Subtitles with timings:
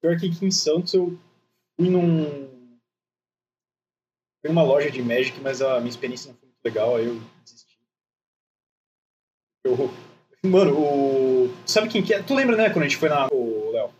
[0.00, 1.18] Pior que aqui em Santos eu
[1.76, 2.46] fui num.
[4.40, 7.20] Fui numa loja de Magic, mas a minha experiência não foi muito legal, aí eu
[7.44, 7.78] desisti.
[9.64, 9.90] Eu.
[10.44, 11.54] Mano, o.
[11.66, 12.22] Sabe quem que é?
[12.22, 13.26] Tu lembra, né, quando a gente foi na.
[13.32, 13.90] O Léo?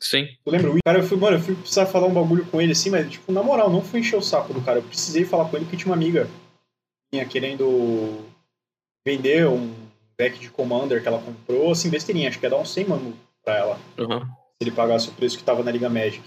[0.00, 0.26] Sim.
[0.44, 0.70] Tu lembra?
[0.70, 3.10] O cara, eu fui, mano, eu fui precisar falar um bagulho com ele assim, mas,
[3.10, 4.78] tipo, na moral, não fui encher o saco do cara.
[4.78, 6.28] Eu precisei falar com ele porque tinha uma amiga
[7.12, 8.24] minha querendo
[9.06, 9.74] vender um
[10.16, 12.28] deck de Commander que ela comprou, assim, besteirinha.
[12.28, 13.80] Acho que ia dar uns 100 mano pra ela.
[13.98, 14.26] Uhum.
[14.64, 16.22] Se ele pagasse o preço que tava na Liga Magic.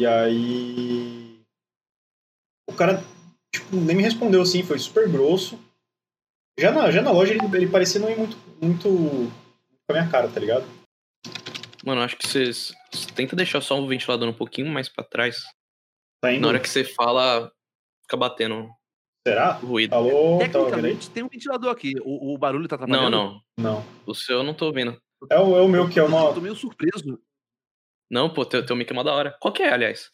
[0.00, 1.38] E aí.
[2.68, 3.04] O cara,
[3.54, 5.58] tipo, nem me respondeu assim, foi super grosso.
[6.58, 10.10] Já na, já na loja ele, ele parecia não ir muito, muito com a minha
[10.10, 10.64] cara, tá ligado?
[11.84, 12.72] Mano, acho que vocês.
[13.14, 15.36] Tenta deixar só o ventilador um pouquinho mais pra trás.
[16.22, 16.40] Tá indo.
[16.40, 17.52] Na hora que você fala,
[18.02, 18.66] fica batendo
[19.28, 19.52] Será?
[19.52, 19.92] ruído.
[19.94, 20.46] Alô, tá?
[20.46, 21.92] Tecnicamente tem um ventilador aqui.
[22.02, 23.42] O, o barulho tá Não, atrapalhando?
[23.58, 23.72] não.
[23.74, 23.84] Não.
[24.06, 24.98] O seu eu não tô ouvindo.
[25.30, 26.32] É o, é o meu que é Eu uma.
[26.32, 27.18] tô meio surpreso.
[28.10, 29.36] Não, pô, teu, teu mic é uma da hora.
[29.40, 30.10] Qual que é, aliás?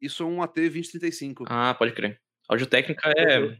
[0.00, 1.44] Isso é um AT2035.
[1.48, 2.20] Ah, pode crer.
[2.48, 3.58] Áudio técnica é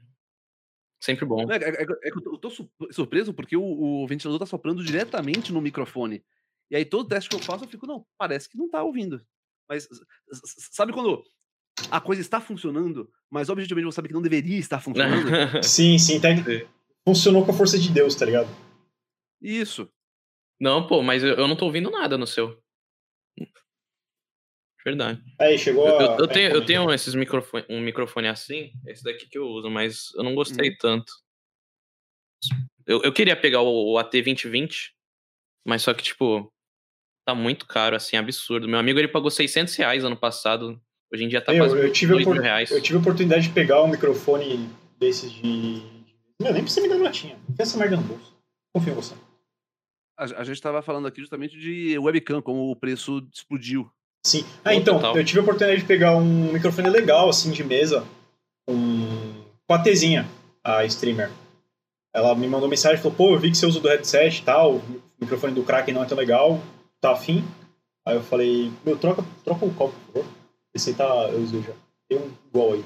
[1.03, 1.51] sempre bom.
[1.51, 4.47] É, é- é que eu tô, eu tô su- surpreso porque o, o ventilador tá
[4.47, 6.25] soprando diretamente no microfone.
[6.71, 9.21] E aí todo teste que eu faço eu fico, não, parece que não tá ouvindo.
[9.69, 9.89] Mas
[10.73, 11.23] sabe quando
[11.91, 15.27] a coisa está funcionando, mas objetivamente você sabe que não deveria estar funcionando?
[15.65, 16.29] Sim, sim, tá...
[17.07, 18.49] Funcionou com a força de Deus, tá ligado?
[19.41, 19.91] Isso.
[20.61, 22.61] não, pô, mas eu, eu não tô ouvindo nada no seu.
[24.85, 25.23] Verdade.
[25.39, 26.17] Aí, chegou Eu, a.
[26.19, 30.13] eu- tenho, eu tenho esses microfone, um microfone assim, esse daqui que eu uso, mas
[30.15, 31.13] eu não gostei tanto.
[32.87, 34.91] Eu, eu queria pegar o, o AT2020,
[35.67, 36.51] mas só que, tipo,
[37.27, 38.67] tá muito caro, assim, absurdo.
[38.67, 40.81] Meu amigo, ele pagou 600 reais ano passado.
[41.13, 42.71] Hoje em dia tá Eu, quase eu, tive a 2 mil opor- reais.
[42.71, 45.83] eu tive a oportunidade de pegar um microfone desses de.
[46.41, 47.35] Meu, nem precisa me dar notinha.
[47.51, 48.35] Enfia essa merda no bolso.
[48.75, 49.15] Confio em você.
[50.21, 53.91] A, a gente tava falando aqui justamente de webcam, como o preço explodiu.
[54.27, 54.45] Sim.
[54.63, 55.17] Ah, então, total.
[55.17, 58.05] eu tive a oportunidade de pegar um microfone legal, assim, de mesa,
[58.69, 59.43] um...
[59.67, 60.29] com a Tzinha,
[60.63, 61.31] a streamer.
[62.13, 64.45] Ela me mandou mensagem e falou, pô, eu vi que você usa do headset e
[64.45, 66.61] tal, o microfone do Kraken não é tão legal,
[67.01, 67.43] tá afim?
[68.05, 70.33] Aí eu falei, meu, troca, troca o copo, por favor.
[70.75, 71.73] Esse aí tá, eu usei já.
[72.07, 72.85] Tem um igual aí,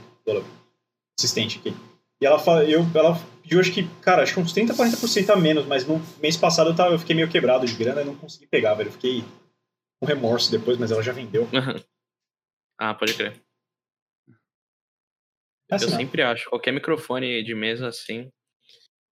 [1.18, 1.74] assistente aqui.
[2.20, 5.36] E ela, fala, eu, ela pediu, acho que, cara, acho que uns 30, 40% a
[5.36, 8.14] menos, mas no mês passado eu, tava, eu fiquei meio quebrado de grana e não
[8.14, 8.88] consegui pegar, velho.
[8.88, 9.24] Eu fiquei
[10.00, 11.48] com remorso depois, mas ela já vendeu.
[12.78, 13.40] ah, pode crer.
[15.70, 18.30] É assim, eu sempre acho, qualquer microfone de mesa assim,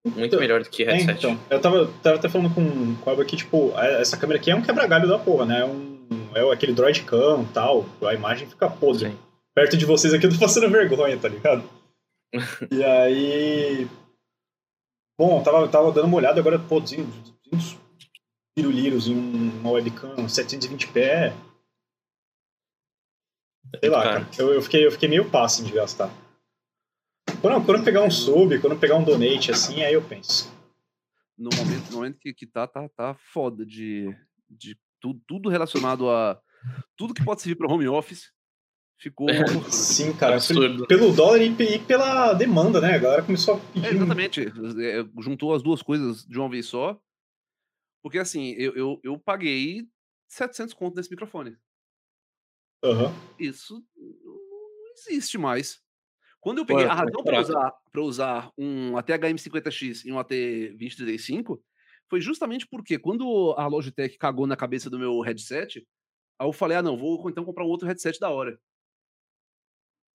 [0.04, 1.18] muito Então, melhor do que É, headset.
[1.18, 4.50] então, eu tava, tava até falando com, com a Aba que, tipo, essa câmera aqui
[4.50, 5.60] é um quebra-galho da porra, né?
[5.60, 9.10] É, um, é aquele droid cam e tal, a imagem fica podre.
[9.10, 9.18] Sim.
[9.54, 11.62] Perto de vocês aqui eu tô passando vergonha, tá ligado?
[12.70, 13.88] E aí...
[15.18, 17.78] Bom, tava, tava dando uma olhada agora, pô, 200 200
[18.56, 21.32] piruliros em um- uma webcam 720p é...
[23.80, 24.28] Sei lá, Cara.
[24.38, 26.10] Eu, eu, fiquei, eu fiquei meio passe de gastar.
[27.40, 30.52] Quando, quando eu pegar um sub, quando eu pegar um donate assim, aí eu penso.
[31.38, 34.14] No momento, no momento que, que tá, tá, tá foda de,
[34.50, 36.40] de tu, tudo relacionado a.
[36.96, 38.30] Tudo que pode servir para home office
[39.02, 39.26] ficou.
[39.28, 39.70] loucura.
[39.70, 40.36] Sim, cara.
[40.36, 40.86] Absurdo.
[40.86, 42.94] Pelo dólar e, pe- e pela demanda, né?
[42.94, 43.94] A galera começou a É, pedir.
[43.96, 44.40] exatamente.
[44.40, 46.98] é, juntou as duas coisas de uma vez só.
[48.02, 49.86] Porque assim, eu, eu, eu paguei
[50.28, 51.56] 700 conto nesse microfone.
[52.84, 53.12] Aham.
[53.38, 55.80] Isso não existe mais.
[56.40, 60.18] Quando eu peguei Pô, a é razão para usar, pra usar um AT-HM50X e um
[60.18, 61.60] AT-2035
[62.10, 65.86] foi justamente porque quando a Logitech cagou na cabeça do meu headset,
[66.38, 68.58] aí eu falei, ah não, vou então comprar um outro headset da hora.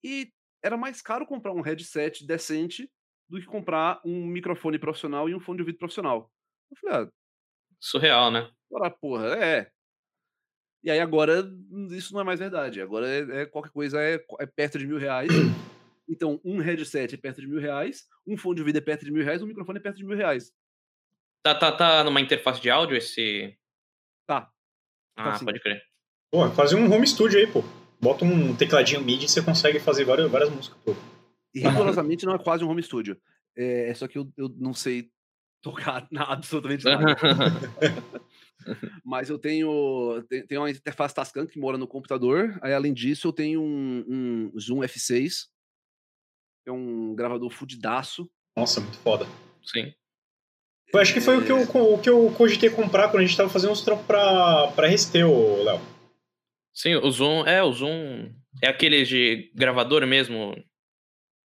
[0.02, 0.30] E
[0.62, 2.90] era mais caro comprar um headset decente
[3.28, 6.32] do que comprar um microfone profissional e um fone de ouvido profissional.
[6.70, 7.12] Eu falei, ah,
[7.80, 8.50] Surreal, né?
[8.70, 9.70] Ora, porra, é.
[10.82, 12.80] E aí agora hum, isso não é mais verdade.
[12.80, 15.30] Agora é, é qualquer coisa é, é perto de mil reais.
[16.08, 19.12] Então, um headset é perto de mil reais, um fone de ouvido é perto de
[19.12, 20.50] mil reais, um microfone é perto de mil reais.
[21.42, 23.54] Tá, tá, tá numa interface de áudio esse.
[24.26, 24.50] Tá.
[25.16, 25.44] Ah, sim.
[25.44, 25.82] pode crer.
[26.30, 27.62] Pô, é quase um home studio aí, pô.
[28.00, 30.94] Bota um tecladinho MIDI e você consegue fazer várias, várias músicas, pô.
[31.54, 33.16] E rigorosamente não é quase um home studio.
[33.56, 35.10] É, é só que eu, eu não sei
[35.62, 37.16] tocar na, absolutamente nada.
[39.04, 42.58] Mas eu tenho, tenho uma interface Tascam que mora no computador.
[42.62, 44.04] Aí, além disso, eu tenho um,
[44.54, 45.46] um Zoom F6,
[46.64, 48.30] que é um gravador fudidaço.
[48.56, 49.26] Nossa, muito foda.
[49.64, 49.92] Sim.
[50.92, 53.26] Eu acho que foi o que eu, co- o que eu cogitei comprar quando a
[53.26, 55.80] gente tava fazendo uns trampos pra, pra RST, ô Léo.
[56.80, 57.44] Sim, o Zoom.
[57.44, 58.32] É, o Zoom.
[58.62, 60.54] É aquele de gravador mesmo.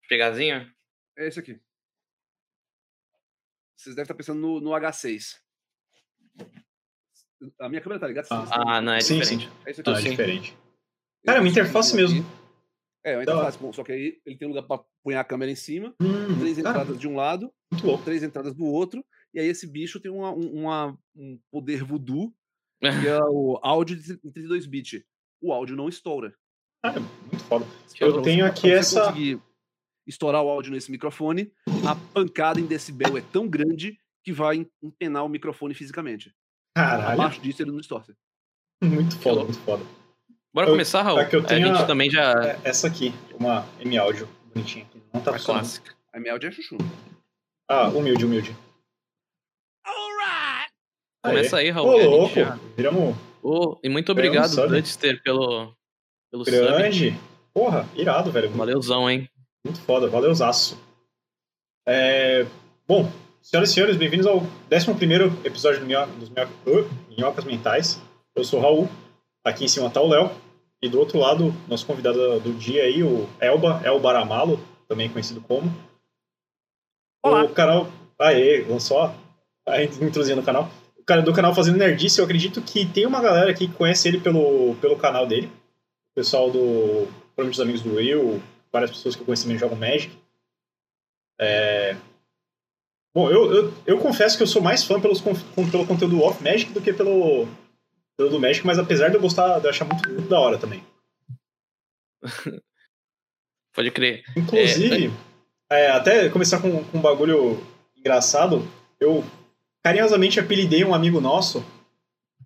[0.10, 0.68] Pegazinho?
[1.16, 1.60] É esse aqui.
[3.78, 5.36] Vocês devem estar pensando no, no H6.
[7.60, 8.28] A minha câmera tá ligada?
[8.32, 9.50] Ah, Ah, não, é Sim, diferente.
[9.66, 9.90] É isso aqui.
[9.92, 10.10] Ah, é sim.
[10.10, 10.58] diferente.
[11.24, 11.98] Cara, é uma interface aqui.
[12.02, 12.26] mesmo.
[13.04, 13.42] É, uma Da hora.
[13.42, 16.40] interface, com- só que aí ele tem lugar pra pôr a câmera em cima, Hum,
[16.40, 17.54] três cara, entradas de um lado,
[18.04, 22.34] três entradas do outro, e aí esse bicho tem uma, um- uma- um poder voodoo,
[23.08, 25.04] que é o áudio de 32 bits.
[25.42, 26.34] O áudio não estoura.
[26.84, 27.66] Cara, muito foda.
[28.00, 29.02] Eu Eu Então, tenho aqui você essa.
[29.06, 29.42] conseguir
[30.08, 31.52] estourar o áudio nesse microfone,
[31.88, 36.34] a pancada em decibel é tão grande que vai em- empenar o microfone fisicamente.
[36.76, 38.16] Caralho, Abaixo disso ele não distorce.
[38.84, 39.84] muito foda, muito foda.
[40.54, 41.20] Bora Eu- começar, Raul?
[41.20, 42.32] é que eu a tenho gente a- também já.
[42.44, 45.02] É, essa aqui, uma M áudio bonitinha aqui.
[45.14, 45.96] Não tá a clássica.
[46.14, 46.78] A minha áudio é chuchu.
[47.70, 48.56] Ah, humilde, humilde.
[51.24, 51.88] Começa aí, Raul.
[51.90, 52.36] Ô, gente louco.
[52.36, 54.68] já- Viramos Ô, e muito Ganhamos obrigado, sub.
[54.68, 55.74] Dudster, pelo,
[56.30, 56.58] pelo sub.
[56.58, 57.20] grande.
[57.54, 58.50] Porra, irado, velho.
[58.52, 59.30] Valeuzão, hein?
[59.66, 60.78] Muito foda, valeuzaço.
[61.88, 62.46] É...
[62.88, 63.12] Bom,
[63.42, 64.38] senhoras e senhores, bem-vindos ao
[64.72, 66.06] 11 episódio do Minho...
[66.20, 66.48] dos Minho...
[66.68, 68.02] uh, Minhocas Mentais.
[68.36, 68.90] Eu sou o Raul,
[69.44, 70.32] aqui em cima tá o Léo,
[70.82, 75.42] e do outro lado, nosso convidado do dia aí, o Elba, El Baramalo, também conhecido
[75.42, 75.72] como.
[77.24, 77.44] Olá.
[77.44, 77.88] O canal.
[78.20, 80.70] Aê, lançou a introduzindo no canal.
[81.02, 84.08] O cara do canal Fazendo Nerdice, eu acredito que tem uma galera aqui que conhece
[84.08, 85.48] ele pelo, pelo canal dele.
[86.12, 87.08] O pessoal do.
[87.36, 90.16] Provavelmente os amigos do Will, várias pessoas que eu conheci também jogam Magic.
[91.40, 91.98] É...
[93.16, 96.72] Bom, eu, eu, eu confesso que eu sou mais fã pelos, pelo conteúdo off Magic
[96.72, 97.48] do que pelo,
[98.16, 100.60] pelo do Magic, mas apesar de eu gostar, de eu achar muito, muito da hora
[100.60, 100.84] também.
[103.74, 104.24] Pode crer.
[104.38, 105.12] Inclusive,
[105.70, 107.60] é, até começar com, com um bagulho
[107.98, 108.68] engraçado,
[109.00, 109.24] eu
[109.84, 111.66] carinhosamente apelidei um amigo nosso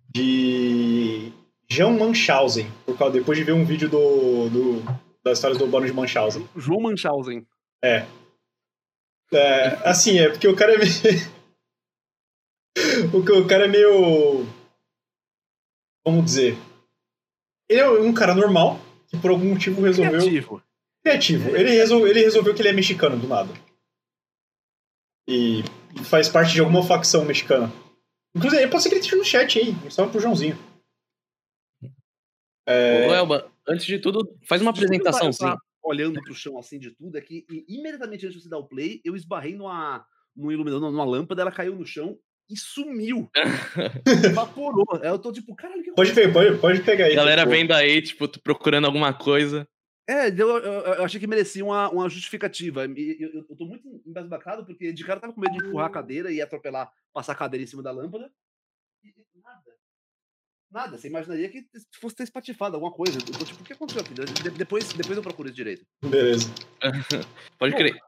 [0.08, 1.32] de
[1.68, 4.82] Jean Munchausen, por causa, depois de ver um vídeo do, do,
[5.22, 6.48] das histórias do Barão de Munchausen.
[6.56, 7.46] João Munchausen.
[7.84, 8.06] É,
[9.84, 10.90] assim, é porque o cara é meio...
[13.42, 14.46] o cara é meio...
[16.04, 16.56] Vamos dizer...
[17.68, 20.20] Ele é um cara normal, que por algum motivo resolveu...
[20.20, 20.62] Criativo.
[21.02, 21.56] criativo.
[21.56, 23.52] Ele, resol- ele resolveu que ele é mexicano do nada.
[25.28, 25.62] E
[26.04, 27.72] faz parte de alguma facção mexicana.
[28.34, 29.70] Inclusive, que ele esteja no chat aí.
[29.84, 30.56] Um salve pro Joãozinho.
[32.68, 35.44] É, Ô, Elba, antes de tudo, faz uma eu apresentação, eu sim.
[35.84, 38.66] olhando pro chão assim de tudo, é que e- imediatamente antes de você dar o
[38.66, 40.04] play, eu esbarrei numa,
[40.36, 42.18] num iluminador, numa lâmpada, ela caiu no chão
[42.50, 43.30] e sumiu.
[44.24, 44.84] Evaporou.
[45.02, 47.14] Eu tô tipo, caralho, o que pode, pegar, pode, pode pegar aí.
[47.14, 49.66] Galera tipo, vendo aí, tipo, tu procurando alguma coisa.
[50.08, 52.84] É, eu, eu- eu achei que merecia uma, uma justificativa.
[52.84, 55.92] Eu, eu, eu tô muito embasbacado porque de cara tava com medo de empurrar a
[55.92, 58.32] cadeira e atropelar, passar a cadeira em cima da lâmpada.
[59.04, 59.76] E, e nada.
[60.70, 60.98] Nada.
[60.98, 61.66] Você imaginaria que
[62.00, 63.18] fosse ter espatifado alguma coisa.
[63.18, 64.14] Eu tô tipo, o que aconteceu aqui?
[64.14, 65.86] De- depois, depois eu procuro isso direito.
[66.02, 66.48] Beleza.
[67.58, 67.98] Pode Bom, crer.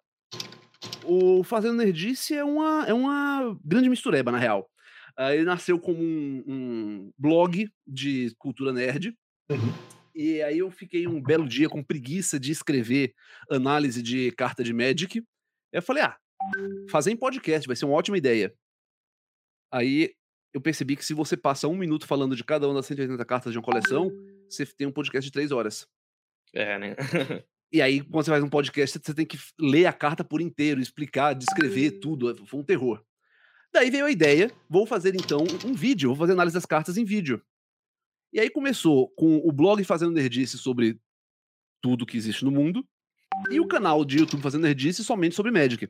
[1.05, 4.69] O Fazendo Nerdice é uma, é uma grande mistureba, na real.
[5.17, 9.17] Ah, ele nasceu como um, um blog de cultura nerd.
[9.51, 9.73] Uhum.
[10.15, 13.15] E aí eu fiquei um belo dia com preguiça de escrever
[13.51, 15.23] análise de carta de Magic.
[15.73, 16.19] Eu falei, ah,
[16.91, 18.55] fazer em podcast vai ser uma ótima ideia.
[19.73, 20.15] Aí
[20.53, 23.53] eu percebi que se você passa um minuto falando de cada uma das 180 cartas
[23.53, 24.11] de uma coleção,
[24.49, 25.87] você tem um podcast de três horas.
[26.55, 26.97] É, né?
[27.71, 30.81] E aí, quando você faz um podcast, você tem que ler a carta por inteiro,
[30.81, 32.31] explicar, descrever tudo.
[32.31, 33.05] é, Foi um terror.
[33.71, 37.05] Daí veio a ideia, vou fazer então um vídeo, vou fazer análise das cartas em
[37.05, 37.45] vídeo.
[38.33, 40.99] E aí começou com o blog Fazendo Nerdice sobre
[41.83, 42.89] tudo que existe no mundo,
[43.51, 45.89] e o canal de YouTube Fazendo Nerdice somente sobre Magic.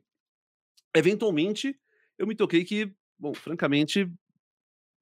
[0.94, 1.78] Eventualmente,
[2.18, 4.10] eu me toquei que, bom, francamente,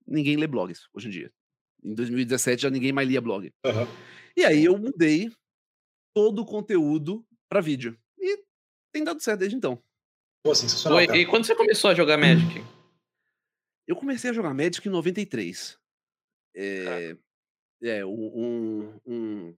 [0.06, 1.32] ninguém lê blogs hoje em dia.
[1.84, 3.52] Em 2017 já ninguém mais lia blog.
[3.64, 3.86] Aham.
[4.36, 5.30] E aí eu mudei
[6.14, 7.98] todo o conteúdo para vídeo.
[8.18, 8.42] E
[8.92, 9.82] tem dado certo desde então.
[10.42, 12.62] Pô, sensacional, Oi, e quando você começou a jogar Magic?
[13.86, 15.78] Eu comecei a jogar Magic em 93.
[16.54, 17.16] É,
[17.82, 19.56] é um, um, um-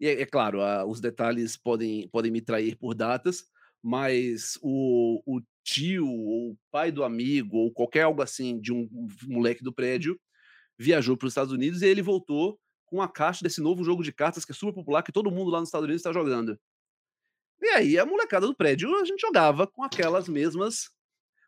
[0.00, 3.44] e é, é claro, os detalhes podem, podem me trair por datas,
[3.82, 8.88] mas o, o tio ou o pai do amigo ou qualquer algo assim de um
[9.26, 10.18] moleque do prédio
[10.78, 14.12] viajou para os Estados Unidos e ele voltou com a caixa desse novo jogo de
[14.12, 16.58] cartas que é super popular que todo mundo lá nos Estados Unidos está jogando.
[17.60, 20.90] E aí a molecada do prédio a gente jogava com aquelas mesmas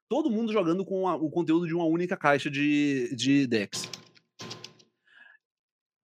[0.08, 3.88] todo mundo jogando com a- o conteúdo de uma única caixa de, de decks.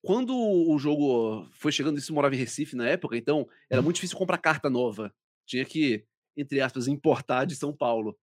[0.04, 3.96] Quando o jogo foi chegando, isso eu morava em Recife na época, então era muito
[3.96, 5.10] difícil comprar carta nova.
[5.46, 6.04] Tinha que,
[6.36, 8.14] entre aspas, importar de São Paulo.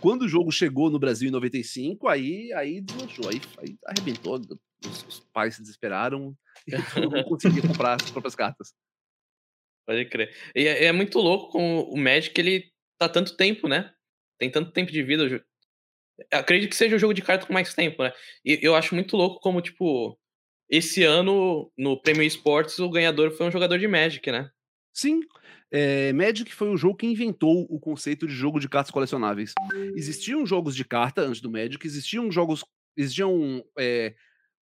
[0.00, 4.40] Quando o jogo chegou no Brasil em 95, aí, aí deslanchou, aí, aí arrebentou,
[4.86, 6.34] os, os pais se desesperaram
[6.66, 8.72] e mundo conseguia comprar as próprias cartas.
[9.86, 10.34] Pode crer.
[10.54, 13.92] E é, é muito louco como o Magic, ele tá tanto tempo, né?
[14.38, 15.44] Tem tanto tempo de vida.
[16.32, 18.12] Acredito que seja o jogo de carta com mais tempo, né?
[18.44, 20.18] E eu acho muito louco como, tipo,
[20.72, 24.50] esse ano, no Prêmio Esportes, o ganhador foi um jogador de Magic, né?
[24.90, 25.20] Sim.
[25.70, 29.52] É, Magic foi o jogo que inventou o conceito de jogo de cartas colecionáveis.
[29.94, 32.64] Existiam jogos de carta antes do Magic, existiam jogos.
[32.96, 34.14] Existiam é,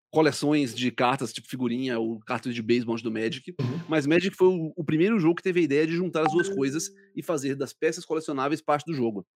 [0.09, 3.81] coleções de cartas, tipo figurinha ou cartas de beisebol antes do Magic, Uhum.
[3.89, 6.47] mas Magic foi o, o primeiro jogo que teve a ideia de juntar as duas
[6.47, 9.27] coisas e fazer das peças colecionáveis parte do jogo.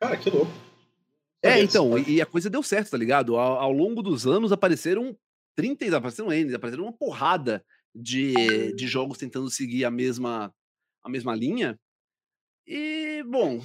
[0.00, 0.50] Cara, que louco.
[1.42, 3.36] É, então, e, e a coisa deu certo, tá ligado?
[3.36, 5.16] Ao, ao longo dos anos apareceram
[5.54, 10.54] 30, e- apareceram N, apareceram uma porrada de, de jogos tentando seguir a mesma,
[11.02, 11.78] a mesma linha.
[12.66, 13.60] E, bom,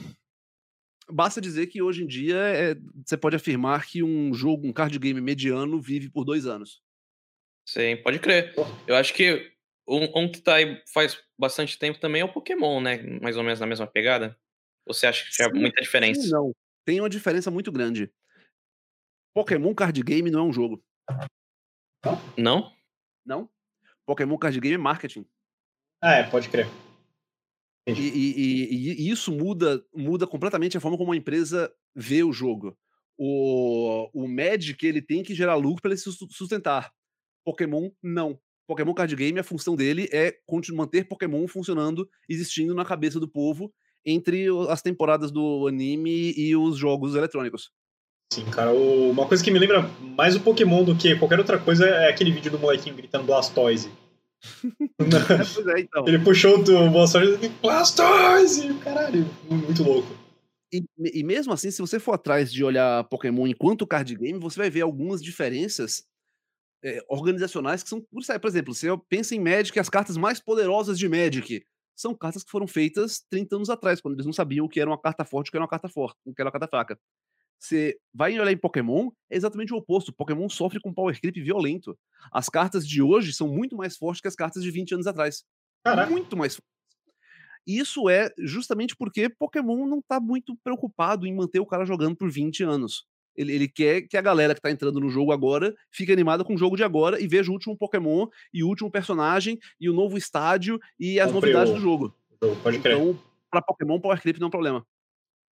[1.09, 2.75] basta dizer que hoje em dia é,
[3.05, 6.81] você pode afirmar que um jogo, um card game mediano vive por dois anos.
[7.67, 8.53] Sim, pode crer.
[8.87, 9.51] Eu acho que
[9.87, 12.97] um, um que tá aí faz bastante tempo também é o Pokémon, né?
[13.21, 14.37] Mais ou menos na mesma pegada.
[14.85, 16.21] Você acha que tinha muita diferença?
[16.21, 16.51] Sim, não.
[16.85, 18.09] Tem uma diferença muito grande.
[19.33, 20.83] Pokémon card game não é um jogo,
[22.37, 22.71] Não?
[23.25, 23.49] não?
[24.05, 25.25] Pokémon card game é marketing.
[26.01, 26.67] Ah, é, pode crer.
[27.87, 32.33] E, e- e- e isso muda, muda completamente a forma como a empresa vê o
[32.33, 32.77] jogo.
[33.17, 36.91] O, o Magic ele tem que gerar lucro para ele se sus- sustentar.
[37.45, 38.39] Pokémon não.
[38.67, 40.37] Pokémon Card Game, a função dele é
[40.73, 43.73] manter Pokémon funcionando, existindo na cabeça do povo
[44.05, 47.71] entre as temporadas do anime e os jogos eletrônicos.
[48.31, 48.71] Sim, cara.
[48.73, 49.83] o- Uma coisa que me lembra
[50.17, 53.89] mais o Pokémon do que qualquer outra coisa é aquele vídeo do molequinho gritando Blastoise.
[54.99, 56.07] É, é, então.
[56.07, 58.73] Ele puxou o Blastoise e Blastoise!
[58.83, 60.07] Caralho, muito louco.
[60.73, 64.59] E, e mesmo assim, se você for atrás de olhar Pokémon enquanto card game, você
[64.59, 66.03] vai ver algumas diferenças
[66.83, 71.07] é, organizacionais que são por exemplo, você pensa em Magic, as cartas mais poderosas de
[71.07, 71.63] Magic
[71.95, 74.89] são cartas que foram feitas 30 anos atrás, quando eles não sabiam o que era
[74.89, 76.67] uma carta forte e o que era uma carta forte, o que era uma carta
[76.67, 76.99] fraca.
[77.59, 80.13] Você vai olhar em Pokémon, é exatamente o oposto.
[80.13, 81.97] Pokémon sofre com power creep violento.
[82.31, 85.43] As cartas de hoje são muito mais fortes que as cartas de 20 anos atrás
[85.83, 86.09] Caraca.
[86.11, 86.67] muito mais fortes.
[87.65, 92.15] E isso é justamente porque Pokémon não tá muito preocupado em manter o cara jogando
[92.15, 93.05] por 20 anos.
[93.35, 96.55] Ele, ele quer que a galera que tá entrando no jogo agora fique animada com
[96.55, 99.93] o jogo de agora e veja o último Pokémon e o último personagem e o
[99.93, 102.15] novo estádio e as Compre novidades o- do jogo.
[102.63, 102.95] Pode crer.
[102.97, 103.19] Então,
[103.51, 104.85] pra Pokémon, Power Creep não é um problema.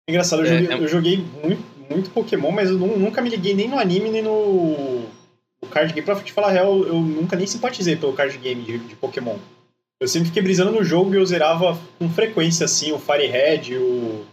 [0.09, 3.31] Engraçado, eu É, joguei, é- eu joguei muito, muito Pokémon, mas eu nu- nunca me
[3.31, 5.01] liguei nem no anime, nem no,
[5.63, 6.05] no card game.
[6.05, 9.39] Pra te falar a real, eu nunca nem simpatizei pelo card game de, de Pokémon.
[10.01, 13.77] Eu sempre fiquei brisando no jogo e eu zerava com frequência, assim, o Fire Red,
[13.79, 14.27] o.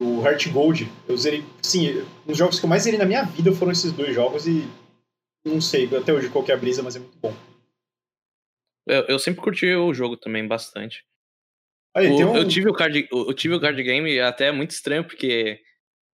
[0.00, 0.88] O Heart Gold.
[1.08, 1.44] Eu zerei.
[1.62, 4.68] Sim, os jogos que eu mais zerei na minha vida foram esses dois jogos e.
[5.44, 7.32] Não sei até hoje qual que é a brisa, mas é muito bom.
[8.86, 11.04] Eu, eu sempre curti o jogo também bastante.
[11.96, 12.36] Aí, O- um.
[12.36, 15.60] eu, tive o card, eu tive o card game até é muito estranho, porque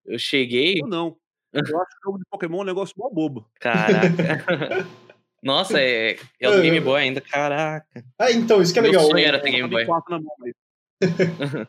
[0.07, 0.77] eu cheguei.
[0.83, 1.17] Ou não.
[1.55, 3.49] Eu acho o jogo de Pokémon um negócio mó bobo.
[3.61, 4.85] Caraca.
[5.41, 8.05] Nossa, é, é o É, Game eu- Boy ainda, caraca.
[8.19, 9.07] Ah, então, isso que é Meu legal.
[9.07, 9.85] sonho era ter Game Boy.
[9.87, 10.55] quatro na mão, mas-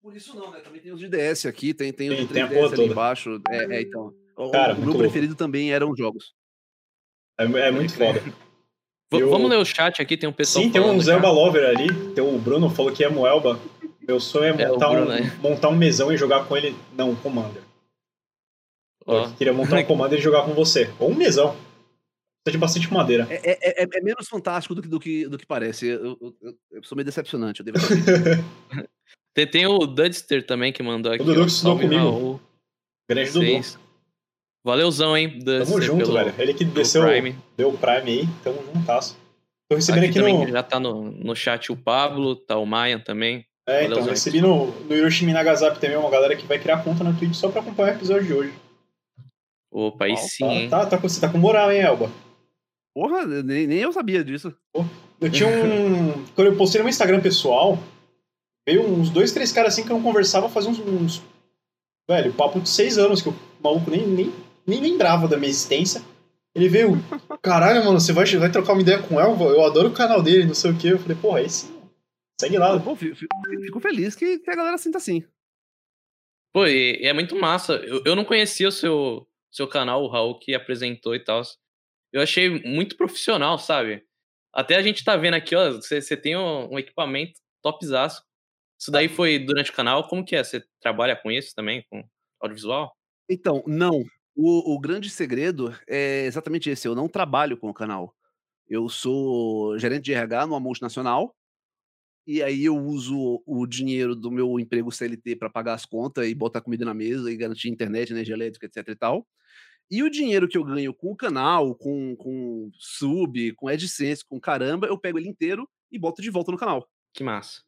[0.00, 0.60] Por isso não, né?
[0.60, 2.66] Também tem os de DS aqui, tem, tem os Tem- de tem a 3DS porra
[2.68, 2.92] ali toda.
[2.92, 3.42] embaixo.
[3.50, 4.14] É, é, então.
[4.36, 5.00] O, Cara, o meu louco.
[5.00, 6.32] preferido também eram os jogos.
[7.38, 8.22] É, é muito foda.
[9.10, 11.30] Eu- Vamos ler o chat aqui, tem um pessoal Sim, tem um Zelba.
[11.30, 11.88] Lover ali.
[12.14, 13.60] Tem o Bruno falou que ama o Elba.
[14.08, 15.38] Meu sonho é É, o montar, Bruno, um, né?
[15.42, 16.74] montar um mesão e jogar com ele.
[16.96, 17.62] Não, um Commander.
[19.06, 20.90] Ó, Eu queria montar um Commander e jogar com você.
[20.98, 21.50] Ou um mesão.
[22.42, 23.26] Precisa de bastante madeira.
[23.28, 25.88] É, é- é- é menos fantástico do que, do que, do que parece.
[25.88, 26.34] Eu, eu-
[26.72, 27.78] eu- sou meio decepcionante, eu devo.
[29.34, 31.22] Tem, tem o Dudster também que mandou aqui.
[31.22, 32.40] Dudu ó, que estudou comigo.
[33.08, 33.78] Grande Dudu.
[34.64, 35.66] Valeuzão, hein, Dudster.
[35.66, 36.34] Tamo junto, pelo, velho.
[36.38, 37.36] Ele que desceu, Prime.
[37.56, 38.28] deu o Prime aí.
[38.42, 39.16] Tamo juntasso.
[39.70, 40.50] Tô recebendo Aqui, aqui, também no.
[40.50, 43.46] já tá no, no chat o Pablo, tá o Mayan também.
[43.68, 47.04] É, Valeu, então, recebi no, no Hiroshima Nagasaki também uma galera que vai criar conta
[47.04, 48.52] na Twitch só pra acompanhar o episódio de hoje.
[49.70, 50.68] Opa, aí sim, Tá, hein?
[50.70, 52.10] tá, tá, com- você tá com moral, hein, Elba?
[52.94, 54.52] Porra, nem, nem eu sabia disso.
[55.20, 56.24] Eu tinha um.
[56.34, 57.78] Quando eu postei no meu Instagram pessoal,
[58.66, 60.78] veio uns dois, três caras assim que eu não conversava faz uns.
[60.80, 61.22] uns-
[62.08, 64.32] velho, papo de seis anos que o maluco nem, nem,
[64.66, 66.00] nem lembrava da minha existência.
[66.54, 66.98] Ele veio,
[67.42, 69.44] caralho, mano, você vai, vai trocar uma ideia com o Elva?
[69.44, 70.88] Eu adoro o canal dele, não sei o quê.
[70.92, 71.68] Eu falei, porra, aí sim.
[72.40, 72.78] Segue lá.
[72.78, 75.24] Pô, fico, fico- feliz que, que a galera sinta assim.
[76.52, 77.74] Pô, e, e é muito massa.
[77.74, 81.42] Eu, eu não conhecia o seu, seu canal, o Raul, que apresentou e tal.
[82.12, 84.04] Eu achei muito profissional, sabe?
[84.52, 88.22] Até a gente tá vendo aqui, ó, você você tem um, um equipamento topzaço.
[88.80, 90.08] Isso daí foi durante o canal?
[90.08, 90.42] Como que é?
[90.44, 92.02] Você trabalha com isso também, com
[92.40, 92.96] audiovisual?
[93.28, 94.04] Então, não.
[94.34, 96.86] O, o grande segredo é exatamente esse.
[96.86, 98.14] Eu não trabalho com o canal.
[98.68, 101.34] Eu sou gerente de RH numa multinacional
[102.28, 106.34] e aí eu uso o dinheiro do meu emprego CLT para pagar as contas e
[106.34, 109.26] botar comida na mesa e garantir internet, energia elétrica, etc e tal.
[109.90, 114.38] E o dinheiro que eu ganho com o canal, com, com sub, com AdSense, com
[114.38, 116.86] caramba, eu pego ele inteiro e boto de volta no canal.
[117.14, 117.62] Que massa.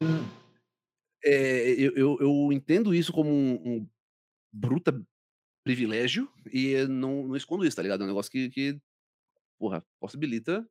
[1.24, 3.88] É, eu, eu, eu entendo isso como um, um
[4.52, 4.92] bruta
[5.64, 8.02] privilégio e não, não escondo isso, tá ligado?
[8.02, 8.78] É um negócio que, que
[9.58, 10.68] porra, possibilita.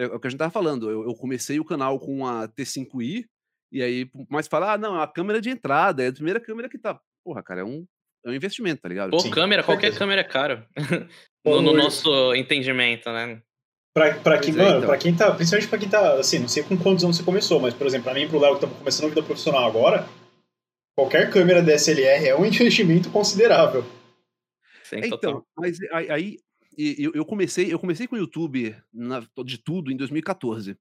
[0.00, 0.90] É, é o que a gente tava falando.
[0.90, 3.26] Eu, eu comecei o canal com a T5i,
[3.70, 6.68] e aí, mas falar, ah, não, é a câmera de entrada, é a primeira câmera
[6.68, 6.98] que tá.
[7.24, 7.86] Porra, cara, é um,
[8.24, 9.10] é um investimento, tá ligado?
[9.10, 10.66] Pô, Sim, câmera, qualquer câmera é cara.
[11.44, 13.42] Pô, no, no nosso entendimento, né?
[13.94, 14.88] Pra, pra quem, é, mano, então.
[14.88, 17.60] pra quem tá, principalmente pra quem tá, assim, não sei com quantos anos você começou,
[17.60, 20.08] mas, por exemplo, pra mim e pro Léo que estamos começando a vida profissional agora,
[20.96, 23.84] qualquer câmera DSLR é um investimento considerável.
[24.84, 25.30] Sim, É, total.
[25.30, 25.78] então, mas
[26.10, 26.38] aí
[26.76, 30.76] e- eu, comecei, eu comecei com o YouTube na- de tudo em 2014.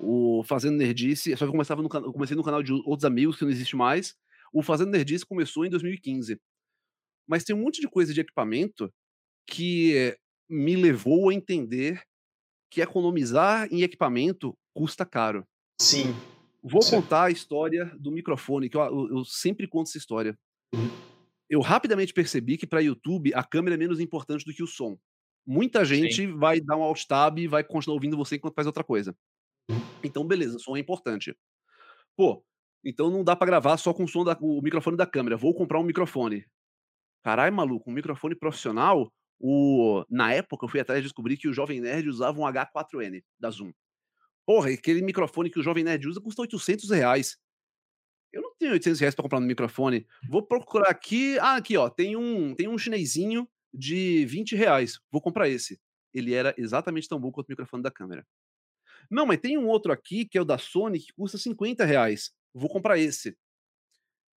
[0.00, 3.36] O Fazendo Nerdice, só que eu começava no, eu comecei no canal de outros amigos
[3.36, 4.14] que não existe mais.
[4.52, 6.40] O Fazendo Nerdice começou em 2015.
[7.28, 8.92] Mas tem um monte de coisa de equipamento
[9.46, 10.16] que
[10.48, 12.02] me levou a entender
[12.72, 15.46] que economizar em equipamento custa caro.
[15.80, 16.14] Sim.
[16.62, 17.02] Vou Certo.
[17.02, 20.36] contar a história do microfone, que eu, eu- eu sempre conto essa história.
[20.74, 20.88] Uhum.
[21.48, 24.96] Eu rapidamente percebi que para YouTube a câmera é menos importante do que o som.
[25.50, 28.84] Muita gente vai dar um alt tab e vai continuar ouvindo você enquanto faz outra
[28.84, 29.16] coisa.
[30.00, 31.36] Então, beleza, som é importante.
[32.16, 32.44] Pô,
[32.84, 35.36] então não dá para gravar só com o som da, o microfone da câmera.
[35.36, 36.46] Vou comprar um microfone.
[37.24, 39.12] Caralho, maluco, um microfone profissional.
[39.40, 43.20] O, na época, eu fui atrás e descobri que o Jovem Nerd usava um H4N
[43.36, 43.72] da Zoom.
[44.46, 47.36] Porra, aquele microfone que o Jovem Nerd usa custa 800 reais.
[48.32, 50.06] Eu não tenho 800 reais pra comprar um microfone.
[50.28, 51.40] Vou procurar aqui.
[51.40, 51.90] Ah, aqui, ó.
[51.90, 54.98] Tem um, tem um chinesinho de 20 reais.
[55.10, 55.78] Vou comprar esse.
[56.12, 58.26] Ele era exatamente tão bom quanto o microfone da câmera.
[59.10, 62.32] Não, mas tem um outro aqui, que é o da Sony, que custa 50 reais.
[62.52, 63.36] Vou comprar esse.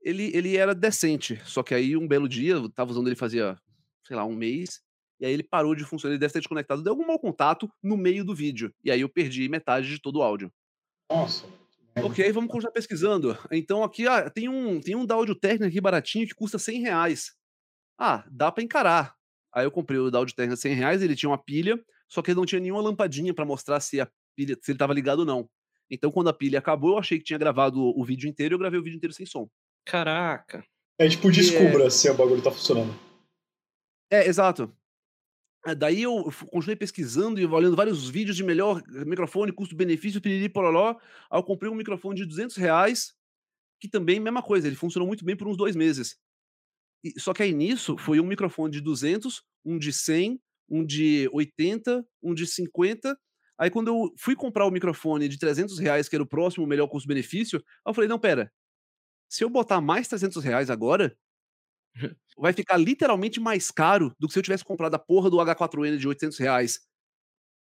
[0.01, 3.57] Ele, ele era decente, só que aí um belo dia, eu tava usando ele fazia,
[4.05, 4.81] sei lá, um mês,
[5.19, 7.95] e aí ele parou de funcionar, ele deve ter desconectado, deu algum mau contato no
[7.95, 10.51] meio do vídeo, e aí eu perdi metade de todo o áudio.
[11.09, 11.45] Nossa.
[11.95, 13.37] Ok, vamos continuar pesquisando.
[13.51, 16.81] Então aqui ah, tem um tem um da Audio Technica aqui baratinho que custa 100
[16.81, 17.33] reais.
[17.99, 19.15] Ah, dá pra encarar.
[19.53, 22.31] Aí eu comprei o da Audio Technica 100 reais, ele tinha uma pilha, só que
[22.31, 25.25] ele não tinha nenhuma lampadinha pra mostrar se a pilha se ele tava ligado ou
[25.25, 25.49] não.
[25.89, 28.59] Então quando a pilha acabou, eu achei que tinha gravado o, vídeo inteiro e eu
[28.59, 29.47] gravei o vídeo inteiro sem som.
[29.85, 30.65] Caraca.
[30.97, 32.93] É tipo, descubra se o bagulho tá funcionando.
[34.09, 34.71] É, exato.
[35.65, 40.97] Ah, Daí eu continuei pesquisando e olhando vários vídeos de melhor microfone, custo-benefício, piriri, pororó.
[41.31, 43.13] Aí eu comprei um microfone de 200 reais,
[43.79, 46.17] que também, mesma coisa, ele funcionou muito bem por uns dois meses.
[47.03, 50.39] E- só que aí nisso foi um microfone de 200, um de 100,
[50.69, 53.17] um de 80, um de 50.
[53.59, 56.87] Aí quando eu fui comprar o microfone de 300 reais, que era o próximo melhor
[56.87, 58.51] custo-benefício, eu falei, não, pera,
[59.29, 61.15] se eu botar mais 300 reais agora,
[62.37, 65.97] vai ficar literalmente mais caro do que se eu tivesse comprado a porra do H4N
[65.97, 66.79] de 800 reais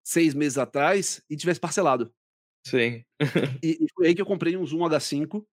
[0.04, 2.12] seis meses atrás e tivesse parcelado.
[2.66, 3.04] Sim.
[3.62, 5.46] E, e foi aí que eu comprei um Zoom H5,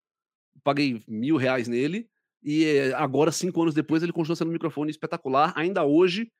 [0.64, 2.08] paguei mil reais nele,
[2.42, 5.52] e eh, agora, cinco anos depois, ele continua sendo um microfone espetacular.
[5.56, 6.30] Ainda hoje,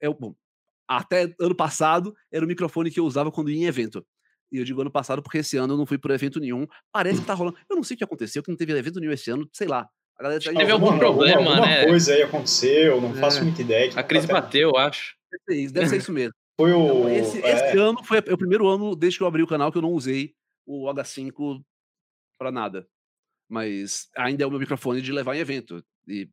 [0.00, 0.34] é o bom,
[0.88, 4.04] até ano passado, era o microfone que eu usava quando ia em evento.
[4.50, 6.66] E eu digo ano passado porque esse ano eu não fui por evento nenhum.
[6.92, 7.56] Parece que tá rolando.
[7.70, 9.88] Eu não sei o que aconteceu, que não teve evento nenhum esse ano, sei lá.
[10.18, 11.72] A galera tá Teve algum Alguma- problema, alguma, né?
[11.76, 13.14] Alguma coisa aí aconteceu, não É.
[13.14, 13.90] faço muita ideia.
[13.96, 15.16] A crise Até- bateu, eu acho.
[15.30, 16.34] Deve ser isso, deve ser isso mesmo.
[16.60, 16.84] Foi o.
[16.84, 19.72] Então, esse, é, esse ano foi o primeiro ano desde que eu abri o canal
[19.72, 20.34] que eu não usei
[20.66, 21.62] o H5
[22.38, 22.86] pra nada.
[23.48, 25.84] Mas ainda é o meu microfone de levar em evento.
[26.08, 26.28] E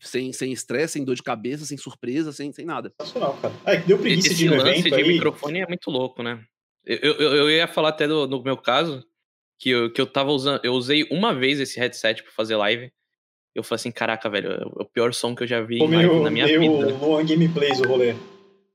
[0.00, 2.92] sem sem estresse, sem dor de cabeça, sem surpresa, sem, sem nada.
[3.00, 3.54] sensacional, cara.
[3.64, 5.08] É, que deu preguiça de Esse ir no lance evento de aí.
[5.08, 6.44] microfone é muito louco, né?
[6.84, 9.02] Eu, eu, eu ia falar até do, no meu caso,
[9.58, 10.60] que eu, que eu tava usando.
[10.62, 12.92] Eu usei uma vez esse headset pra fazer live.
[13.54, 16.22] Eu falei assim, caraca, velho, é o pior som que eu já vi live meio,
[16.22, 16.92] na minha meio vida.
[16.98, 18.14] Luan Gameplays o rolê.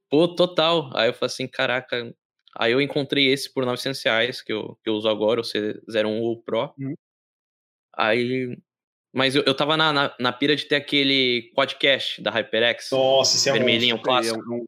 [0.10, 0.90] Pô, total.
[0.96, 2.12] Aí eu falei assim, caraca.
[2.58, 6.22] Aí eu encontrei esse por 900 reais, que eu, que eu uso agora, o C01
[6.22, 6.74] ou Pro.
[6.80, 6.96] Uhum.
[8.00, 8.58] Aí.
[9.14, 12.92] Mas eu, eu tava na, na, na pira de ter aquele podcast da HyperX.
[12.92, 14.38] Nossa, esse é um vermelhinho É, clássico.
[14.38, 14.66] é um,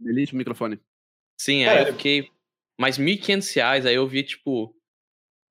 [0.00, 0.80] um elite microfone.
[1.40, 2.28] Sim, Cara, aí eu fiquei
[2.78, 4.74] mais 1.500 reais, aí eu vi, tipo,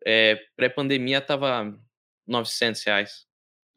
[0.06, 1.78] é, pré-pandemia tava
[2.28, 3.26] 900 reais.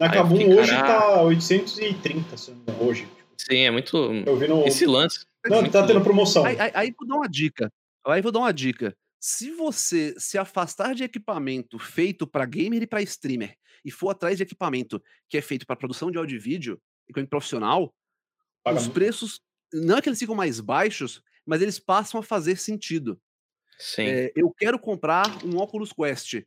[0.00, 3.08] Na Kabum fiquei, hoje tá 830, se não hoje.
[3.36, 3.96] Sim, é muito...
[3.96, 4.64] Eu vi no.
[4.66, 5.24] Esse lance...
[5.44, 6.44] é Não, muito tá tendo promoção.
[6.44, 7.72] Aí, aí, aí vou dar uma dica.
[8.06, 8.94] Aí vou dar uma dica.
[9.24, 14.36] Se você se afastar de equipamento feito para gamer e para streamer e for atrás
[14.36, 17.94] de equipamento que é feito para produção de áudio e vídeo, equipamento profissional,
[18.64, 18.94] Paga os muito.
[18.94, 19.40] preços
[19.72, 23.20] não é que eles ficam mais baixos, mas eles passam a fazer sentido.
[23.78, 24.02] Sim.
[24.06, 26.42] É, eu quero comprar um Oculus Quest.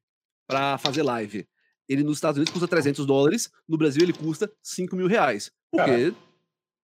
[0.46, 1.48] pra fazer live.
[1.88, 5.50] Ele nos Estados Unidos custa 300 dólares, no Brasil ele custa 5 mil reais.
[5.72, 6.14] Por quê?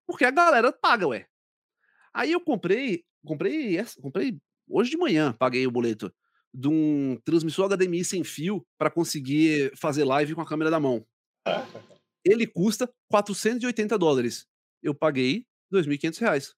[0.08, 1.28] Porque a galera paga, ué.
[2.14, 6.14] Aí eu comprei, comprei, essa- comprei hoje de manhã, paguei o boleto
[6.54, 11.06] de um transmissor HDMI sem fio para conseguir fazer live com a câmera da mão.
[12.26, 14.46] Ele custa 480 dólares.
[14.84, 16.56] Eu paguei 2.500 reais.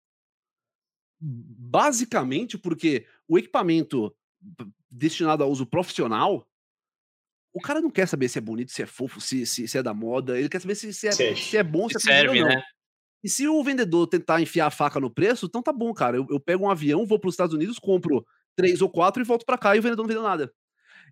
[1.21, 4.13] Basicamente porque o equipamento
[4.91, 6.45] destinado a uso profissional,
[7.53, 9.83] o cara não quer saber se é bonito, se é fofo, se, se, se é
[9.83, 10.37] da moda.
[10.37, 12.43] Ele quer saber se, se, é, Se é- se é bom, se, Se é serve,
[12.43, 12.61] né?
[13.23, 16.17] E se o vendedor tentar enfiar a faca no preço, então tá bom, cara.
[16.17, 19.25] Eu, eu pego um avião, vou para os Estados Unidos, compro três ou quatro e
[19.25, 20.51] volto para cá e o vendedor não vendeu nada.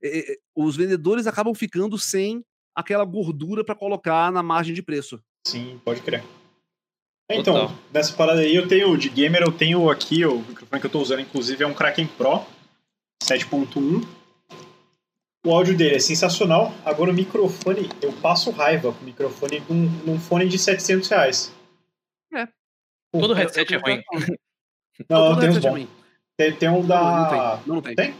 [0.03, 2.43] É, é, os vendedores acabam ficando sem
[2.75, 5.21] aquela gordura para colocar na margem de preço.
[5.47, 6.23] Sim, pode crer.
[7.29, 7.77] Então, Total.
[7.93, 10.99] nessa parada aí, eu tenho de gamer, eu tenho aqui, o microfone que eu tô
[10.99, 12.45] usando, inclusive, é um Kraken Pro
[13.23, 14.05] 7.1.
[15.45, 16.73] O áudio dele é sensacional.
[16.83, 21.60] Agora o microfone, eu passo raiva com o microfone num, num fone de 700 reais.
[23.11, 24.01] Todo Eu- eu headset é ruim.
[25.09, 25.89] Não, todo tem uns headset é bons.
[26.37, 27.01] Tem, tem um Não, da...
[27.01, 27.67] não tem.
[27.73, 27.95] Não tem.
[27.95, 28.15] Tem?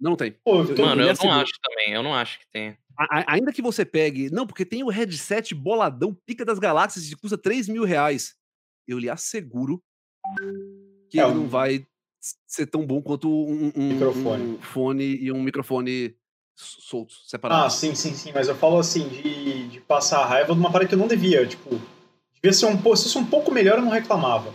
[0.00, 0.32] Não tem.
[0.44, 1.92] Pô, eu Mano, eu não acho também.
[1.94, 2.78] Eu não acho que tenha.
[2.98, 4.30] A- a- ainda que você pegue.
[4.30, 8.34] Não, porque tem o headset boladão, pica das galáxias, que custa 3 mil reais.
[8.86, 9.82] Eu lhe asseguro
[11.10, 11.86] que É, ele não vai
[12.46, 14.42] ser tão bom quanto um, um- Microfone.
[14.42, 16.16] um fone e um microfone
[16.58, 17.74] s- soltos, Ah, separados.
[17.74, 18.32] sim, sim, sim.
[18.34, 21.46] Mas eu falo assim, de, de passar raiva de uma parada que eu não devia.
[21.46, 21.80] Tipo,
[22.46, 22.96] devia ser um pouco.
[22.96, 24.54] Se fosse um pouco melhor, eu não reclamava.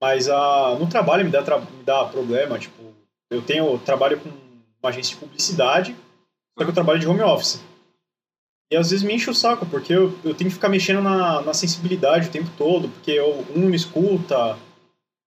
[0.00, 2.58] Mas ah, no trabalho me dá, me dá problema.
[2.58, 2.82] Tipo,
[3.30, 3.78] eu tenho.
[3.78, 5.96] trabalho com uma agência de publicidade,
[6.58, 7.60] só que eu trabalho de home office.
[8.72, 11.42] E às vezes me enche o saco, porque eu, eu tenho que ficar mexendo na,
[11.42, 14.58] na sensibilidade o tempo todo, porque eu, um não escuta,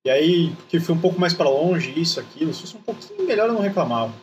[0.03, 2.53] e aí, porque foi um pouco mais pra longe, isso, aquilo.
[2.53, 4.13] Se fosse um pouquinho melhor, eu não reclamava.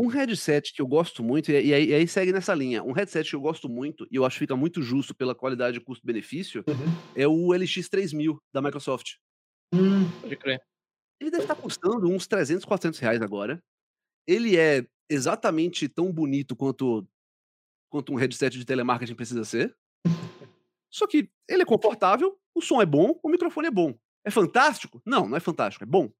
[0.00, 2.82] Um headset que eu gosto muito, e aí, e aí- segue nessa linha.
[2.84, 5.80] Um headset que eu gosto muito, e eu acho que fica muito justo pela qualidade
[5.80, 7.12] custo-benefício, Uhum.
[7.16, 9.14] é o LX3000 da Microsoft.
[9.74, 10.60] Hum, Pode crer.
[11.20, 13.60] Ele deve estar custando uns 300, 400 reais agora.
[14.26, 17.06] Ele é exatamente tão bonito quanto,
[17.90, 19.76] quanto um headset de telemarketing precisa ser.
[20.90, 23.98] Só que ele é confortável, o som é bom, o microfone é bom.
[24.24, 25.02] É fantástico?
[25.04, 26.10] Não, não é fantástico, é bom.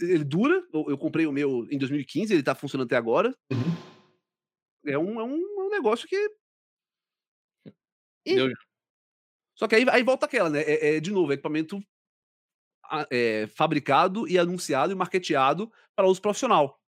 [0.00, 3.34] Ele dura, eu, eu comprei o meu em 2015, ele tá funcionando até agora.
[3.50, 3.58] Uhum.
[4.86, 6.16] É, um, é, um, é um negócio que.
[8.24, 8.34] E-
[9.54, 10.60] Só que aí, aí volta aquela, né?
[10.62, 11.80] É, é, de novo, é equipamento
[12.84, 16.78] a- é, fabricado e anunciado e marketeado para uso profissional.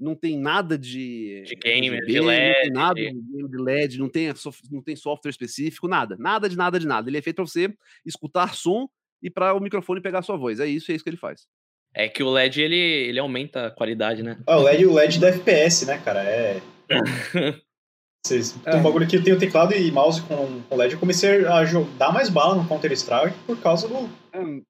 [0.00, 3.48] Não tem nada de, De gamer, RGB, de não LED, tem nada de- de game
[3.50, 4.28] de LED, não tem,
[4.70, 6.16] não tem software específico, nada.
[6.18, 7.08] Nada de nada de nada.
[7.08, 7.72] Ele é feito para você
[8.04, 8.88] escutar som
[9.22, 10.58] e para o microfone pegar a sua voz.
[10.58, 11.46] É isso, é isso que ele faz.
[11.94, 14.38] É que o LED ele, ele aumenta a qualidade, né?
[14.46, 16.22] Ah, o LED, o LED da FPS, né, cara?
[16.24, 16.60] É.
[18.24, 18.76] Vocês, tem É.
[18.76, 20.94] um bagulho aqui, eu tenho teclado e mouse com, com LED.
[20.94, 21.62] Eu comecei a
[21.98, 23.94] dar mais bala no Counter-Strike por causa do.
[23.94, 24.64] do-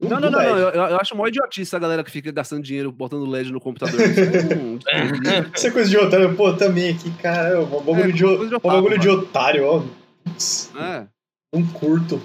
[0.00, 0.50] Não, do não, não, LED.
[0.52, 0.58] não.
[0.58, 4.00] Eu, eu acho mó idiotice a galera que fica gastando dinheiro botando LED no computador.
[4.00, 5.50] Isso é um desperdício.
[5.54, 6.36] Isso é coisa de otário.
[6.36, 7.60] Pô, também aqui, cara.
[7.60, 9.82] Um bagulho, É, de, o- um bagulho de otário, ó.
[10.24, 11.06] Putz, É,
[11.52, 12.22] Não curto.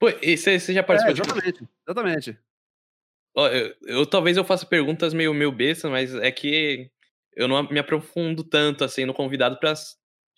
[0.00, 1.20] Pô, e você já é, participou de
[1.86, 2.38] exatamente.
[3.36, 6.90] Eu, eu- talvez eu faça perguntas meio, meio bestas, mas é que
[7.36, 9.74] eu não me aprofundo tanto assim no convidado pra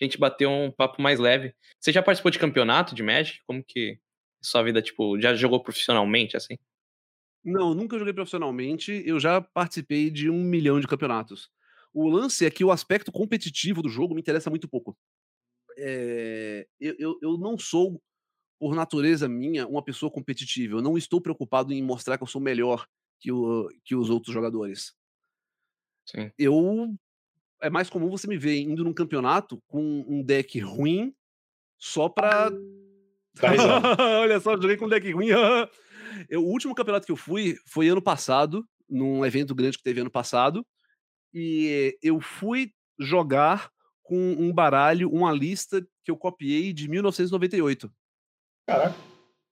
[0.01, 1.55] gente bater um papo mais leve.
[1.81, 3.41] Você já participou de campeonato de Magic?
[3.47, 3.99] Como que
[4.43, 6.57] sua vida, tipo, já jogou profissionalmente, assim?
[7.45, 9.03] Não, nunca joguei profissionalmente.
[9.07, 11.49] Eu já participei de um milhão de campeonatos.
[11.93, 14.97] O lance é que o aspecto competitivo do jogo me interessa muito pouco.
[15.79, 18.03] É, eu, eu, eu não sou,
[18.61, 20.77] por natureza minha, uma pessoa competitiva.
[20.77, 22.87] Eu não estou preocupado em mostrar que eu sou melhor
[23.19, 24.95] que, o, que os outros jogadores.
[26.05, 26.31] Sim.
[26.39, 26.95] Eu.
[27.63, 31.15] É mais comum você me ver indo num campeonato com um deck ruim
[31.79, 32.51] só pra.
[34.21, 35.29] Olha só, joguei com um deck ruim.
[36.29, 40.03] Eu, o último campeonato que eu fui foi ano passado, num evento grande que teve
[40.03, 40.67] ano passado.
[41.33, 43.71] E eu fui jogar
[44.03, 47.91] com um baralho, uma lista que eu copiei de 1998.
[48.71, 48.95] Caraca.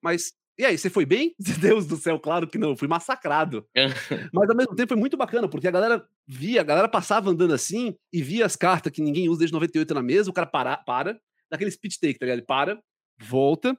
[0.00, 1.34] Mas, e aí, você foi bem?
[1.60, 3.66] Deus do céu, claro que não, eu fui massacrado.
[4.32, 7.52] Mas ao mesmo tempo foi muito bacana, porque a galera via, a galera passava andando
[7.52, 10.76] assim e via as cartas que ninguém usa desde 98 na mesa, o cara para,
[10.76, 12.38] para, daquele speed take, tá ligado?
[12.38, 12.80] Ele para,
[13.18, 13.76] volta.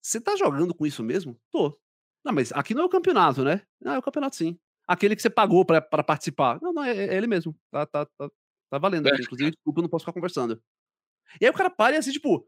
[0.00, 1.36] Você tá jogando com isso mesmo?
[1.50, 1.76] Tô.
[2.24, 3.62] Não, mas aqui não é o campeonato, né?
[3.80, 4.58] Não, é o campeonato sim.
[4.86, 6.58] Aquele que você pagou pra, pra participar.
[6.62, 7.54] Não, não, é, é ele mesmo.
[7.70, 8.30] Tá, tá, tá,
[8.70, 9.22] tá valendo aqui.
[9.22, 10.62] Inclusive, desculpa, eu não posso ficar conversando.
[11.40, 12.46] E aí o cara para e assim, tipo.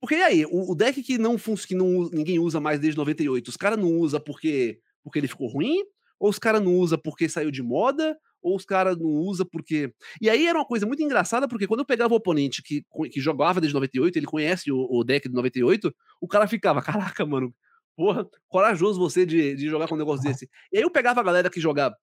[0.00, 3.48] Porque e aí, o, o deck que não que não, ninguém usa mais desde 98,
[3.48, 5.82] os caras não usa porque, porque ele ficou ruim?
[6.18, 8.18] Ou os caras não usa porque saiu de moda?
[8.40, 9.92] Ou os caras não usam porque.
[10.20, 13.20] E aí era uma coisa muito engraçada, porque quando eu pegava o oponente que, que
[13.20, 17.52] jogava desde 98, ele conhece o, o deck de 98, o cara ficava, caraca, mano,
[17.96, 20.48] porra, corajoso você de, de jogar com um negócio desse.
[20.72, 21.96] E aí eu pegava a galera que jogava.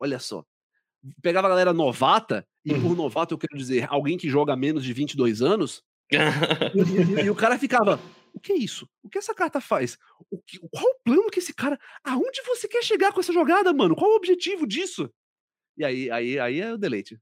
[0.00, 0.44] Olha só.
[1.20, 2.94] Pegava a galera novata, e por uhum.
[2.94, 7.34] novato eu quero dizer alguém que joga menos de 22 anos, e, e, e, o
[7.34, 8.00] cara ficava,
[8.32, 8.88] o que é isso?
[9.02, 9.96] O que essa carta faz?
[10.30, 11.78] O que, qual o plano que esse cara.
[12.02, 13.94] Aonde você quer chegar com essa jogada, mano?
[13.94, 15.10] Qual o objetivo disso?
[15.76, 17.18] E aí, aí, aí é o deleite.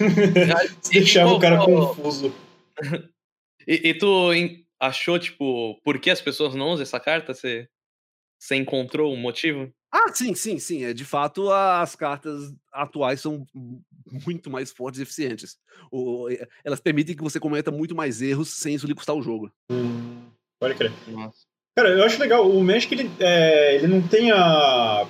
[0.92, 2.32] Deixava o cara confuso.
[3.66, 4.30] E, e, tu
[4.80, 7.34] achou, tipo, por que as pessoas não usam essa carta?
[7.34, 7.68] Você,
[8.38, 9.72] você encontrou um motivo?
[9.92, 10.84] Ah, sim, sim, sim.
[10.84, 13.46] É, de fato, as cartas atuais são
[14.26, 15.56] muito mais fortes e eficientes.
[15.90, 16.28] O,
[16.64, 19.50] elas permitem que você cometa muito mais erros sem isso lhe custar o jogo.
[19.70, 20.26] Hum,
[20.60, 20.92] pode crer.
[21.08, 21.38] Nossa.
[21.76, 22.50] Cara, eu acho legal.
[22.50, 25.06] O Magic, ele, é, ele não tem a,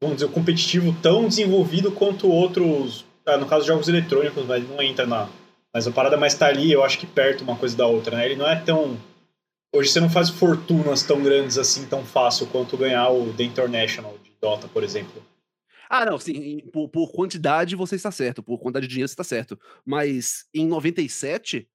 [0.00, 4.82] vamos dizer, o competitivo tão desenvolvido quanto outros, ah, no caso, jogos eletrônicos, mas não
[4.82, 5.28] entra na...
[5.72, 8.26] Mas a parada mais tá ali, eu acho que perto uma coisa da outra, né?
[8.26, 8.98] Ele não é tão
[9.72, 14.18] Hoje você não faz fortunas tão grandes assim, tão fácil quanto ganhar o The International
[14.22, 15.22] de Dota, por exemplo.
[15.88, 19.24] Ah, não, sim, por, por, quantidade você está certo, por quantidade de dinheiro você está
[19.24, 19.58] certo.
[19.84, 21.68] Mas em 97,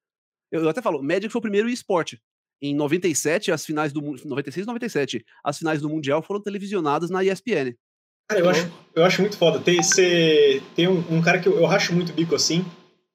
[0.50, 2.20] eu, eu até falo, Magic foi o primeiro esporte.
[2.60, 7.22] Em 97, as finais do 96 e 97, as finais do Mundial foram televisionadas na
[7.24, 7.74] ESPN.
[8.28, 9.58] Cara, eu acho, eu acho muito foda.
[9.60, 12.64] Tem, cê, tem um, um, cara que eu, eu racho muito bico assim,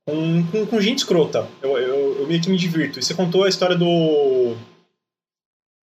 [0.07, 1.47] com, com, com gente escrota.
[1.61, 2.99] Eu, eu, eu meio que me divirto.
[2.99, 4.55] E você contou a história do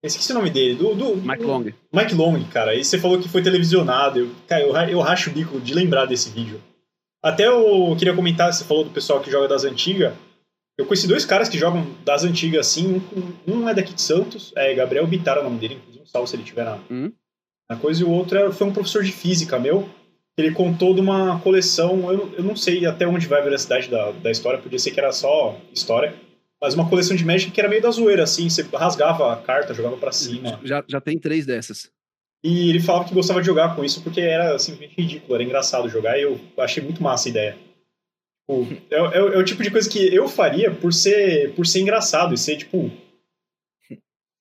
[0.05, 0.75] Esqueci o nome dele.
[0.75, 1.65] Do, do, Mike Long.
[1.91, 2.75] Mike Long, cara.
[2.75, 4.19] E você falou que foi televisionado.
[4.19, 6.61] Eu, cara, eu, eu racho o bico de lembrar desse vídeo.
[7.23, 10.13] Até eu queria comentar, você falou do pessoal que joga das antigas.
[10.77, 13.01] Eu conheci dois caras que jogam das antigas assim.
[13.47, 16.05] Um, um é daqui de Santos, é Gabriel Bittar é o nome dele, inclusive um
[16.05, 17.11] salve se ele tiver na, hum?
[17.69, 18.01] na coisa.
[18.01, 19.89] E o outro é, foi um professor de física meu.
[20.37, 22.11] Ele contou de uma coleção.
[22.11, 24.99] Eu, eu não sei até onde vai a veracidade da, da história, podia ser que
[24.99, 26.13] era só história
[26.65, 29.71] mas uma coleção de Magic que era meio da zoeira, assim, você rasgava a carta,
[29.71, 30.59] jogava para cima.
[30.63, 31.91] Já, já tem três dessas.
[32.43, 35.87] E ele falava que gostava de jogar com isso porque era simplesmente ridículo, era engraçado
[35.87, 37.57] jogar e eu achei muito massa a ideia.
[38.49, 41.81] Tipo, é, é, é, o tipo de coisa que eu faria por ser, por ser
[41.81, 42.91] engraçado e ser, tipo.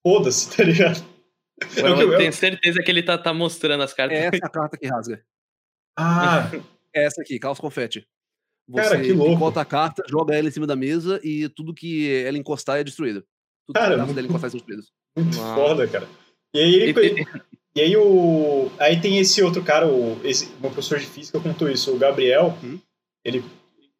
[0.06, 1.04] Foda-se, tá ligado?
[1.76, 4.18] Eu, eu, eu, tenho certeza que ele tá, tá mostrando as cartas.
[4.18, 5.22] É essa a carta que rasga.
[5.96, 6.50] Ah!
[6.94, 8.06] É essa aqui, Caos Confete.
[8.68, 9.36] Você Cara, que louco.
[9.36, 12.84] bota a carta, joga ela em cima da mesa e tudo que ela encostar é
[12.84, 13.22] destruído.
[13.66, 14.90] Tudo cara, que dela encostar são destruídos.
[15.16, 15.54] Muito ah.
[15.54, 16.08] foda, cara.
[16.54, 17.26] E aí ele.
[17.76, 18.70] e aí o.
[18.78, 22.56] Aí tem esse outro cara, o, esse, meu professor de física contou isso, o Gabriel.
[22.62, 22.78] Hum?
[23.24, 23.44] Ele.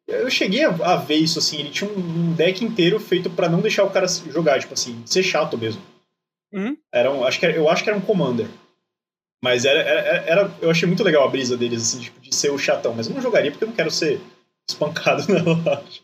[0.07, 3.59] Eu cheguei a, a, ver isso assim, ele tinha um deck inteiro feito para não
[3.59, 5.81] deixar o cara jogar, tipo assim, ser chato mesmo.
[6.53, 6.77] Uhum.
[6.93, 8.47] Era um, acho que era, eu acho que era um commander.
[9.43, 12.51] Mas era, era, era, eu achei muito legal a brisa deles, assim, tipo, de ser
[12.51, 12.93] o chatão.
[12.93, 14.21] Mas eu não jogaria porque eu não quero ser
[14.69, 16.01] espancado na loja.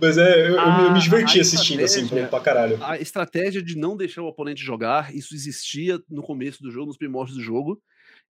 [0.00, 2.82] Mas é, eu, a, eu me diverti assistindo, assim, pra caralho.
[2.82, 6.96] A estratégia de não deixar o oponente jogar, isso existia no começo do jogo, nos
[6.96, 7.80] primórdios do jogo.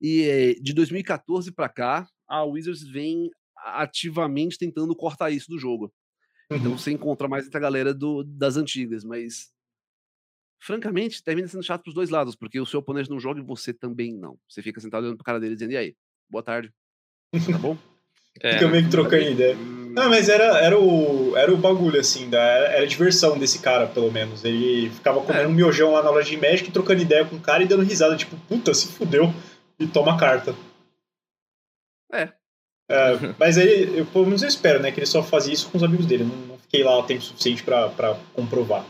[0.01, 5.92] E eh, de 2014 para cá, a Wizards vem ativamente tentando cortar isso do jogo.
[6.51, 6.79] Então uhum.
[6.79, 9.51] você encontra mais entre a galera do, das antigas, mas
[10.61, 13.72] francamente, termina sendo chato pros dois lados, porque o seu oponente não joga e você
[13.72, 14.38] também não.
[14.48, 15.96] Você fica sentado olhando pro cara dele dizendo, e aí,
[16.29, 16.72] boa tarde,
[17.33, 17.77] tá bom?
[18.41, 18.55] É.
[18.55, 19.57] Fica meio que trocando ideia.
[19.99, 23.87] Não, mas era, era, o, era o bagulho, assim, da, era a diversão desse cara,
[23.87, 24.45] pelo menos.
[24.45, 25.49] Ele ficava comendo é.
[25.49, 28.17] um miojão lá na loja de Magic, trocando ideia com o cara e dando risada,
[28.17, 29.35] tipo, puta, se fudeu,
[29.79, 30.55] e toma carta.
[32.12, 32.33] É.
[32.88, 35.79] é mas aí, eu, pelo menos eu espero, né, que ele só fazia isso com
[35.79, 36.25] os amigos dele.
[36.25, 38.85] Não, não fiquei lá o tempo suficiente para comprovar.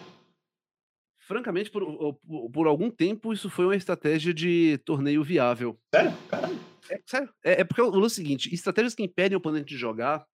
[1.21, 5.79] Francamente, por, por, por, algum tempo, isso foi uma estratégia de torneio viável.
[5.95, 6.13] Sério?
[6.29, 6.59] Caralho.
[6.91, 7.33] É, sério.
[7.45, 10.27] É, é porque o lance é o seguinte: estratégias que impedem o oponente de jogar,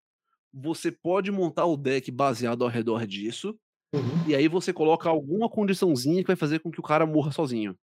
[0.53, 3.57] você pode montar o deck baseado ao redor disso,
[3.93, 4.27] uhum.
[4.27, 7.75] e aí você coloca alguma condiçãozinha que vai fazer com que o cara morra sozinho.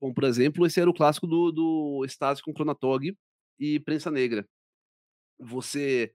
[0.00, 3.16] Como, por exemplo, esse era o clássico do, do Stasi com Chronatog
[3.58, 4.46] e Prensa Negra.
[5.38, 6.12] Você.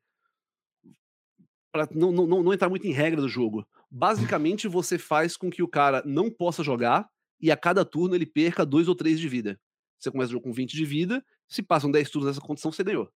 [1.71, 5.63] Pra não, não, não entrar muito em regra do jogo, basicamente você faz com que
[5.63, 7.10] o cara não possa jogar
[7.41, 9.60] e a cada turno ele perca dois ou três de vida.
[9.99, 12.84] Você começa o jogo com 20 de vida, se passam 10 turnos nessa condição, você
[12.84, 13.12] ganhou.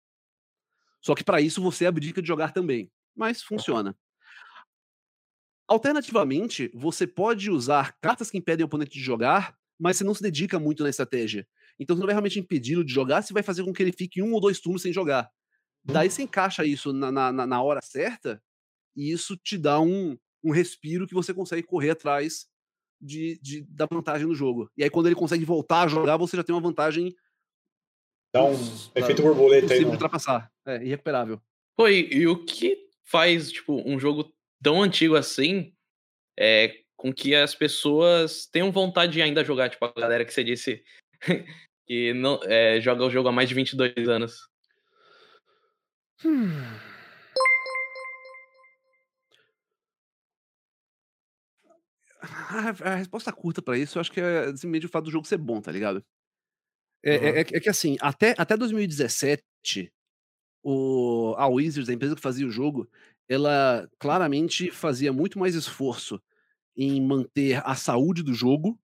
[1.01, 2.91] Só que para isso você abdica de jogar também.
[3.15, 3.97] Mas funciona.
[5.67, 10.23] Alternativamente, você pode usar cartas que impedem o oponente de jogar, mas você não se
[10.23, 11.47] dedica muito na estratégia.
[11.79, 14.21] Então você não vai realmente impedi-lo de jogar, você vai fazer com que ele fique
[14.21, 15.29] um ou dois turnos sem jogar.
[15.83, 18.41] Daí você encaixa isso na, na, na hora certa,
[18.95, 22.47] e isso te dá um, um respiro que você consegue correr atrás
[22.99, 24.69] de, de, da vantagem no jogo.
[24.75, 27.15] E aí, quando ele consegue voltar a jogar, você já tem uma vantagem
[28.37, 28.53] Dá um
[28.95, 29.69] efeito borboleta aí.
[29.69, 29.93] Possível No...
[29.93, 30.51] ultrapassar.
[30.65, 31.41] É, irrecuperável.
[31.75, 35.73] Pô, e, e o que faz, tipo, um jogo tão antigo assim
[36.37, 40.43] é com que as pessoas tenham vontade de ainda jogar, tipo, a galera que você
[40.43, 40.83] disse
[41.85, 44.47] que não, é, joga o jogo há mais de 22 anos.
[46.25, 46.49] Hum.
[52.49, 55.27] A, a resposta curta pra isso, eu acho que é simplesmente o fato do jogo
[55.27, 56.03] ser bom, tá ligado?
[57.07, 57.37] É, é- Aham.
[57.39, 59.43] é que- é que assim, até, até 2017,
[60.63, 62.89] o, a Wizards, a empresa que fazia o jogo,
[63.29, 66.21] ela claramente fazia muito mais esforço
[66.77, 68.79] em manter a saúde do jogo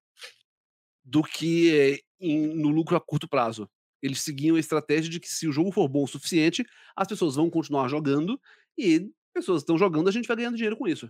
[1.03, 3.69] do que em- no lucro a curto prazo.
[4.01, 7.35] Eles seguiam a estratégia de que se o jogo for bom o suficiente, as pessoas
[7.35, 8.39] vão continuar jogando
[8.77, 11.09] e pessoas estão jogando, a gente vai ganhando dinheiro com isso.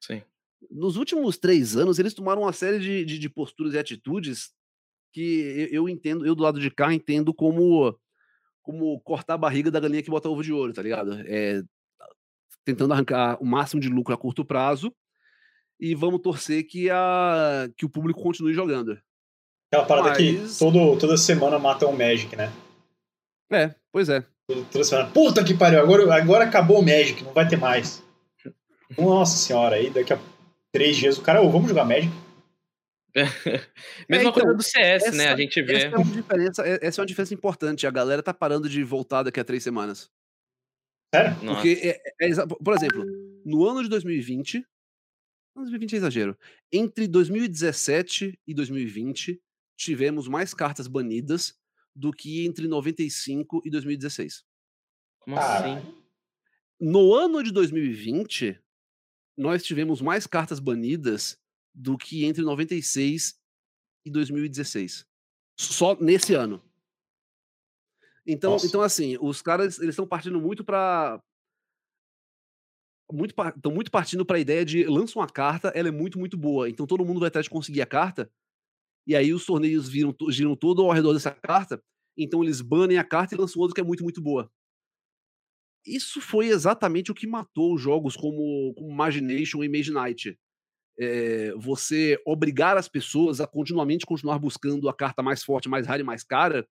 [0.00, 0.22] Sim.
[0.70, 4.52] Nos últimos três anos, eles tomaram uma série de, de, de posturas e atitudes
[5.14, 7.96] que eu, eu entendo, eu do lado de cá entendo como
[8.60, 11.20] como cortar a barriga da galinha que bota ovo de ouro, tá ligado?
[11.26, 11.62] É,
[12.64, 14.92] tentando arrancar o máximo de lucro a curto prazo
[15.78, 18.98] e vamos torcer que, a, que o público continue jogando.
[19.70, 22.50] Aquela parada Mas- que todo, toda semana mata um Magic, né?
[23.52, 24.24] É, pois é.
[24.72, 25.10] Toda semana.
[25.10, 28.02] Puta que pariu, agora, agora acabou o Magic, não vai ter mais.
[28.96, 30.18] Nossa senhora, aí daqui a
[30.72, 32.10] três dias o cara, ô, vamos jogar Magic?
[34.08, 35.26] Mesma então, coisa do CS, né?
[35.26, 35.74] A essa- gente vê.
[35.74, 37.86] Essa é, uma diferença, é- essa é uma diferença importante.
[37.86, 40.10] A galera tá parando de voltar daqui a três semanas.
[41.14, 41.36] Sério?
[41.38, 43.04] Porque, é- é exa- por exemplo,
[43.44, 44.66] no ano de 2020,
[45.54, 46.38] 2020 é exagero,
[46.72, 49.40] entre 2017 e 2020,
[49.76, 51.56] tivemos mais cartas banidas
[51.94, 54.44] do que entre 95 e 2016.
[55.20, 55.80] Como assim?
[56.80, 58.58] No ano de 2020,
[59.36, 61.38] nós tivemos mais cartas banidas
[61.74, 63.34] do que entre 96
[64.06, 65.06] e 2016.
[65.58, 66.62] Só nesse ano.
[68.26, 68.66] Então, Nossa.
[68.66, 71.22] então assim, os caras eles estão partindo muito para
[73.12, 76.36] muito estão muito partindo para a ideia de lança uma carta, ela é muito muito
[76.36, 78.30] boa, então todo mundo vai atrás de conseguir a carta.
[79.06, 81.82] E aí os torneios viram giram todo ao redor dessa carta,
[82.16, 84.50] então eles banem a carta e lançam outra que é muito muito boa.
[85.86, 90.38] Isso foi exatamente o que matou os jogos como, como Imagination e Mage Knight.
[90.98, 96.02] É, você obrigar as pessoas a continuamente continuar buscando a carta mais forte, mais rara
[96.02, 96.66] e mais cara,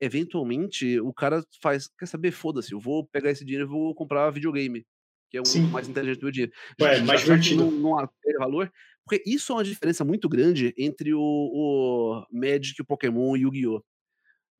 [0.00, 4.30] eventualmente o cara faz, quer saber, foda-se, eu vou pegar esse dinheiro e vou comprar
[4.30, 4.86] videogame,
[5.30, 5.66] que é o Sim.
[5.66, 6.50] mais inteligente do meu dia.
[6.80, 7.70] Ué, mais que divertido.
[7.70, 8.72] Não, não valor,
[9.04, 13.48] porque isso é uma diferença muito grande entre o, o Magic, o Pokémon e o
[13.48, 13.82] Yu-Gi-Oh!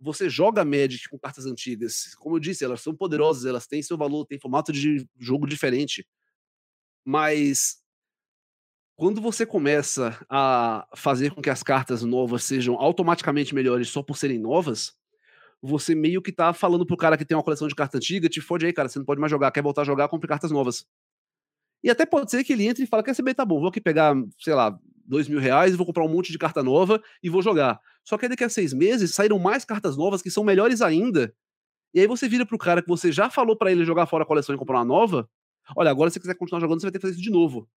[0.00, 3.96] Você joga Magic com cartas antigas, como eu disse, elas são poderosas, elas têm seu
[3.96, 6.06] valor, têm formato de jogo diferente,
[7.04, 7.78] mas
[8.98, 14.16] quando você começa a fazer com que as cartas novas sejam automaticamente melhores só por
[14.16, 14.92] serem novas,
[15.62, 18.40] você meio que tá falando pro cara que tem uma coleção de carta antiga, te
[18.40, 20.84] fode aí, cara, você não pode mais jogar, quer voltar a jogar, compre cartas novas.
[21.80, 23.80] E até pode ser que ele entre e fala, quer saber, tá bom, vou aqui
[23.80, 27.40] pegar, sei lá, dois mil reais, vou comprar um monte de carta nova e vou
[27.40, 27.80] jogar.
[28.02, 31.32] Só que daqui a seis meses saíram mais cartas novas que são melhores ainda.
[31.94, 34.26] E aí você vira pro cara que você já falou pra ele jogar fora a
[34.26, 35.30] coleção e comprar uma nova,
[35.76, 37.68] olha, agora se você quiser continuar jogando, você vai ter que fazer isso de novo.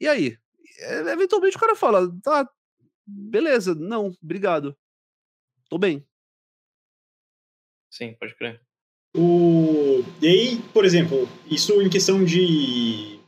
[0.00, 0.38] E aí?
[0.78, 2.48] É, Eventualmente o cara fala, tá,
[3.06, 4.76] beleza, não, obrigado.
[5.68, 6.06] Tô bem.
[7.90, 8.60] Sim, pode crer.
[9.16, 10.04] O...
[10.20, 13.18] E aí, por exemplo, isso em questão de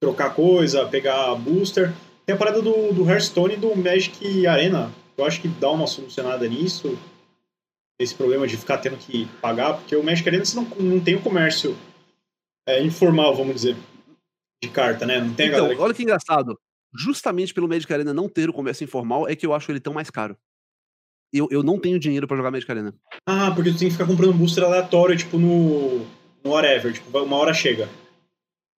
[0.00, 1.94] trocar coisa, pegar booster.
[2.26, 4.92] Tem a parada do, do Hearthstone e do Magic Arena.
[5.16, 6.98] Eu acho que dá uma solucionada nisso.
[7.98, 11.14] Esse problema de ficar tendo que pagar, porque o Magic Arena você não, não tem
[11.14, 11.76] o comércio
[12.66, 13.76] é, informal, vamos dizer,
[14.62, 15.20] de carta, né?
[15.20, 16.58] Não tem Então, galera olha que engraçado.
[16.94, 19.92] Justamente pelo Magic Arena não ter o comércio informal é que eu acho ele tão
[19.92, 20.36] mais caro.
[21.32, 22.94] Eu, eu não tenho dinheiro pra jogar Magic Arena.
[23.26, 26.00] Ah, porque tu tem que ficar comprando booster aleatório, tipo, no,
[26.44, 26.92] no whatever.
[26.92, 27.88] Tipo, uma hora chega.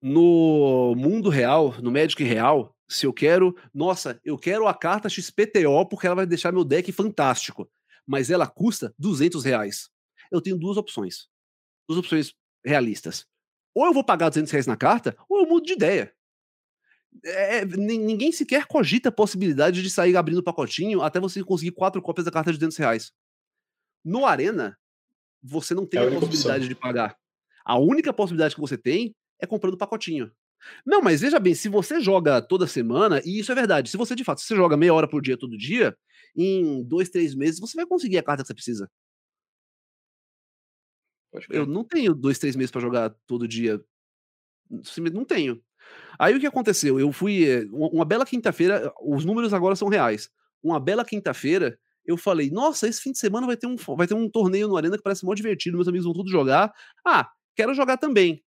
[0.01, 5.85] No mundo real, no Magic real, se eu quero, nossa, eu quero a carta XPTO
[5.89, 7.69] porque ela vai deixar meu deck fantástico,
[8.07, 9.89] mas ela custa 200 reais.
[10.31, 11.27] Eu tenho duas opções,
[11.87, 13.25] duas opções realistas.
[13.75, 16.13] Ou eu vou pagar 200 reais na carta, ou eu mudo de ideia.
[17.23, 21.71] É, é, nin- ninguém sequer cogita a possibilidade de sair abrindo pacotinho até você conseguir
[21.71, 23.11] quatro cópias da carta de 200 reais.
[24.05, 24.77] No Arena,
[25.43, 27.17] você não tem É a a, possibilidade de pagar.
[27.65, 30.31] A única possibilidade que você tem é comprando pacotinho.
[30.85, 34.15] Não, mas veja bem, se você joga toda semana, e isso é verdade, se você
[34.15, 35.95] de fato, se você joga meia hora por dia todo dia,
[36.35, 38.89] em dois, três meses você vai conseguir a carta que você precisa.
[41.49, 43.81] Eu não tenho dois, três meses pra jogar todo dia.
[45.13, 45.61] Não tenho.
[46.17, 46.99] Aí o que aconteceu?
[46.99, 47.43] Eu fui.
[47.45, 50.29] eh, Uma uma bela quinta-feira, os números agora são reais.
[50.63, 54.15] Uma bela quinta-feira, eu falei, nossa, esse fim de semana vai ter um, vai ter
[54.15, 56.73] um torneio no Arena que parece mó divertido, meus amigos vão tudo jogar.
[57.05, 58.43] Ah, quero jogar também.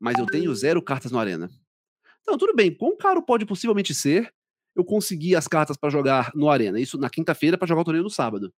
[0.00, 1.48] Mas eu tenho zero cartas no Arena.
[2.22, 4.32] Então, tudo bem, quão caro pode possivelmente ser
[4.76, 6.80] eu conseguir as cartas para jogar no Arena?
[6.80, 8.52] Isso na quinta-feira para jogar o torneio no sábado.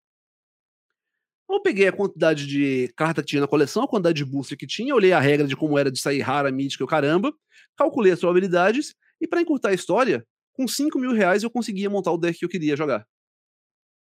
[1.52, 4.66] Eu peguei a quantidade de carta que tinha na coleção, a quantidade de booster que
[4.66, 7.30] tinha, olhei a regra de como era de sair rara, mítica e o caramba,
[7.76, 12.10] calculei as probabilidades, e para encurtar a história, com 5 mil reais eu conseguia montar
[12.10, 13.06] o deck que eu queria jogar.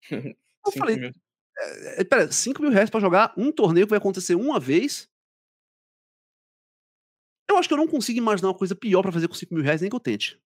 [0.10, 1.10] eu falei, mil.
[1.58, 5.06] É, é, pera, 5 mil reais pra jogar um torneio que vai acontecer uma vez?
[7.48, 9.62] Eu acho que eu não consigo imaginar uma coisa pior para fazer com 5 mil
[9.62, 10.40] reais, nem que eu tente.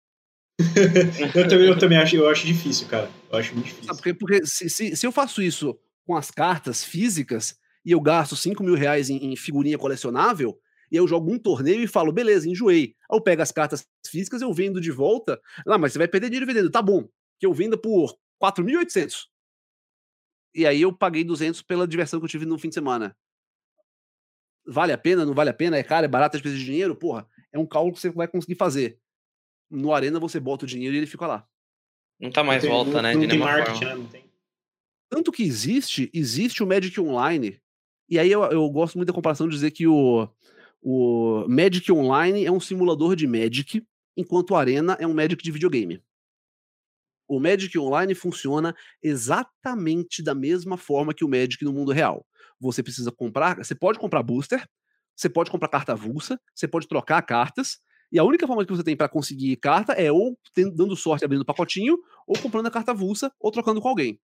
[1.36, 3.12] eu, também, eu também acho, eu acho difícil, cara.
[3.30, 3.94] Eu acho muito difícil.
[3.96, 8.36] porque, porque se, se, se eu faço isso com as cartas físicas e eu gasto
[8.36, 10.60] 5 mil reais em, em, figurinha colecionável,
[10.92, 12.96] e eu jogo um torneio e falo, beleza, enjoei.
[13.10, 15.40] Aí eu pego as cartas físicas, eu vendo de volta.
[15.66, 16.70] Não, mas você vai perder dinheiro vendendo.
[16.70, 17.08] Tá bom,
[17.40, 19.26] que eu venda por 4.800.
[20.54, 23.16] E aí eu paguei 200 pela diversão que eu tive no fim de semana.
[24.66, 25.26] Vale a pena?
[25.26, 25.78] Não vale a pena?
[25.78, 26.06] É caro?
[26.06, 26.38] É barato?
[26.38, 26.96] É despesa de dinheiro?
[26.96, 29.00] Porra, é um cálculo que você vai conseguir fazer.
[29.70, 31.48] No Arena você bota o dinheiro e ele fica lá.
[32.20, 33.14] Não tá mais tem, volta, não, né?
[33.14, 33.96] Não de tem marketing, né?
[33.96, 34.25] Não tem.
[35.16, 37.58] Tanto que existe, existe o Magic Online.
[38.10, 40.28] E aí eu, eu gosto muito da comparação de dizer que o,
[40.82, 43.82] o Magic Online é um simulador de Magic,
[44.18, 46.04] enquanto o Arena é um Magic de videogame.
[47.30, 52.28] O Magic Online funciona exatamente da mesma forma que o Magic no mundo real.
[52.60, 54.68] Você precisa comprar, você pode comprar booster,
[55.16, 57.80] você pode comprar carta avulsa, você pode trocar cartas,
[58.12, 60.38] e a única forma que você tem para conseguir carta é ou
[60.76, 61.98] dando sorte abrindo o pacotinho,
[62.28, 64.20] ou comprando a carta avulsa, ou trocando com alguém.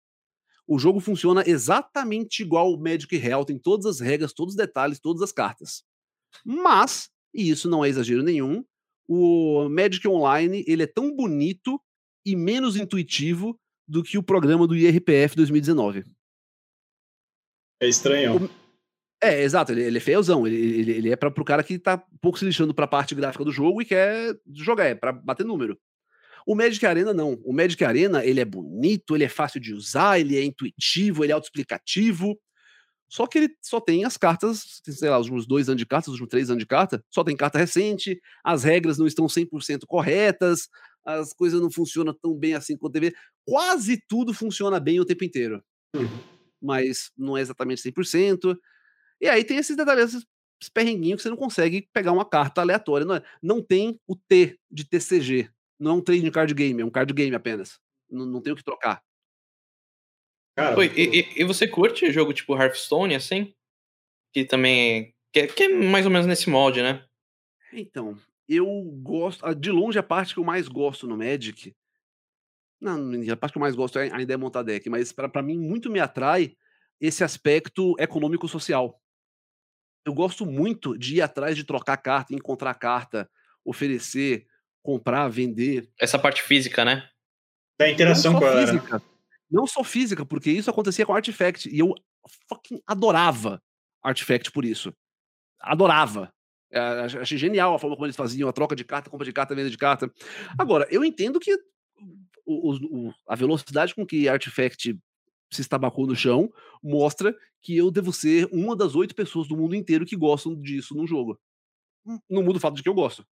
[0.69, 5.01] O jogo funciona exatamente igual o Magic Real, tem todas as regras, todos os detalhes,
[5.01, 5.83] todas as cartas.
[6.45, 8.63] Mas, e isso não é exagero nenhum,
[9.09, 11.81] o Magic Online ele é tão bonito
[12.25, 13.59] e menos intuitivo
[13.89, 16.05] do que o programa do IRPF 2019.
[17.81, 18.45] É estranho.
[18.45, 18.51] O...
[19.23, 20.47] É, exato, ele, ele é feiozão.
[20.47, 23.45] Ele, ele, ele é para pro cara que tá pouco se lixando pra parte gráfica
[23.45, 25.79] do jogo e quer jogar, é pra bater número.
[26.47, 27.41] O Magic Arena não.
[27.45, 31.33] O Magic Arena, ele é bonito, ele é fácil de usar, ele é intuitivo, ele
[31.33, 32.39] é autoexplicativo.
[33.09, 36.11] Só que ele só tem as cartas, sei lá, os últimos dois anos de carta,
[36.11, 39.87] os últimos três anos de carta, só tem carta recente, as regras não estão 100%
[39.87, 40.69] corretas,
[41.05, 43.15] as coisas não funcionam tão bem assim quanto TV.
[43.47, 45.65] Quase tudo funciona bem o tempo inteiro.
[46.61, 48.55] Mas não é exatamente 100%.
[49.21, 53.07] E aí tem esses detalhes, esses perrenguinhos que você não consegue pegar uma carta aleatória.
[53.07, 55.51] Não, é, não tem o T de TCG.
[55.79, 57.81] Não é um trading card game, é um card game apenas.
[58.11, 59.03] Não, não tem o que trocar.
[60.57, 63.55] Cara, Oi, e, e, você curte jogo tipo Hearthstone, assim?
[64.33, 65.15] Que também.
[65.33, 67.05] Que, que é mais ou menos nesse molde, né?
[67.73, 68.19] Então,
[68.49, 68.67] eu
[69.03, 69.55] gosto.
[69.55, 71.77] De longe, a parte que eu mais gosto no Magic.
[72.81, 75.59] Não, a parte que eu mais gosto é, ainda é montar deck, mas para mim
[75.59, 76.57] muito me atrai
[77.01, 79.01] esse aspecto econômico-social.
[80.05, 83.31] Eu gosto muito de ir atrás de trocar carta, encontrar carta,
[83.65, 84.47] oferecer,
[84.83, 85.89] comprar, vender.
[86.01, 87.09] Essa parte física, né?
[87.79, 89.03] Da interação com a física.
[89.51, 91.69] Não só física, porque isso acontecia com Artifact.
[91.69, 91.95] E eu
[92.49, 93.63] fucking adorava
[94.03, 94.93] Artifact por isso.
[95.61, 96.33] Adorava.
[96.71, 99.55] É, achei genial a forma como eles faziam a troca de carta, compra de carta,
[99.55, 100.13] venda de carta.
[100.59, 101.55] Agora, eu entendo que
[102.45, 104.99] o, o, a velocidade com que Artifact
[105.51, 106.53] se estabacou no chão
[106.83, 110.95] mostra que eu devo ser uma das oito pessoas do mundo inteiro que gostam disso
[110.95, 111.41] no jogo.
[112.29, 113.27] Não muda o fato de que eu gosto,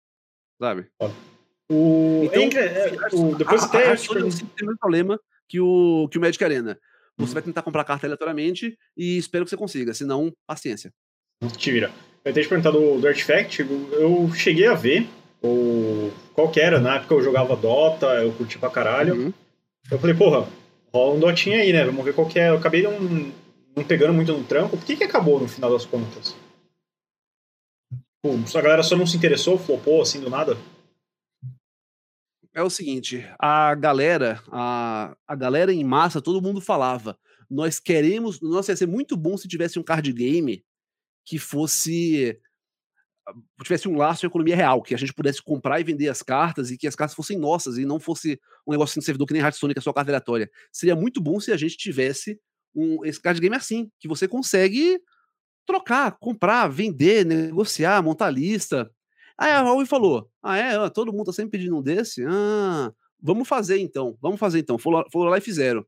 [0.59, 0.89] sabe?
[1.71, 2.21] O...
[2.23, 3.35] Então, é, o...
[3.35, 3.89] depois a, até...
[3.89, 6.79] A, a, tem o mesmo problema que o, que o Magic Arena.
[7.17, 7.33] Você uhum.
[7.33, 10.91] vai tentar comprar carta aleatoriamente e espero que você consiga, senão, paciência.
[11.57, 11.91] Te vira.
[12.23, 15.07] Eu tenho te perguntar do, do Artifact, eu cheguei a ver
[15.41, 19.15] o, qual que era, na época eu jogava Dota, eu curti pra caralho.
[19.15, 19.33] Uhum.
[19.91, 20.47] Eu falei, porra,
[20.91, 21.85] rola um Dotinha aí, né?
[21.85, 22.49] Vamos ver qual que é.
[22.49, 22.99] Eu acabei não,
[23.75, 24.75] não pegando muito no tranco.
[24.75, 26.35] Por que, que acabou no final das contas?
[28.23, 30.57] Pô, a galera só não se interessou, flopou assim do nada?
[32.55, 38.39] É o seguinte, a galera, a, a galera em massa, todo mundo falava, nós queremos,
[38.39, 40.63] nossa, ia ser muito bom se tivesse um card game
[41.25, 42.39] que fosse
[43.61, 46.71] tivesse um laço de economia real, que a gente pudesse comprar e vender as cartas
[46.71, 49.41] e que as cartas fossem nossas e não fosse um negócio de servidor que nem
[49.41, 50.49] Hearthstone, que é só carta aleatória.
[50.71, 52.39] Seria muito bom se a gente tivesse
[52.73, 55.01] um, esse card game assim, que você consegue
[55.65, 58.89] trocar, comprar, vender, negociar, montar lista.
[59.37, 60.89] Aí a Huawei falou: Ah, é?
[60.89, 62.23] Todo mundo tá sempre pedindo um desse?
[62.25, 64.77] Ah, vamos fazer então, vamos fazer então.
[64.77, 65.85] Foram, foram lá e fizeram.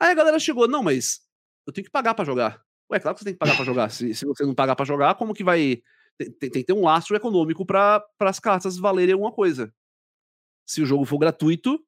[0.00, 1.20] Aí a galera chegou: Não, mas
[1.66, 2.62] eu tenho que pagar para jogar.
[2.90, 3.90] Ué, claro que você tem que pagar para jogar.
[3.90, 5.82] Se, se você não pagar para jogar, como que vai.
[6.16, 9.72] Tem, tem, que ter um lastro econômico para as cartas valerem alguma coisa.
[10.66, 11.84] Se o jogo for gratuito,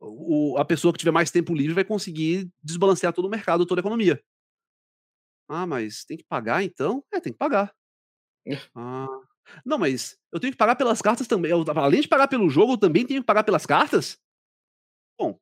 [0.00, 3.80] o, a pessoa que tiver mais tempo livre vai conseguir desbalancear todo o mercado, toda
[3.80, 4.22] a economia.
[5.48, 7.04] Ah, mas tem que pagar então?
[7.12, 7.74] É, tem que pagar.
[8.74, 9.27] ah.
[9.64, 11.50] Não, mas eu tenho que pagar pelas cartas também.
[11.50, 14.18] Eu, além de pagar pelo jogo, eu também tenho que pagar pelas cartas?
[15.18, 15.38] Bom,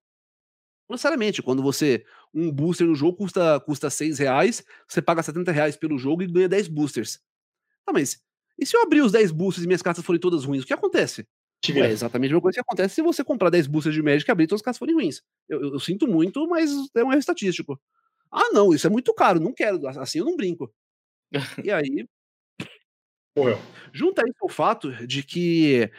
[0.88, 1.42] não necessariamente.
[1.42, 2.04] Quando você.
[2.34, 6.26] Um booster no jogo custa, custa 6 reais, você paga 70 reais pelo jogo e
[6.26, 7.18] ganha 10 boosters.
[7.86, 8.20] Ah, mas
[8.59, 10.72] e se eu abrir os 10 boosters e minhas cartas forem todas ruins, o que
[10.72, 11.26] acontece?
[11.68, 14.32] É exatamente a mesma coisa que acontece se você comprar 10 boosters de Magic e
[14.32, 15.22] abrir todas as cartas forem ruins.
[15.48, 17.80] Eu, eu, eu, sinto muito, mas é um erro estatístico.
[18.30, 20.72] Ah, não, isso é muito caro, não quero, assim eu não brinco.
[21.64, 22.07] e aí.
[23.37, 23.59] Morreu.
[23.93, 25.91] Junta isso ao fato de que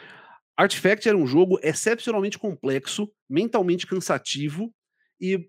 [0.56, 4.72] Artifact era um jogo excepcionalmente complexo, mentalmente cansativo
[5.20, 5.48] e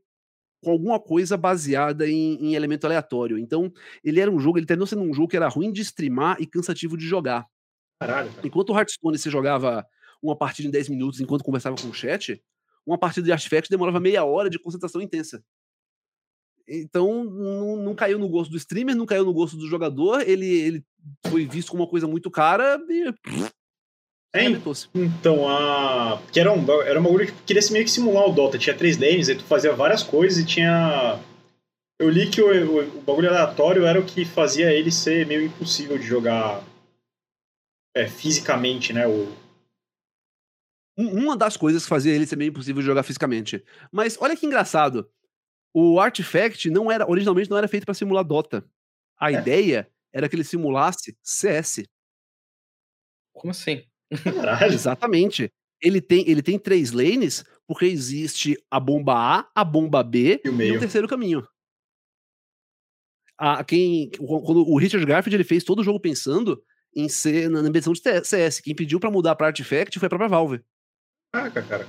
[0.61, 3.37] com alguma coisa baseada em, em, elemento aleatório.
[3.37, 3.71] Então,
[4.03, 6.45] ele era um jogo, ele terminou sendo um jogo que era ruim de streamar e
[6.45, 7.47] cansativo de jogar.
[7.99, 8.29] Caralho.
[8.29, 8.47] Cara.
[8.47, 9.85] Enquanto o Hearthstone você jogava
[10.21, 12.41] uma partida em 10 minutos enquanto conversava com o chat,
[12.85, 15.43] uma partida de Artifact demorava meia hora de concentração intensa.
[16.69, 20.45] Então, não, não, caiu no gosto do streamer, não caiu no gosto do jogador, ele,
[20.45, 20.83] ele
[21.27, 23.13] foi visto como uma coisa muito cara e.
[24.31, 24.45] É,
[24.93, 26.21] então, a.
[26.31, 28.59] Que era, um, era uma que queria meio que simular o Dota.
[28.59, 31.19] Tinha três lanes, aí tu fazia várias coisas e tinha.
[31.99, 35.41] Eu li que o, o, o bagulho aleatório era o que fazia ele ser meio
[35.41, 36.63] impossível de jogar
[37.95, 39.07] é, fisicamente, né?
[39.07, 39.27] O,
[40.95, 43.63] uma das coisas que fazia ele ser meio impossível de jogar fisicamente.
[43.91, 45.09] Mas olha que engraçado.
[45.73, 48.65] O Artifact não era originalmente não era feito para simular Dota.
[49.19, 49.35] A é.
[49.35, 51.83] ideia era que ele simulasse CS.
[53.33, 53.83] Como assim?
[54.23, 54.73] Caralho.
[54.73, 55.51] Exatamente.
[55.81, 60.49] Ele tem, ele tem três lanes porque existe a bomba A, a bomba B e,
[60.49, 61.47] o e um terceiro caminho.
[63.37, 66.61] A, quem, quando o Richard Garfield ele fez todo o jogo pensando
[66.93, 67.81] em ser na, na de
[68.25, 68.59] CS.
[68.59, 70.61] Quem pediu para mudar para Artifact foi a própria Valve.
[71.31, 71.87] Caraca, cara.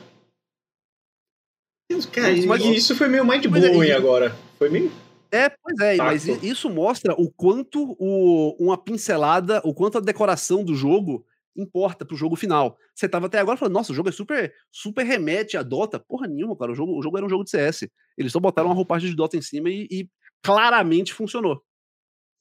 [2.13, 4.37] Cara, mas, isso foi meio mind blowing é, agora.
[4.59, 4.93] Foi meio.
[5.33, 10.65] É, pois é, mas isso mostra o quanto o, uma pincelada, o quanto a decoração
[10.65, 11.25] do jogo
[11.57, 12.77] importa pro jogo final.
[12.95, 15.99] Você tava até agora falando, nossa, o jogo é super, super remete a Dota.
[16.01, 16.73] Porra nenhuma, cara.
[16.73, 17.89] O jogo, o jogo era um jogo de CS.
[18.17, 20.09] Eles só botaram uma roupagem de Dota em cima e, e
[20.43, 21.63] claramente funcionou.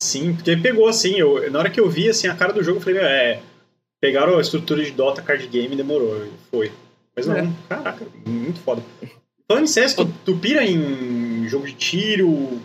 [0.01, 1.15] Sim, porque pegou assim.
[1.15, 3.41] Eu, na hora que eu vi assim, a cara do jogo, eu falei, é.
[4.01, 6.25] Pegaram a estrutura de Dota card game e demorou.
[6.49, 6.71] Foi.
[7.15, 7.49] Mas não, é.
[7.67, 8.81] caraca, muito foda.
[9.49, 12.61] Falando em CS, tu, tu pira em jogo de tiro.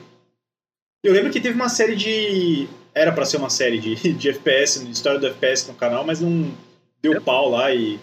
[1.03, 2.69] Eu lembro que teve uma série de.
[2.95, 6.21] Era para ser uma série de, de FPS, de história do FPS no canal, mas
[6.21, 6.53] não
[7.01, 7.21] deu é.
[7.21, 7.99] pau lá e.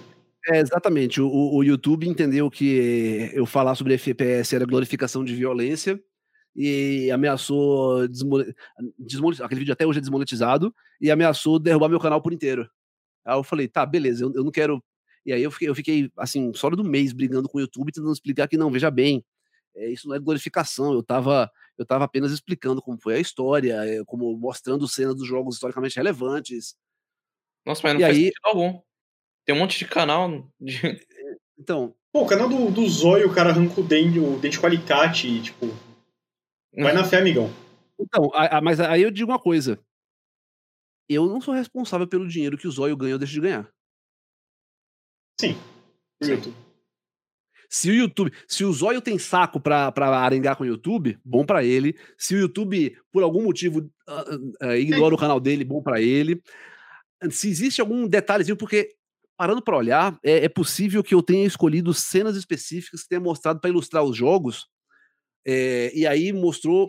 [0.48, 1.22] É, exatamente.
[1.22, 6.02] O, o YouTube entendeu que eu falar sobre FPS era glorificação de violência
[6.56, 9.46] e ameaçou desmonetizar.
[9.46, 12.68] Aquele vídeo até hoje é desmonetizado e ameaçou derrubar meu canal por inteiro.
[13.24, 14.84] Aí eu falei, tá, beleza, eu, eu não quero
[15.26, 18.14] e aí eu fiquei, eu fiquei assim, só do mês brigando com o YouTube, tentando
[18.14, 19.24] explicar que não, veja bem,
[19.76, 23.74] é, isso não é glorificação, eu estava eu tava apenas explicando como foi a história,
[23.84, 26.76] é, como mostrando cenas dos jogos historicamente relevantes.
[27.66, 28.24] Nossa, mas não e faz aí...
[28.26, 28.82] sentido algum.
[29.46, 30.80] Tem um monte de canal de...
[31.58, 31.96] Então...
[32.12, 35.28] Pô, o canal do, do Zóio, o cara arranca o dente, o dente com alicate
[35.28, 35.68] e, tipo...
[36.76, 37.50] Vai na fé, amigão.
[38.00, 39.80] Então, a, a, mas aí eu digo uma coisa.
[41.10, 43.72] Eu não sou responsável pelo dinheiro que o Zóio ganha ou deixa de ganhar.
[45.40, 45.56] Sim.
[46.22, 46.56] YouTube.
[47.70, 51.46] Se o YouTube, se o Zóio tem saco pra, pra arengar com o YouTube, bom
[51.46, 51.98] para ele.
[52.18, 55.16] Se o YouTube, por algum motivo, uh, uh, ignora é.
[55.16, 56.44] o canal dele, bom para ele.
[57.30, 58.94] Se existe algum detalhezinho, porque
[59.38, 63.62] parando para olhar, é, é, possível que eu tenha escolhido cenas específicas que tenha mostrado
[63.62, 64.68] para ilustrar os jogos.
[65.48, 66.88] É, e aí mostrou.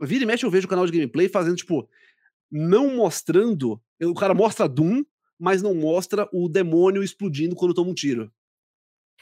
[0.00, 1.88] Vira e mexe, eu vejo o canal de gameplay fazendo, tipo,
[2.50, 3.80] não mostrando.
[4.02, 5.04] O cara mostra Doom,
[5.38, 8.30] mas não mostra o demônio explodindo quando toma um tiro.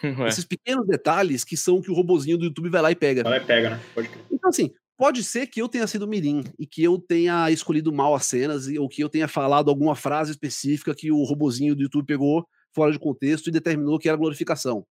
[0.02, 0.28] Ué.
[0.28, 3.22] Esses pequenos detalhes que são que o robozinho do YouTube vai lá e pega.
[3.22, 3.80] Vai lá e pega, né?
[3.94, 4.24] Pode crer.
[4.30, 8.14] Então, assim, pode ser que eu tenha sido mirim e que eu tenha escolhido mal
[8.14, 12.06] as cenas ou que eu tenha falado alguma frase específica que o robozinho do YouTube
[12.06, 14.84] pegou fora de contexto e determinou que era glorificação.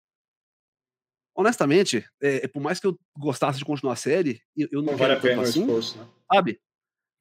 [1.35, 4.93] Honestamente, é, é por mais que eu gostasse de continuar a série, eu, eu não,
[4.93, 6.07] não vale a pena assim, esforço, né?
[6.31, 6.61] sabe?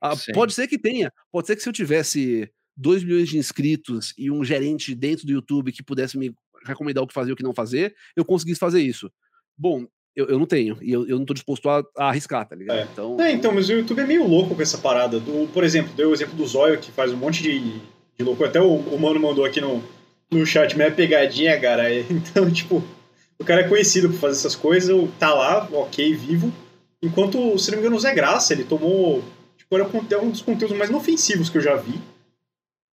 [0.01, 1.11] Ah, pode ser que tenha.
[1.31, 5.33] Pode ser que se eu tivesse 2 milhões de inscritos e um gerente dentro do
[5.33, 6.33] YouTube que pudesse me
[6.65, 9.11] recomendar o que fazer e o que não fazer, eu conseguisse fazer isso.
[9.57, 12.55] Bom, eu, eu não tenho, e eu, eu não tô disposto a, a arriscar, tá
[12.55, 12.79] ligado?
[12.79, 12.87] É.
[12.91, 15.19] Então, é, então, mas o YouTube é meio louco com essa parada.
[15.19, 18.43] Do, por exemplo, deu o exemplo do Zóio, que faz um monte de, de louco.
[18.45, 19.83] Até o, o Mano mandou aqui no,
[20.31, 21.83] no chat, é pegadinha, cara.
[22.09, 22.81] Então, tipo,
[23.37, 26.51] o cara é conhecido por fazer essas coisas, tá lá, ok, vivo.
[27.01, 29.23] Enquanto, se não me engano, o Zé Graça, ele tomou.
[29.57, 31.99] Tipo, era um dos conteúdos mais inofensivos que eu já vi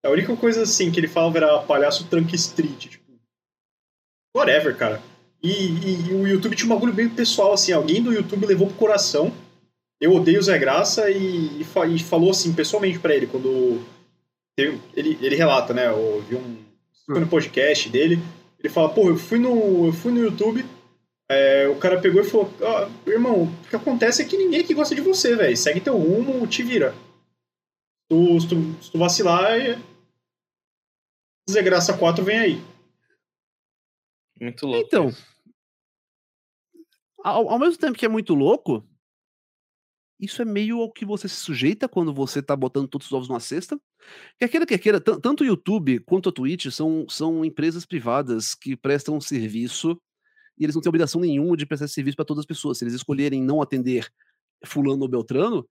[0.07, 3.05] a única coisa assim que ele falava era palhaço Trunk Street, tipo.
[4.37, 5.03] Whatever, cara.
[5.43, 8.67] E, e, e, o YouTube tinha um bagulho bem pessoal, assim, alguém do YouTube levou
[8.69, 9.33] pro coração.
[10.01, 13.81] Eu odeio o Zé Graça e, e falou assim, pessoalmente para ele, quando
[14.59, 15.89] ele, ele relata, né?
[15.89, 16.57] Eu vi um.
[17.07, 18.19] Foi no podcast dele.
[18.59, 20.65] Ele fala, pô, eu fui no, eu fui no YouTube,
[21.29, 24.75] é, o cara pegou e falou, ah, irmão, o que acontece é que ninguém aqui
[24.75, 25.57] gosta de você, velho.
[25.57, 26.95] Segue teu rumo, te vira.
[28.09, 29.79] Tu, se, tu, se tu vacilar, é...
[31.51, 32.77] Zé Graça 4 vem aí.
[34.41, 34.87] Muito louco.
[34.87, 35.11] Então,
[37.23, 38.87] ao, ao, mesmo tempo que é muito louco,
[40.19, 43.29] isso é meio ao que você se sujeita quando você tá botando todos os ovos
[43.29, 43.81] numa cesta.
[44.39, 48.77] Quer queira, quer queira, tanto o YouTube quanto a Twitch são, são empresas privadas que
[48.77, 50.01] prestam serviço
[50.59, 52.79] e eles não têm obrigação nenhuma de prestar serviço para todas as pessoas.
[52.79, 54.09] Se eles escolherem não atender
[54.65, 55.69] fulano ou beltrano,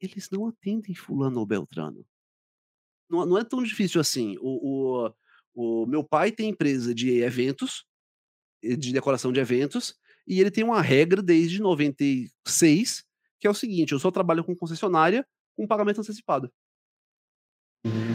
[0.00, 2.04] eles não atendem fulano ou beltrano.
[3.12, 4.36] Não, não é tão difícil assim.
[4.40, 5.04] O,
[5.54, 7.84] o, o meu pai tem empresa de eventos,
[8.62, 9.94] de decoração de eventos,
[10.26, 13.04] e ele tem uma regra desde 96
[13.42, 16.50] que é o seguinte: eu só trabalho com concessionária com pagamento antecipado.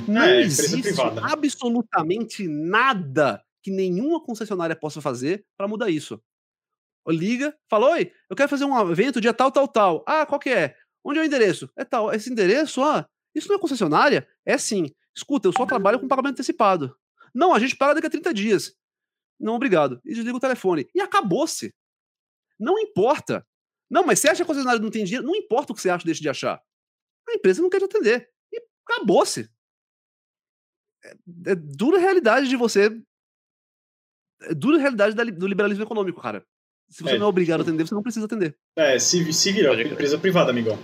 [0.07, 6.19] Não é, existe absolutamente nada que nenhuma concessionária possa fazer para mudar isso.
[7.09, 10.03] Liga, fala: Oi, eu quero fazer um evento dia tal, tal, tal.
[10.07, 10.75] Ah, qual que é?
[11.03, 11.69] Onde é o endereço?
[11.75, 12.13] É tal.
[12.13, 13.07] Esse endereço, ah,
[13.37, 14.27] isso não é concessionária?
[14.45, 14.93] É sim.
[15.15, 16.95] Escuta, eu só trabalho com pagamento antecipado.
[17.33, 18.75] Não, a gente paga daqui a 30 dias.
[19.39, 20.01] Não, obrigado.
[20.03, 20.89] E desliga o telefone.
[20.93, 21.73] E acabou-se.
[22.59, 23.45] Não importa.
[23.89, 25.25] Não, mas você acha que a concessionária não tem dinheiro?
[25.25, 26.61] Não importa o que você acha, deixa de achar.
[27.29, 28.29] A empresa não quer te atender.
[28.51, 29.49] E acabou-se.
[31.03, 32.99] É, é, dura realidade de você.
[34.41, 36.45] É dura realidade da, do liberalismo econômico, cara.
[36.89, 38.57] Se você é, não é obrigado a atender, você não precisa atender.
[38.75, 40.77] É, se, se virar, empresa privada, amigão.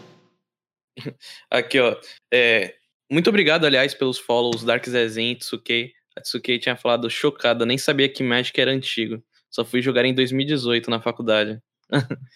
[1.49, 1.99] Aqui, ó.
[2.31, 2.75] É,
[3.11, 5.93] muito obrigado, aliás, pelos follows, Dark Zezen, Tsukei.
[6.15, 9.23] A Tsukei tinha falado chocada, nem sabia que Magic era antigo.
[9.49, 11.61] Só fui jogar em 2018 na faculdade.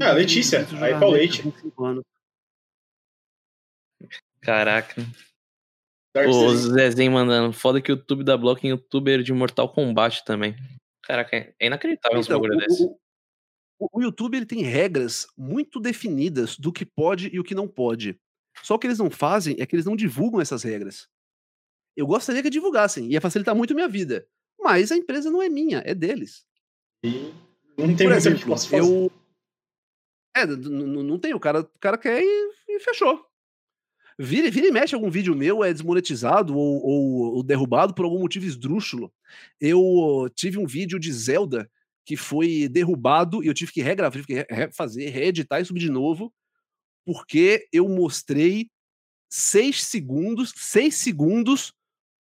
[0.00, 1.42] ah, Letícia, aí pra Leite.
[4.40, 5.02] Caraca.
[6.14, 7.52] o Zezinho mandando.
[7.52, 10.54] Foda que o YouTube da Block em youtuber de Mortal Kombat também.
[11.02, 12.84] Caraca, é inacreditável então, um bagulho desse.
[12.84, 12.98] O,
[13.80, 18.20] o, YouTube ele tem regras muito definidas do que pode e o que não pode.
[18.62, 21.08] Só o que eles não fazem é que eles não divulgam essas regras.
[21.96, 24.26] Eu gostaria que divulgassem, ia facilitar muito a minha vida.
[24.60, 26.44] Mas a empresa não é minha, é deles.
[27.02, 27.32] E
[27.78, 29.10] não tem Por exemplo, eu.
[30.36, 33.26] É, não tem, o cara, o cara quer e, e fechou.
[34.18, 38.20] Vira, vira e mexe algum vídeo meu é desmonetizado ou, ou, ou, derrubado por algum
[38.20, 39.10] motivo esdrúxulo.
[39.58, 41.70] Eu tive um vídeo de Zelda
[42.04, 45.90] que foi derrubado e eu tive que regravar, tive que refazer, reeditar e subir de
[45.90, 46.32] novo,
[47.04, 48.68] porque eu mostrei
[49.30, 51.72] seis segundos, seis segundos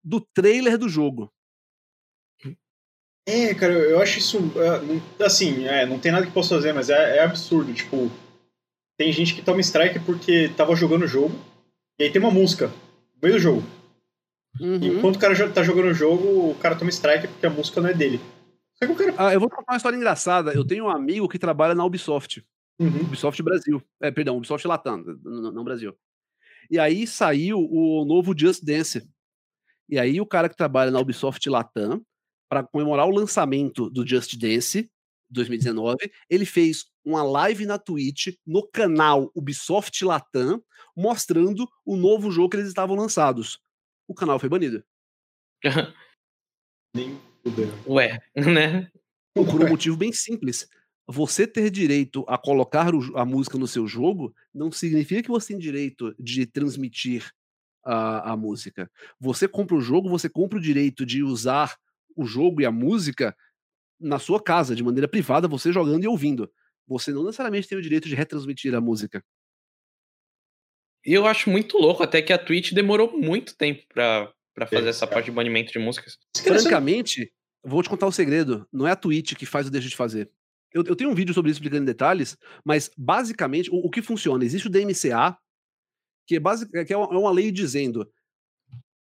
[0.03, 1.33] do trailer do jogo.
[3.29, 4.39] É, cara, eu acho isso.
[5.19, 7.75] É, assim, é, não tem nada que possa fazer, mas é, é, absurdo.
[7.75, 8.11] Tipo,
[8.97, 11.37] tem gente que toma strike porque tava jogando o jogo,
[11.99, 13.65] e aí tem uma música no meio do jogo.
[14.61, 14.79] Uhum.
[14.81, 17.81] E enquanto o cara tá jogando o jogo, o cara toma strike porque a música
[17.81, 18.21] não é dele.
[19.17, 20.53] Ah, eu vou contar uma história engraçada.
[20.53, 22.45] Eu tenho um amigo que trabalha na Ubisoft.
[22.79, 23.03] Uhum.
[23.03, 23.83] Ubisoft Brasil.
[24.01, 25.97] É, perdão, Ubisoft Latam, não Brasil.
[26.71, 29.09] E aí saiu o novo Just Dance.
[29.89, 32.05] E aí o cara que trabalha na Ubisoft Latam
[32.49, 34.91] para comemorar o lançamento do Just Dance
[35.31, 35.97] 2019,
[36.29, 40.63] ele fez uma live na Twitch no canal Ubisoft Latam,
[40.95, 43.59] mostrando o novo jogo que eles estavam lançados.
[44.09, 44.85] O canal foi banido.
[47.87, 48.91] Ué, né?
[49.35, 50.69] Por um motivo bem simples.
[51.09, 55.59] Você ter direito a colocar a música no seu jogo não significa que você tem
[55.59, 57.31] direito de transmitir
[57.85, 58.91] a, a música.
[59.21, 61.77] Você compra o jogo, você compra o direito de usar
[62.17, 63.37] o jogo e a música
[64.01, 66.51] na sua casa, de maneira privada, você jogando e ouvindo.
[66.89, 69.25] Você não necessariamente tem o direito de retransmitir a música.
[71.05, 74.89] E eu acho muito louco até que a Twitch demorou muito tempo pra, pra fazer
[74.89, 76.19] essa parte de banimento de músicas.
[76.35, 77.31] Francamente,
[77.63, 78.67] vou te contar um segredo.
[78.73, 80.31] Não é a Twitch que faz o deixa de fazer.
[80.73, 84.01] Eu, eu tenho um vídeo sobre isso explicando em detalhes, mas basicamente o, o que
[84.01, 84.45] funciona?
[84.45, 85.37] Existe o DMCA,
[86.27, 88.11] que é, basic, que é uma é lei dizendo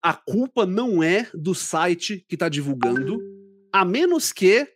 [0.03, 3.19] a culpa não é do site que está divulgando,
[3.73, 4.71] a menos que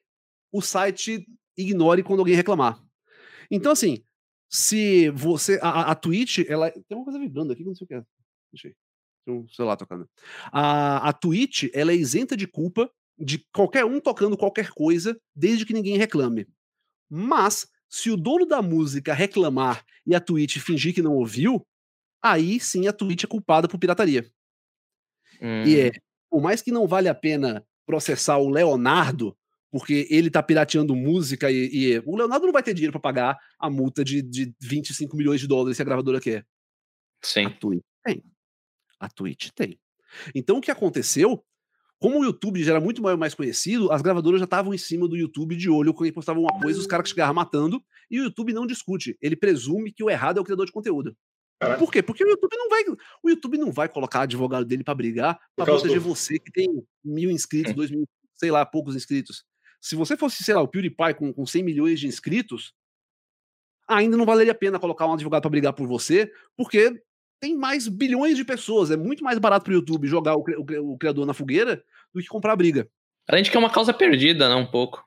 [0.50, 2.82] o site ignore quando alguém reclamar.
[3.50, 4.02] Então, assim,
[4.48, 5.60] se você.
[5.62, 6.70] A, a Twitch, ela.
[6.70, 8.04] Tem uma coisa vibrando aqui, não sei o que é.
[8.52, 8.74] Deixa
[9.24, 10.08] Tem um celular tocando.
[10.52, 15.64] A, a Twitch, ela é isenta de culpa de qualquer um tocando qualquer coisa, desde
[15.64, 16.46] que ninguém reclame.
[17.08, 21.64] Mas, se o dono da música reclamar e a Twitch fingir que não ouviu,
[22.20, 24.28] aí sim a Twitch é culpada por pirataria.
[25.40, 25.62] Hum.
[25.64, 25.92] E é,
[26.30, 29.36] por mais que não vale a pena processar o Leonardo
[29.72, 33.38] porque ele tá pirateando música e, e o Leonardo não vai ter dinheiro para pagar
[33.58, 36.46] a multa de, de 25 milhões de dólares que a gravadora quer.
[37.22, 37.46] Sim.
[37.46, 37.82] A Twitch.
[39.02, 39.78] A Twitch tem.
[40.34, 41.44] Então o que aconteceu?
[41.98, 45.16] Como o YouTube já era muito mais conhecido, as gravadoras já estavam em cima do
[45.16, 48.66] YouTube de olho quando postavam uma coisa, os caras chegavam matando, e o YouTube não
[48.66, 49.16] discute.
[49.20, 51.16] Ele presume que o errado é o criador de conteúdo.
[51.60, 51.78] Caraca.
[51.78, 52.02] Por quê?
[52.02, 52.82] Porque o YouTube não vai,
[53.22, 56.68] o YouTube não vai colocar advogado dele para brigar, para proteger do- você que tem
[57.04, 57.76] mil inscritos, Hum.
[57.76, 59.44] dois mil, sei lá, poucos inscritos.
[59.80, 62.72] Se você fosse, sei lá, o PewDiePie com, com 100 milhões de inscritos,
[63.88, 67.00] ainda não valeria a pena colocar um advogado para brigar por você, porque
[67.42, 68.92] tem mais bilhões de pessoas.
[68.92, 71.82] É muito mais barato pro YouTube jogar o, o o criador na fogueira
[72.14, 72.88] do que comprar briga.
[73.28, 74.54] A gente quer uma causa perdida, né?
[74.54, 75.04] Um pouco.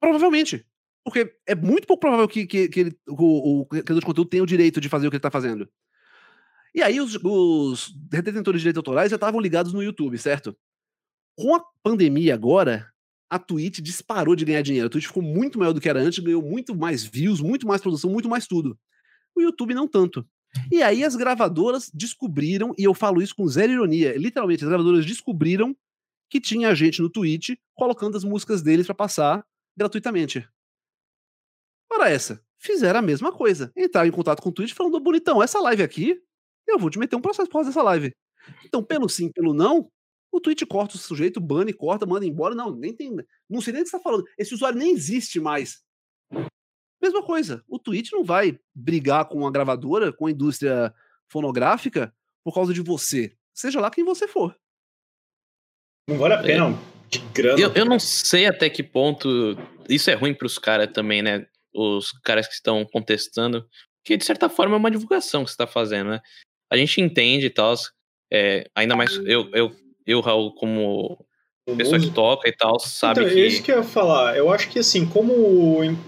[0.00, 0.66] Provavelmente.
[1.04, 4.42] Porque é muito pouco provável que, que, que ele- o, o criador de conteúdo tenha
[4.42, 5.68] o direito de fazer o que ele tá fazendo.
[6.74, 10.56] E aí os, os detentores de direitos autorais já estavam ligados no YouTube, certo?
[11.36, 12.90] Com a pandemia agora,
[13.30, 14.86] a Twitch disparou de ganhar dinheiro.
[14.86, 17.80] A Twitch ficou muito maior do que era antes, ganhou muito mais views, muito mais
[17.82, 18.78] produção, muito mais tudo.
[19.34, 20.26] O YouTube não tanto.
[20.70, 25.04] E aí as gravadoras descobriram, e eu falo isso com zero ironia, literalmente, as gravadoras
[25.04, 25.76] descobriram
[26.30, 29.44] que tinha gente no Twitch colocando as músicas deles pra passar
[29.76, 30.46] gratuitamente.
[31.90, 33.72] Ora essa, fizeram a mesma coisa.
[33.76, 36.20] Entraram em contato com o Twitch falando, bonitão, essa live aqui,
[36.66, 38.12] eu vou te meter um processo por causa dessa live.
[38.64, 39.90] Então, pelo sim, pelo não,
[40.30, 42.54] o Twitch corta o sujeito, bane, corta, manda embora.
[42.54, 43.16] Não, nem tem.
[43.48, 44.24] Não sei nem o que você tá falando.
[44.36, 45.82] Esse usuário nem existe mais.
[47.00, 47.62] Mesma coisa.
[47.68, 50.92] O Twitch não vai brigar com a gravadora, com a indústria
[51.28, 53.32] fonográfica, por causa de você.
[53.54, 54.56] Seja lá quem você for.
[56.08, 56.78] Não vale a pena
[57.08, 57.60] de grana.
[57.60, 59.56] Eu, eu não sei até que ponto
[59.88, 61.46] isso é ruim pros caras também, né?
[61.74, 63.68] Os caras que estão contestando.
[64.04, 66.20] Que de certa forma é uma divulgação que você tá fazendo, né?
[66.70, 67.74] A gente entende e tal.
[68.30, 69.74] é, ainda mais eu, eu,
[70.06, 71.24] eu, Raul, como
[71.76, 73.40] pessoa que toca e tal, sabe então, que.
[73.40, 74.36] é isso que eu ia falar.
[74.36, 75.32] Eu acho que assim, como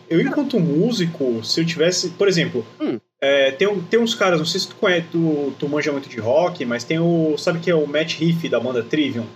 [0.09, 2.99] eu enquanto músico, se eu tivesse, por exemplo, Hum.
[3.21, 6.19] é, tem, tem uns caras, não sei se tu conhece, tu, tu manja muito de
[6.19, 9.27] rock, mas tem o, sabe que é o Matt Riff da banda Trivium?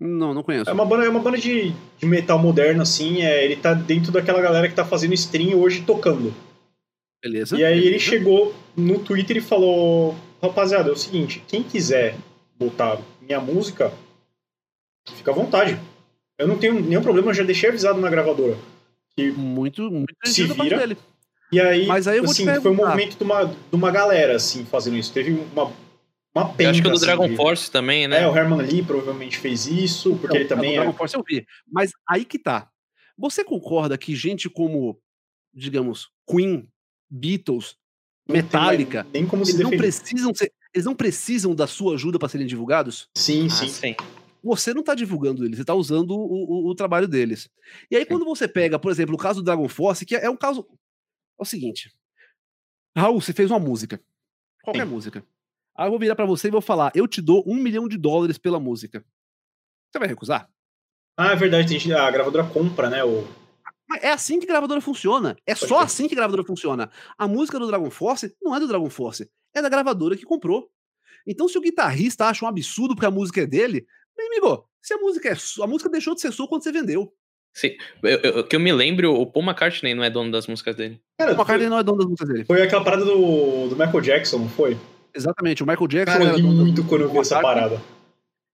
[0.00, 0.70] Não, não conheço.
[0.70, 4.10] É uma banda, é uma banda de, de metal moderno, assim, é, ele tá dentro
[4.10, 6.34] daquela galera que tá fazendo stream hoje tocando.
[7.22, 7.56] Beleza.
[7.58, 8.04] E aí ele beleza.
[8.04, 12.16] chegou no Twitter e falou: Rapaziada, é o seguinte, quem quiser
[12.58, 13.92] botar minha música,
[15.14, 15.78] fica à vontade.
[16.38, 18.56] Eu não tenho nenhum problema, eu já deixei avisado na gravadora.
[19.36, 20.78] Muito, muito Se gentil da parte vira.
[20.80, 20.96] dele.
[21.52, 24.36] E aí, Mas aí eu vou assim, foi um movimento de uma, de uma galera,
[24.36, 25.12] assim, fazendo isso.
[25.12, 25.72] Teve uma,
[26.34, 28.22] uma penca, Eu acho que o do assim, Dragon de- Force também, né?
[28.22, 30.76] É, o Herman Lee provavelmente fez isso, porque Não, ele também do é...
[30.78, 31.44] Dragon Force eu vi.
[31.70, 32.68] Mas aí que tá.
[33.18, 34.98] Você concorda que gente como,
[35.52, 36.66] digamos, Queen,
[37.10, 37.74] Beatles,
[38.26, 39.88] não tem Metallica, Nem como se eles não defender.
[39.92, 43.08] precisam ser, eles não precisam da sua ajuda para serem divulgados?
[43.18, 43.68] Sim, Ah, sim.
[43.68, 43.96] sim.
[44.42, 46.24] Você não tá divulgando eles, você tá usando o,
[46.66, 47.48] o- o trabalho deles.
[47.90, 50.36] E aí, quando você pega, por exemplo, o caso do Dragon Force, que é um
[50.36, 50.66] caso.
[51.38, 51.92] É o seguinte.
[52.96, 54.00] Raul, você fez uma música.
[54.62, 54.90] Qualquer Sim.
[54.92, 55.24] música.
[55.76, 57.96] Aí eu vou virar pra você e vou falar: eu te dou um milhão de
[57.96, 59.04] dólares pela música.
[59.90, 60.48] Você vai recusar?
[61.16, 63.04] Ah, é verdade, tem gente- a gravadora compra, né?
[63.04, 63.26] O...
[64.00, 65.36] É assim que gravadora funciona.
[65.46, 65.86] É só crer.
[65.86, 66.90] assim que gravadora funciona.
[67.18, 70.70] A música do Dragon Force não é do Dragon Force, é da gravadora que comprou.
[71.26, 73.86] Então, se o guitarrista acha um absurdo porque a música é dele,
[74.28, 76.72] bem, amigo, se a música é sua, a música deixou de ser sua quando você
[76.72, 77.12] vendeu.
[77.54, 77.76] sim.
[78.02, 81.00] Eu, eu- que eu me lembro, o Paul McCartney não é dono das músicas dele.
[81.18, 82.44] Cara, O McCartney não é dono das músicas dele.
[82.44, 84.76] foi aquela parada do, do Michael Jackson, não foi?
[85.14, 87.80] Exatamente, o Michael Jackson Cara, eu era ri muito quando eu vi essa parada.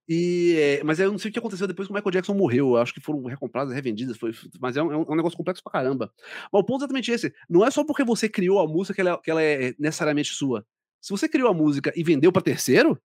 [0.08, 2.68] E, é, mas eu não sei o que aconteceu depois que o Michael Jackson morreu.
[2.70, 5.72] Eu acho que foram recompradas, revendidas, foi, mas é um, é um negócio complexo pra
[5.72, 6.12] caramba.
[6.52, 7.32] Mas o ponto é exatamente esse.
[7.50, 10.64] Não é só porque você criou a música que ela, que ela é necessariamente sua.
[11.02, 12.96] Se você criou a música e vendeu pra terceiro,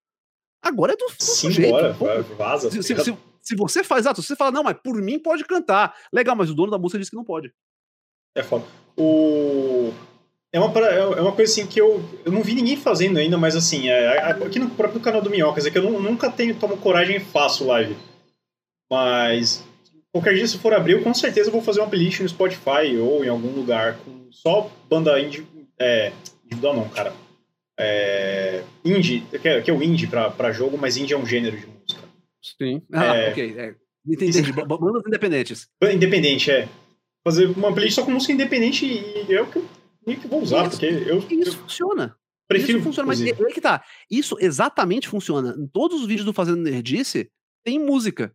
[0.62, 1.72] agora é do, do Sim, sujeito.
[1.72, 2.70] bora, Pô, vai, vaza.
[2.72, 5.96] se, se- se- se você faz, se você fala, não, mas por mim pode cantar.
[6.14, 7.52] Legal, mas o dono da música disse que não pode.
[8.36, 8.66] É foda.
[8.98, 9.92] O...
[10.54, 13.38] É uma, para- é uma coisa assim que eu, eu não vi ninguém fazendo ainda,
[13.38, 16.30] mas assim, é, é- aqui no próprio canal do Minhocas, é que eu nu- nunca
[16.30, 17.96] tenho, tomo coragem e faço live.
[18.90, 19.64] Mas
[20.12, 23.24] qualquer dia, se for abrir, eu com certeza vou fazer uma playlist no Spotify ou
[23.24, 25.48] em algum lugar com só banda indie.
[25.80, 26.12] É,
[26.46, 27.14] individual não, cara.
[27.84, 31.26] É, indie, que é, que é o indie pra, pra jogo, mas indie é um
[31.26, 32.02] gênero de música.
[32.42, 32.82] Sim.
[32.92, 33.30] Ah, É.
[33.32, 33.56] ok.
[33.58, 33.76] É.
[34.06, 34.40] Entendi.
[34.40, 34.52] entendi.
[34.54, 35.68] Ba- Bandas independentes.
[35.84, 36.68] Independente, é.
[37.24, 39.66] Fazer uma playlist só com música independente e é o que eu
[40.20, 40.72] que vou usar, Isso.
[40.72, 42.16] porque eu, isso eu funciona.
[42.48, 42.80] prefiro.
[42.80, 43.44] Isso funciona, mas inclusive.
[43.44, 43.84] é aí que tá.
[44.10, 45.56] Isso exatamente funciona.
[45.58, 47.30] Em todos os vídeos do Fazendo Nerdice,
[47.64, 48.34] tem música.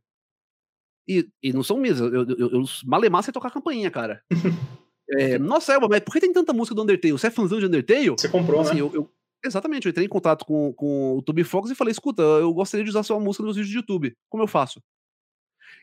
[1.09, 1.99] E, e não são minhas.
[2.01, 4.22] Eu, eu, eu, malemar sei tocar campainha, cara.
[5.09, 7.12] É, nossa, Elba, mas por que tem tanta música do Undertale?
[7.12, 8.09] Você é fãzão de Undertale?
[8.11, 8.80] Você comprou, Assim, né?
[8.80, 9.11] eu, eu-
[9.45, 12.84] exatamente, eu entrei em contato com, com o Toby Fox e falei, escuta, eu gostaria
[12.84, 14.16] de usar sua música nos meus vídeos de YouTube.
[14.28, 14.82] Como eu faço?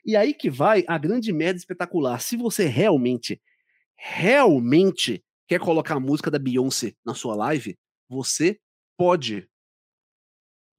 [0.05, 2.19] E aí que vai a grande merda espetacular.
[2.19, 3.41] Se você realmente,
[3.95, 7.77] realmente quer colocar a música da Beyoncé na sua live,
[8.09, 8.59] você
[8.97, 9.47] pode.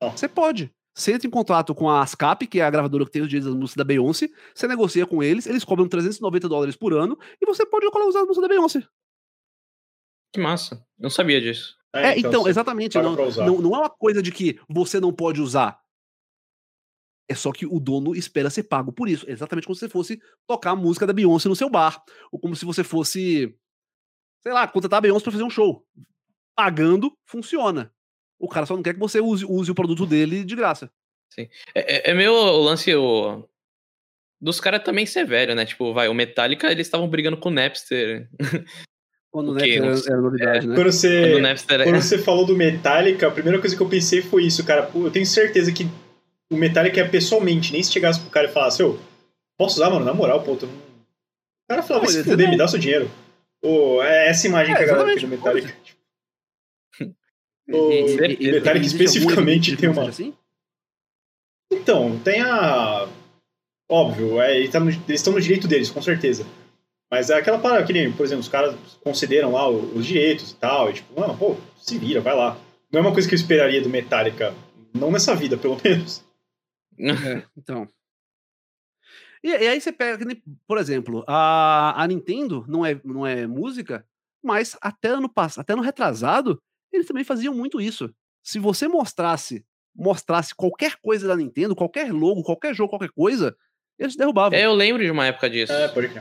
[0.01, 0.71] Você pode.
[0.95, 3.53] Você entra em contato com a ASCAP, que é a gravadora que tem os direitos
[3.53, 7.47] da música da Beyoncé, você negocia com eles, eles cobram 390 dólares por ano e
[7.47, 8.87] você pode usar a música da Beyoncé.
[10.33, 10.87] Que massa.
[10.99, 11.77] Não sabia disso.
[11.95, 12.99] É, é então, então exatamente.
[12.99, 15.81] Não, não, não é uma coisa de que você não pode usar.
[17.29, 19.25] É só que o dono espera ser pago por isso.
[19.29, 22.03] Exatamente como se você fosse tocar a música da Beyoncé no seu bar.
[22.31, 23.57] Ou como se você fosse,
[24.43, 25.87] sei lá, contratar a Beyoncé pra fazer um show.
[26.55, 27.93] Pagando, funciona.
[28.39, 30.91] O cara só não quer que você use, use o produto dele de graça.
[31.31, 31.49] Sim.
[31.75, 33.49] É, é, é meio o lance o...
[34.41, 35.65] dos caras também ser velho, né?
[35.65, 38.29] Tipo, vai, o Metallica, eles estavam brigando com o Napster.
[39.35, 40.75] Quando o Napster era, era novidade, é, né?
[40.77, 41.83] Quando você, quando, Napster...
[41.83, 44.89] quando você falou do Metallica, a primeira coisa que eu pensei foi isso, cara.
[44.95, 45.89] Eu tenho certeza que
[46.53, 48.97] o Metallica é pessoalmente, nem se chegasse pro cara e falasse, eu
[49.59, 50.55] posso usar, mano, na moral, pô.
[50.55, 50.67] Tu...
[50.67, 50.71] O
[51.69, 53.11] cara falava, se fuder, me dá seu dinheiro.
[53.61, 55.75] Pô, é essa imagem é, que a galera tem do Metallica.
[57.73, 57.89] O
[58.39, 60.11] Metallica especificamente tem uma.
[60.11, 60.33] Assim?
[61.73, 63.09] Então, tem a.
[63.91, 64.73] Óbvio, é, eles
[65.09, 66.47] estão no direito deles, com certeza.
[67.15, 70.57] Mas é aquela parada que nem, por exemplo, os caras concederam lá os direitos e
[70.57, 72.59] tal, e tipo, mano, pô, se vira, vai lá.
[72.91, 74.53] Não é uma coisa que eu esperaria do Metallica,
[74.93, 76.25] não nessa vida, pelo menos.
[76.99, 77.89] É, então.
[79.45, 80.27] E, e, aí você pega,
[80.67, 84.05] por exemplo, a, a Nintendo não é, não é música,
[84.43, 86.61] mas até ano passado, até no retrasado,
[86.93, 88.13] eles também faziam muito isso.
[88.43, 93.57] Se você mostrasse mostrasse qualquer coisa da Nintendo, qualquer logo, qualquer jogo, qualquer coisa,
[93.97, 94.59] eles derrubavam.
[94.59, 95.73] É, eu lembro de uma época disso.
[95.73, 96.21] É, por quê?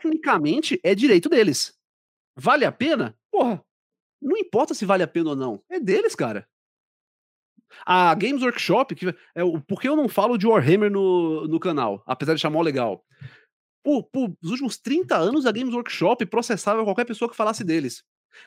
[0.00, 1.76] Tecnicamente, é direito deles.
[2.36, 3.16] Vale a pena?
[3.30, 3.64] Porra,
[4.22, 5.62] não importa se vale a pena ou não.
[5.68, 6.48] É deles, cara.
[7.84, 11.60] A Games Workshop, que é o por que eu não falo de Warhammer no, no
[11.60, 13.04] canal, apesar de chamar o legal.
[13.84, 18.02] Por, por os últimos 30 anos, a Games Workshop processava qualquer pessoa que falasse deles.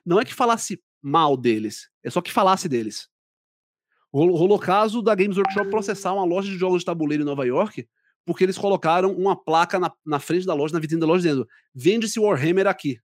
[0.05, 3.09] Não é que falasse mal deles, é só que falasse deles.
[4.13, 7.45] Rolou, rolou caso da Games Workshop processar uma loja de jogos de tabuleiro em Nova
[7.45, 7.87] York,
[8.25, 11.47] porque eles colocaram uma placa na, na frente da loja, na vitrine da loja, dizendo:
[11.73, 12.99] vende-se Warhammer aqui.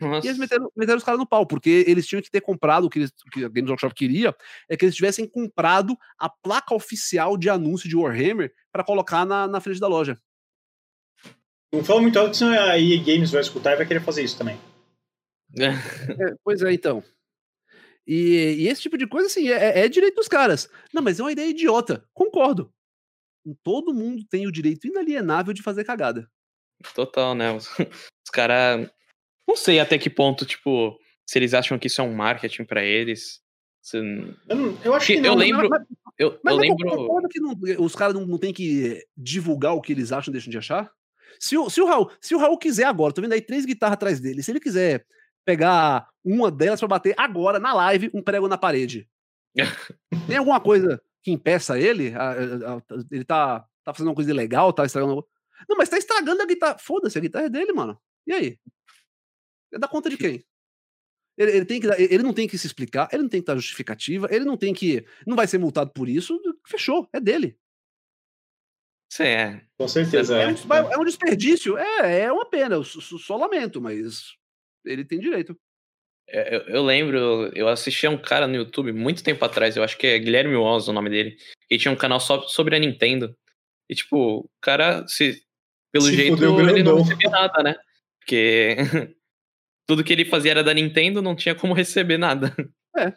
[0.00, 0.26] Nossa.
[0.26, 2.90] E eles meteram, meteram os caras no pau, porque eles tinham que ter comprado o
[2.90, 4.34] que, eles, o que a Games Workshop queria,
[4.68, 9.46] é que eles tivessem comprado a placa oficial de anúncio de Warhammer para colocar na,
[9.46, 10.20] na frente da loja.
[11.72, 14.38] Não fala muito alto, senão a EA Games vai escutar e vai querer fazer isso
[14.38, 14.58] também.
[15.56, 17.02] É, pois é, então.
[18.06, 20.68] E, e, esse tipo de coisa, assim, é, é, direito dos caras.
[20.92, 22.04] Não, mas é uma ideia idiota.
[22.12, 22.72] Concordo.
[23.62, 26.28] Todo mundo tem o direito inalienável de fazer cagada.
[26.94, 27.52] Total, né?
[27.52, 28.90] Os, os caras.
[29.46, 32.82] Não sei até que ponto, tipo, se eles acham que isso é um marketing para
[32.82, 33.42] eles.
[33.82, 33.98] Se...
[33.98, 35.30] Eu, não, eu, acho que, não.
[35.30, 35.68] Eu lembro.
[35.68, 35.82] Mas,
[36.18, 37.28] eu, mas eu lembro.
[37.28, 40.50] Que não, os caras não, não tem que divulgar o que eles acham e deixam
[40.50, 40.90] de achar?
[41.38, 43.94] Se o, se o, Raul, se o Raul quiser agora, tô vendo aí três guitarras
[43.94, 45.04] atrás dele, se ele quiser
[45.44, 49.08] pegar uma delas para bater agora, na live, um prego na parede.
[50.26, 52.12] Tem alguma coisa que impeça ele?
[53.10, 55.26] Ele tá, tá fazendo uma coisa ilegal, tá estragando.
[55.68, 56.78] Não, mas tá estragando a guitarra.
[56.78, 57.98] Foda-se, a guitarra é dele, mano.
[58.26, 58.58] E aí?
[59.72, 60.44] É da conta de quem?
[61.36, 63.56] Ele, ele, tem que, ele não tem que se explicar, ele não tem que dar
[63.56, 65.04] justificativa, ele não tem que.
[65.26, 66.38] Não vai ser multado por isso.
[66.66, 67.58] Fechou, é dele.
[69.10, 69.66] Sim, é.
[69.78, 70.38] Com certeza.
[70.38, 70.48] É, é.
[70.48, 71.78] Um, é um desperdício.
[71.78, 72.76] É, é uma pena.
[72.76, 74.36] Eu só, só lamento, mas
[74.84, 75.58] ele tem direito.
[76.28, 79.82] É, eu, eu, lembro, eu assisti a um cara no YouTube muito tempo atrás, eu
[79.82, 81.36] acho que é Guilherme Oz o nome dele,
[81.68, 83.36] que tinha um canal só sobre a Nintendo.
[83.88, 85.42] E, tipo, o cara, se,
[85.92, 87.76] pelo se jeito, ele não recebia nada, né?
[88.18, 88.76] Porque
[89.86, 92.54] tudo que ele fazia era da Nintendo, não tinha como receber nada.
[92.96, 93.08] É.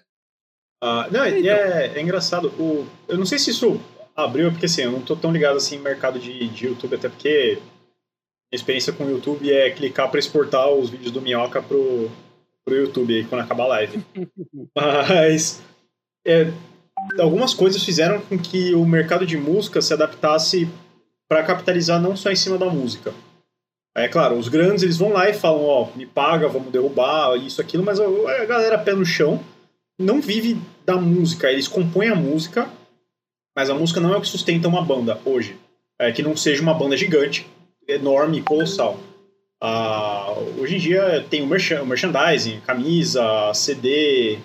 [0.84, 1.52] Uh, não, então.
[1.52, 2.50] é, é, engraçado.
[2.60, 3.80] O, eu não sei se isso
[4.16, 7.08] abriu, porque assim, eu não tô tão ligado assim no mercado de, de YouTube, até
[7.08, 7.60] porque
[8.52, 12.12] a experiência com o YouTube é clicar para exportar os vídeos do Minhoca pro,
[12.68, 14.04] pro YouTube aí quando acabar a live.
[14.76, 15.62] Mas
[16.26, 16.52] é,
[17.18, 20.70] algumas coisas fizeram com que o mercado de música se adaptasse
[21.30, 23.14] para capitalizar não só em cima da música.
[23.96, 27.62] É claro, os grandes eles vão lá e falam, ó, me paga, vamos derrubar, isso,
[27.62, 29.40] aquilo, mas a galera pé no chão
[29.98, 32.70] não vive da música, eles compõem a música,
[33.56, 35.58] mas a música não é o que sustenta uma banda hoje.
[36.00, 37.48] É que não seja uma banda gigante,
[37.88, 39.00] enorme, colossal.
[39.60, 44.38] Ah, hoje em dia tem o, merchan o merchandising, camisa, CD,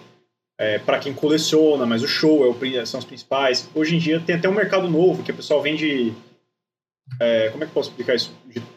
[0.59, 3.69] é, para quem coleciona, mas o show é o, são os principais.
[3.75, 6.15] Hoje em dia tem até um mercado novo que o pessoal vende.
[7.21, 8.33] É, como é que eu posso explicar isso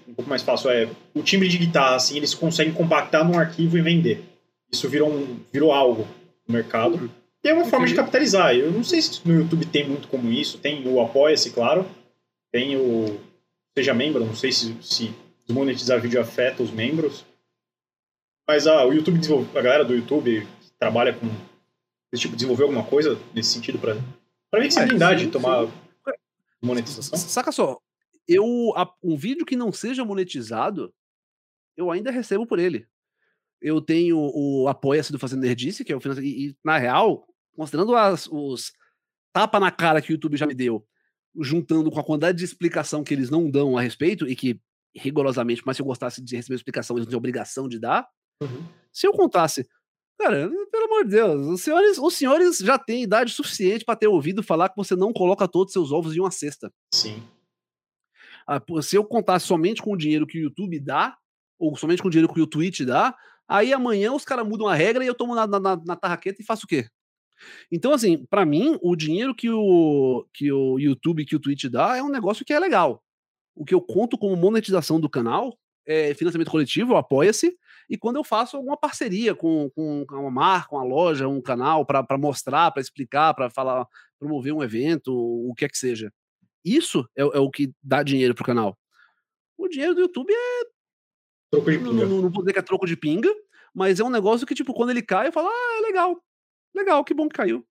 [0.07, 0.69] um pouco mais fácil?
[0.69, 4.23] É, o timbre de guitarra, assim, eles conseguem compactar num arquivo e vender.
[4.71, 6.05] Isso virou, um, virou algo
[6.47, 7.09] no mercado.
[7.43, 8.53] E é uma forma de capitalizar.
[8.55, 11.85] Eu não sei se no YouTube tem muito como isso, tem o Apoia-se, claro,
[12.51, 13.19] tem o
[13.77, 15.13] Seja Membro, não sei se, se
[15.45, 17.25] desmonetizar vídeo afeta os membros.
[18.47, 19.19] Mas ah, o YouTube
[19.55, 21.27] a galera do YouTube que trabalha com
[22.11, 23.95] esse tipo, desenvolver alguma coisa nesse sentido para
[24.51, 25.73] para mim que é blindade de tomar sim.
[26.61, 27.17] monetização.
[27.17, 27.79] Saca só,
[28.27, 28.73] eu
[29.03, 30.93] um vídeo que não seja monetizado,
[31.75, 32.87] eu ainda recebo por ele.
[33.61, 37.27] Eu tenho o Apoia-se do Fazendo Nerdice, que é o financiamento, e, e, na real,
[37.55, 38.71] considerando as, os
[39.33, 40.85] tapa na cara que o YouTube já me deu,
[41.41, 44.59] juntando com a quantidade de explicação que eles não dão a respeito, e que
[44.95, 48.07] rigorosamente, mas se eu gostasse de receber explicação, eles não têm obrigação de dar.
[48.41, 48.65] Uhum.
[48.91, 49.67] Se eu contasse,
[50.17, 54.07] cara, pelo amor de Deus, os senhores, os senhores já têm idade suficiente para ter
[54.07, 56.71] ouvido falar que você não coloca todos os seus ovos em uma cesta.
[56.93, 57.21] Sim.
[58.47, 61.17] Ah, se eu contasse somente com o dinheiro que o YouTube dá,
[61.59, 63.15] ou somente com o dinheiro que o Twitch dá,
[63.47, 66.45] aí amanhã os caras mudam a regra e eu tomo na, na, na tarraqueta e
[66.45, 66.87] faço o quê?
[67.71, 71.97] Então, assim, para mim, o dinheiro que o, que o YouTube, que o Twitch dá,
[71.97, 73.03] é um negócio que é legal.
[73.55, 77.55] O que eu conto como monetização do canal é financiamento coletivo, apoia-se,
[77.89, 82.17] e quando eu faço alguma parceria com, com uma marca, uma loja, um canal, para
[82.17, 83.87] mostrar, para explicar, para falar,
[84.19, 86.11] promover um evento, o que é que seja.
[86.63, 88.75] Isso é, é o que dá dinheiro pro canal.
[89.57, 90.63] O dinheiro do YouTube é.
[91.51, 92.05] Troco de pinga.
[92.05, 93.33] Não, não, vou dizer que é troco de pinga,
[93.73, 96.19] mas é um negócio que, tipo, quando ele cai, eu falo, ah, é legal.
[96.73, 97.65] Legal, que bom que caiu.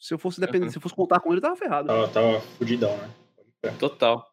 [0.00, 0.70] Se eu fosse depender, uhum.
[0.70, 1.86] se eu fosse contar com ele, tava ferrado.
[1.86, 3.10] Tava, tava fudidão, né?
[3.78, 4.24] Total.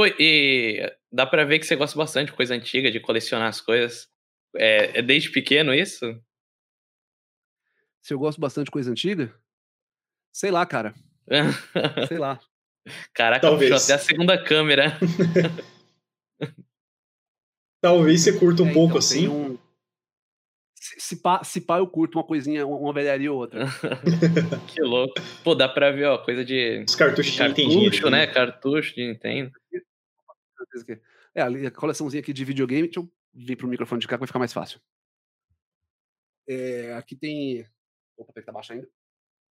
[0.00, 0.80] Pô, e
[1.12, 4.08] dá pra ver que você gosta bastante de coisa antiga, de colecionar as coisas.
[4.56, 6.18] É, é desde pequeno isso?
[8.00, 9.30] Se eu gosto bastante de coisa antiga?
[10.32, 10.94] Sei lá, cara.
[12.08, 12.40] Sei lá.
[13.12, 13.70] Caraca, Talvez.
[13.72, 14.98] puxou até a segunda câmera.
[17.82, 19.28] Talvez você curta um é, pouco então, assim.
[19.28, 19.58] Um...
[20.76, 23.66] Se, se, pá, se pá, eu curto uma coisinha, uma velharia ou outra.
[24.66, 25.12] que louco.
[25.44, 26.86] Pô, dá pra ver, ó, coisa de.
[26.88, 28.26] Os cartuchos de Cartucho, né?
[28.26, 29.52] Cartucho de Nintendo.
[31.34, 32.82] É, a coleçãozinha aqui de videogame.
[32.88, 34.80] Deixa eu vir pro microfone de cá que vai ficar mais fácil.
[36.48, 37.66] É, aqui tem.
[38.16, 38.88] Opa, que tá baixo ainda.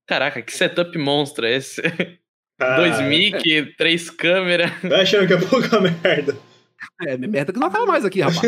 [0.06, 1.80] Caraca, que setup monstro é esse?
[2.62, 3.64] Ah, Dois mic, é.
[3.74, 4.70] três câmeras.
[4.82, 6.36] Tá achando que é pouca merda.
[7.06, 8.38] É, merda que não acaba mais aqui, rapaz.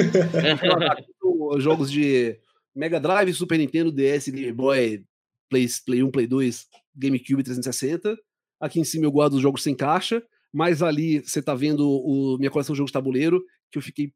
[1.58, 2.38] jogos de
[2.74, 5.02] Mega Drive, Super Nintendo, DS, Game Boy,
[5.48, 8.18] Play, Play 1, Play 2, GameCube 360.
[8.60, 10.22] Aqui em cima eu guardo os jogos sem caixa.
[10.52, 14.12] Mas ali você tá vendo o minha coleção de jogos de tabuleiro, que eu fiquei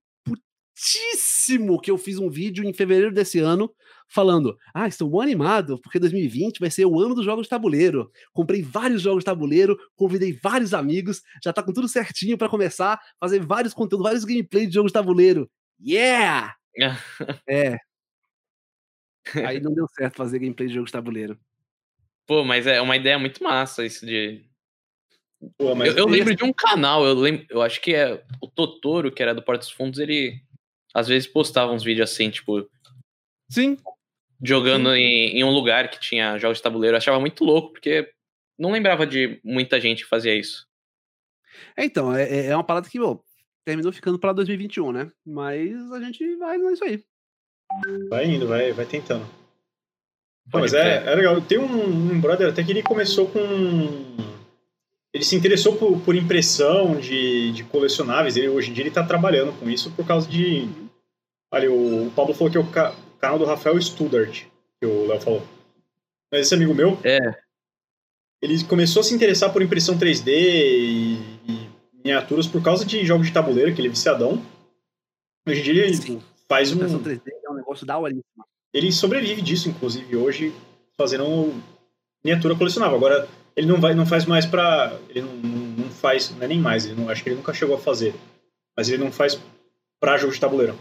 [0.77, 3.73] putíssimo que eu fiz um vídeo em fevereiro desse ano
[4.09, 8.11] falando: Ah, estou animado, porque 2020 vai ser o ano dos jogos de tabuleiro.
[8.33, 13.01] Comprei vários jogos de tabuleiro, convidei vários amigos, já tá com tudo certinho para começar,
[13.19, 15.51] fazer vários conteúdos, vários gameplays de jogos de tabuleiro.
[15.81, 16.55] Yeah!
[17.49, 17.79] é.
[19.45, 21.39] Aí não deu certo fazer gameplay de jogos de tabuleiro.
[22.27, 24.45] Pô, mas é uma ideia muito massa isso de.
[25.59, 29.13] Pô, eu, eu lembro de um canal, eu, lembro, eu acho que é o Totoro,
[29.13, 30.41] que era do Porta dos Fundos, ele
[30.95, 32.69] às vezes postava uns vídeos assim, tipo.
[33.51, 33.77] Sim.
[34.43, 34.97] Jogando Sim.
[34.97, 36.95] Em, em, um lugar que tinha jogos de tabuleiro.
[36.95, 38.11] Eu achava muito louco, porque
[38.59, 40.67] não lembrava de muita gente que fazia isso.
[41.77, 43.21] É, então, é, é uma parada que, bom,
[43.65, 45.13] terminou ficando para 2021, né?
[45.25, 47.05] Mas a gente vai nisso aí.
[48.09, 49.27] Vai indo, vai, vai tentando.
[50.51, 51.41] Pô, mas é, é legal.
[51.43, 53.41] Tem um, um brother até que ele começou com
[55.17, 58.37] ele se interessou por, por impressão de, de colecionáveis.
[58.37, 60.69] Ele, hoje em dia ele está trabalhando com isso por causa de.
[61.51, 64.45] Ali, o, o Pablo falou que é o ca, canal do Rafael Studart,
[64.79, 65.43] que o Léo falou.
[66.31, 66.99] Mas esse amigo meu.
[67.03, 67.19] É.
[68.43, 71.15] Ele começou a se interessar por impressão 3D e,
[71.49, 74.45] e miniaturas por causa de jogos de tabuleiro, que ele é viciadão.
[75.49, 76.23] Hoje em dia ele Sim.
[76.47, 76.77] faz um.
[76.77, 78.15] Impressão 3D é um negócio da hora.
[78.71, 80.53] Ele sobrevive disso, inclusive, hoje,
[80.95, 81.55] fazendo
[82.23, 82.99] miniatura colecionável.
[82.99, 83.27] Agora
[83.57, 86.85] ele não vai, não faz mais para, ele não, não, faz, não é nem mais,
[86.85, 88.15] ele não, acho que ele nunca chegou a fazer,
[88.77, 89.41] mas ele não faz
[89.99, 90.79] para jogo de tabuleiro.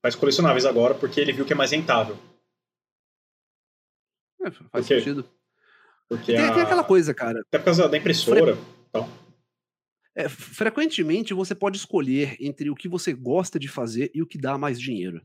[0.00, 2.16] Faz colecionáveis agora porque ele viu que é mais rentável.
[4.44, 5.28] É, faz sentido.
[6.08, 7.40] Porque tem, a, tem, aquela coisa, cara.
[7.40, 8.56] Até por causa da impressora.
[8.56, 8.64] Fre...
[8.88, 9.08] Então.
[10.14, 14.38] É, frequentemente você pode escolher entre o que você gosta de fazer e o que
[14.38, 15.24] dá mais dinheiro.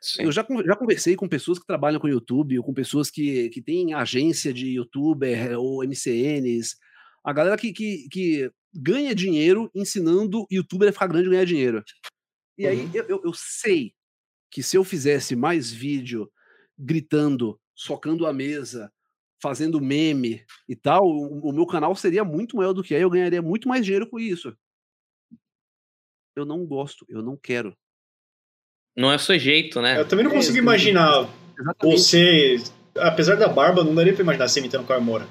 [0.00, 0.24] Sim.
[0.24, 3.62] Eu já, já conversei com pessoas que trabalham com YouTube, ou com pessoas que, que
[3.62, 6.76] têm agência de youtuber ou MCNs.
[7.24, 11.84] A galera que, que, que ganha dinheiro ensinando youtuber a ficar grande e ganhar dinheiro.
[12.58, 12.70] E uhum.
[12.70, 13.94] aí eu, eu, eu sei
[14.50, 16.30] que se eu fizesse mais vídeo
[16.78, 18.92] gritando, socando a mesa,
[19.40, 23.10] fazendo meme e tal, o, o, meu canal seria muito maior do que é, eu
[23.10, 24.56] ganharia muito mais dinheiro com isso.
[26.34, 27.76] Eu não gosto, eu não quero.
[28.96, 30.00] Não é seu jeito, né?
[30.00, 31.28] Eu também não consigo é, imaginar
[31.58, 31.98] Exatamente.
[31.98, 32.56] você.
[32.98, 35.26] Apesar da barba, não daria pra imaginar você imitando o Caio Moura.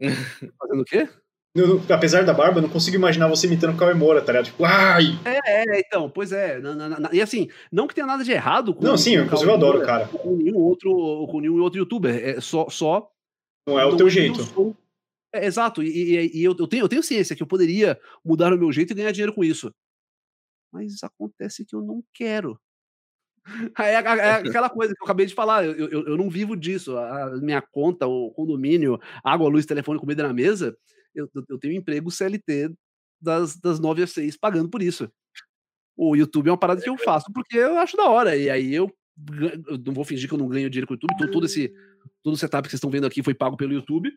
[0.00, 1.08] Fazendo o quê?
[1.54, 4.46] eu, apesar da barba, eu não consigo imaginar você imitando o Cauê Moura, tá ligado?
[4.46, 5.16] Tipo, ai!
[5.24, 6.58] É, é, então, pois é.
[6.58, 9.22] Na, na, na, e assim, não que tenha nada de errado com Não, sim, com
[9.24, 10.08] inclusive eu adoro o cara.
[10.08, 10.90] Com nenhum outro,
[11.30, 12.12] com nenhum outro youtuber.
[12.12, 12.68] É só.
[12.68, 13.08] só
[13.66, 14.42] não é o teu jeito.
[14.42, 14.76] Sou...
[15.32, 18.52] É, exato, e, e, e eu, eu, tenho, eu tenho ciência que eu poderia mudar
[18.52, 19.72] o meu jeito e ganhar dinheiro com isso.
[20.74, 22.60] Mas acontece que eu não quero.
[23.78, 23.96] É,
[24.58, 26.96] aquela coisa que eu acabei de falar, eu, eu, eu não vivo disso.
[26.96, 30.76] A minha conta, o condomínio, água, luz, telefone, comida na mesa,
[31.14, 32.74] eu, eu tenho um emprego CLT
[33.20, 35.10] das, das 9 às 6 pagando por isso.
[35.96, 38.34] O YouTube é uma parada que eu faço porque eu acho da hora.
[38.34, 38.90] E aí eu,
[39.68, 41.16] eu não vou fingir que eu não ganho dinheiro com o YouTube.
[41.18, 41.72] Todo, todo esse
[42.22, 44.10] todo o setup que vocês estão vendo aqui foi pago pelo YouTube.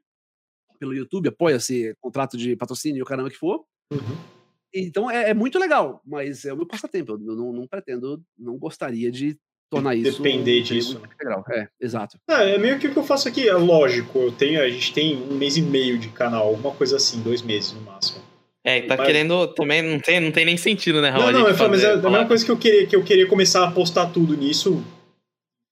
[0.79, 3.65] Pelo YouTube, apoia-se contrato de patrocínio, o caramba que for.
[3.91, 4.36] Uhum.
[4.85, 7.13] Então é, é, muito legal, mas é o meu passatempo.
[7.13, 9.37] Eu não, não pretendo, não gostaria de
[9.69, 10.21] tornar isso.
[10.21, 11.01] Depender disso.
[11.03, 11.43] Integral.
[11.49, 12.17] É, exato.
[12.29, 13.47] É, é meio que o que eu faço aqui.
[13.47, 16.97] É lógico, eu tenho, a gente tem um mês e meio de canal, uma coisa
[16.97, 18.21] assim, dois meses no máximo.
[18.63, 19.05] É, tá mas...
[19.05, 21.31] querendo também, não tem, não tem nem sentido, né, Raul?
[21.31, 23.65] Não, não, fazer, mas é a mesma coisa que eu queria, que eu queria começar
[23.65, 24.83] a postar tudo nisso,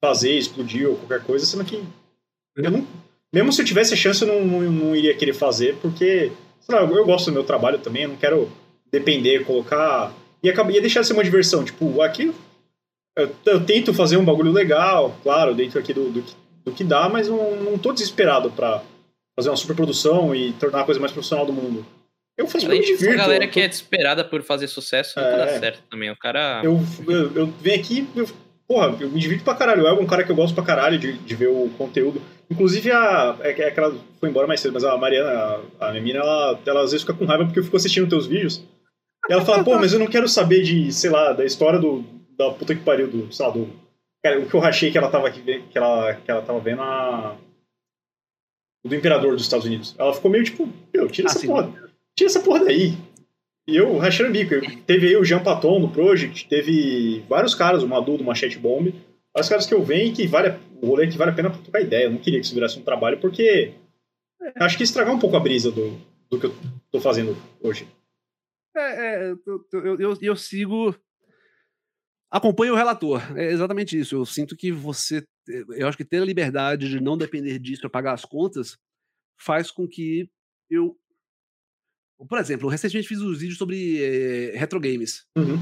[0.02, 1.84] fazer, explodir ou qualquer coisa, sendo que
[2.56, 2.88] eu não,
[3.34, 6.32] mesmo se eu tivesse a chance, eu não, não, não iria querer fazer, porque
[6.70, 8.50] lá, eu, eu gosto do meu trabalho também, eu não quero
[8.92, 10.14] depender, colocar.
[10.44, 11.64] E ia deixar de ser uma diversão.
[11.64, 12.34] Tipo, aqui
[13.18, 16.24] eu, eu, tento fazer um bagulho legal, claro, dentro aqui do, do,
[16.66, 18.84] do que dá, mas não, não tô desesperado pra
[19.36, 21.86] fazer uma super produção e tornar a coisa mais profissional do mundo.
[22.38, 23.54] Eu faço Além disso, a galera tô...
[23.54, 26.12] que é desesperada por fazer sucesso nunca é, dá certo também.
[26.12, 26.62] O cara.
[26.64, 28.28] Eu, eu, eu venho aqui, eu,
[28.68, 29.84] porra, eu me divido pra caralho.
[29.84, 32.22] Eu é um cara que eu gosto pra caralho de, de ver o conteúdo.
[32.50, 36.04] Inclusive, a, é, é que ela foi embora mais cedo, mas a Mariana, a minha
[36.04, 38.62] mina, ela, ela às vezes fica com raiva porque eu fico assistindo teus vídeos.
[39.30, 42.04] Ela fala, pô, mas eu não quero saber de, sei lá, da história do,
[42.38, 43.68] da puta que pariu, do, sei lá, do.
[44.24, 47.36] Cara, o que eu rachei que ela tava, que ela, que ela tava vendo a.
[48.86, 49.96] Do imperador dos Estados Unidos.
[49.98, 51.48] Ela ficou meio tipo, meu, tira ah, essa sim.
[51.48, 51.74] porra.
[52.16, 52.96] Tira essa porra daí.
[53.68, 54.54] E eu rachando o bico.
[54.86, 58.94] Teve aí o Jean Paton no Project, teve vários caras, o Madu do Machete Bomb.
[59.34, 62.06] Vários caras que eu venho que vale, o rolê que vale a pena trocar ideia.
[62.06, 63.74] Eu não queria que isso virasse um trabalho, porque
[64.60, 65.98] acho que estragar um pouco a brisa do,
[66.30, 66.56] do que eu
[66.92, 67.88] tô fazendo hoje.
[68.76, 70.96] É, é eu, eu, eu, sigo.
[72.30, 73.22] Acompanho o relator.
[73.38, 74.16] É exatamente isso.
[74.16, 75.26] Eu sinto que você.
[75.48, 78.78] Eu acho que ter a liberdade de não depender disso para pagar as contas
[79.38, 80.30] faz com que
[80.70, 80.98] eu.
[82.30, 85.26] Por exemplo, recentemente fiz os vídeos sobre é, retro games.
[85.36, 85.58] Uhum.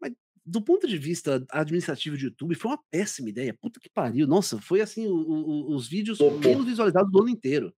[0.00, 0.12] Mas
[0.44, 3.56] do ponto de vista administrativo de YouTube, foi uma péssima ideia.
[3.60, 4.26] Puta que pariu.
[4.26, 7.74] Nossa, foi assim, o, o, os vídeos menos visualizados do ano inteiro.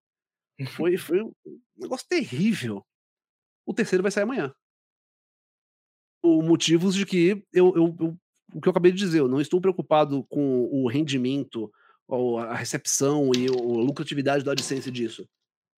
[0.77, 1.33] Foi, foi um
[1.79, 2.85] negócio terrível.
[3.71, 4.53] O terceiro vai sair amanhã.
[6.21, 8.19] Por motivos de que eu, eu, eu,
[8.53, 11.71] o que eu acabei de dizer, eu não estou preocupado com o rendimento,
[12.49, 15.25] a recepção e a lucratividade da AdSense disso.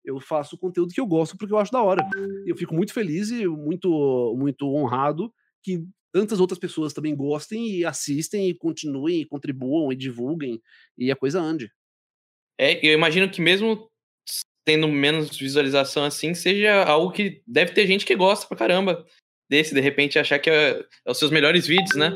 [0.03, 2.03] Eu faço o conteúdo que eu gosto porque eu acho da hora.
[2.47, 5.31] Eu fico muito feliz e muito, muito honrado
[5.63, 10.63] que tantas outras pessoas também gostem e assistem e continuem, e contribuam e divulguem
[10.97, 11.71] e a coisa ande.
[12.59, 13.92] É, eu imagino que mesmo
[14.65, 19.05] tendo menos visualização assim, seja algo que deve ter gente que gosta pra caramba
[19.49, 22.13] desse, de repente achar que é, é os seus melhores vídeos, né?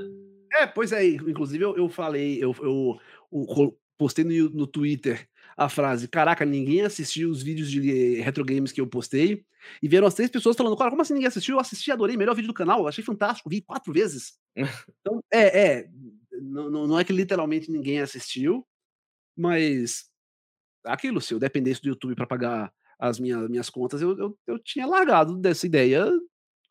[0.53, 2.99] É, pois é, inclusive eu, eu falei, eu, eu,
[3.33, 8.73] eu postei no, no Twitter a frase: Caraca, ninguém assistiu os vídeos de retro games
[8.73, 9.45] que eu postei.
[9.83, 11.57] E vieram as três pessoas falando: Cara, como assim ninguém assistiu?
[11.57, 14.35] Eu assisti, adorei, melhor vídeo do canal, achei fantástico, vi quatro vezes.
[15.01, 15.89] então, é, é.
[16.41, 18.67] Não, não é que literalmente ninguém assistiu,
[19.37, 20.05] mas
[20.87, 24.59] aquilo, se eu dependesse do YouTube para pagar as minhas, minhas contas, eu, eu, eu,
[24.59, 26.07] tinha largado dessa ideia,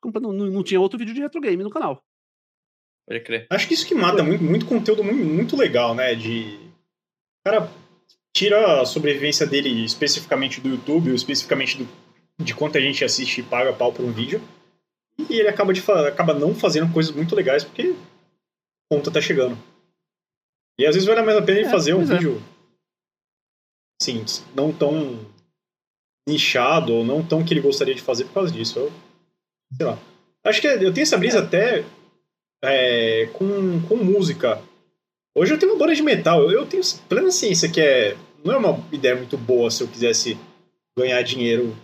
[0.03, 2.03] não, não tinha outro vídeo de retro game no canal.
[3.07, 3.47] Pode crer.
[3.51, 6.15] Acho que isso que mata muito, muito conteúdo muito, muito legal, né?
[6.15, 6.57] De.
[7.39, 7.71] O cara
[8.35, 11.87] tira a sobrevivência dele especificamente do YouTube, ou especificamente do,
[12.43, 14.41] de quanto a gente assiste e paga pau por um vídeo.
[15.29, 17.95] E ele acaba, de, acaba não fazendo coisas muito legais porque
[18.91, 19.57] a conta tá chegando.
[20.77, 22.05] E às vezes vale mais a pena ele é, fazer um é.
[22.05, 22.43] vídeo
[24.11, 25.19] assim, não tão
[26.27, 28.80] nichado ou não tão que ele gostaria de fazer por causa disso.
[28.80, 28.91] Eu,
[29.76, 29.98] sei lá.
[30.44, 31.84] Acho que eu tenho essa brisa até
[32.64, 34.61] é, com, com música.
[35.36, 36.41] Hoje eu tenho uma banda de metal.
[36.44, 39.88] Eu, eu tenho plena ciência que é, não é uma ideia muito boa se eu
[39.88, 40.38] quisesse
[40.98, 41.76] ganhar dinheiro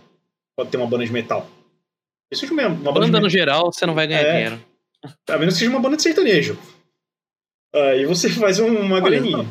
[0.56, 1.48] pra ter uma banda de metal.
[2.30, 4.64] Isso uma, uma banda, banda no geral, você não vai ganhar é, dinheiro.
[5.28, 6.56] A menos que seja uma banda de sertanejo.
[7.74, 9.46] Aí você faz uma graninha.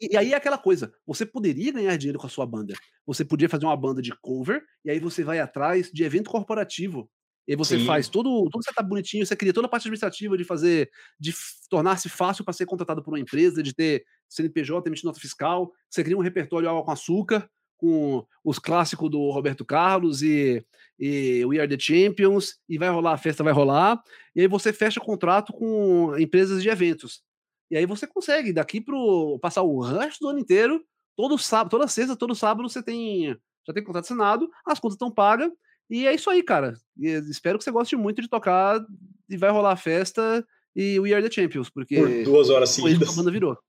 [0.00, 2.74] E, aí é aquela coisa, você poderia ganhar dinheiro com a sua banda.
[3.06, 7.10] Você podia fazer uma banda de cover, e aí você vai atrás de evento corporativo.
[7.46, 7.86] E aí você Sim.
[7.86, 11.34] faz todo, todo setup bonitinho, você cria toda a parte administrativa de fazer, de
[11.68, 16.04] tornar-se fácil para ser contratado por uma empresa, de ter CNPJ, emitir nota fiscal, você
[16.04, 20.64] cria um repertório água com açúcar, com os clássicos do Roberto Carlos e,
[20.98, 24.00] e We Are the Champions, e vai rolar, a festa vai rolar,
[24.36, 27.22] e aí você fecha contrato com empresas de eventos.
[27.70, 30.84] E aí você consegue, daqui pro passar o resto do ano inteiro,
[31.16, 33.36] todo sábado, toda sexta, todo sábado você tem
[33.66, 35.52] já tem contrato assinado, as contas estão pagas,
[35.88, 36.74] e é isso aí, cara.
[36.98, 38.80] E espero que você goste muito de tocar
[39.28, 40.44] e vai rolar a festa
[40.74, 43.10] e We Are the Champions, porque Por duas horas seguidas.
[43.10, 43.56] a banda virou.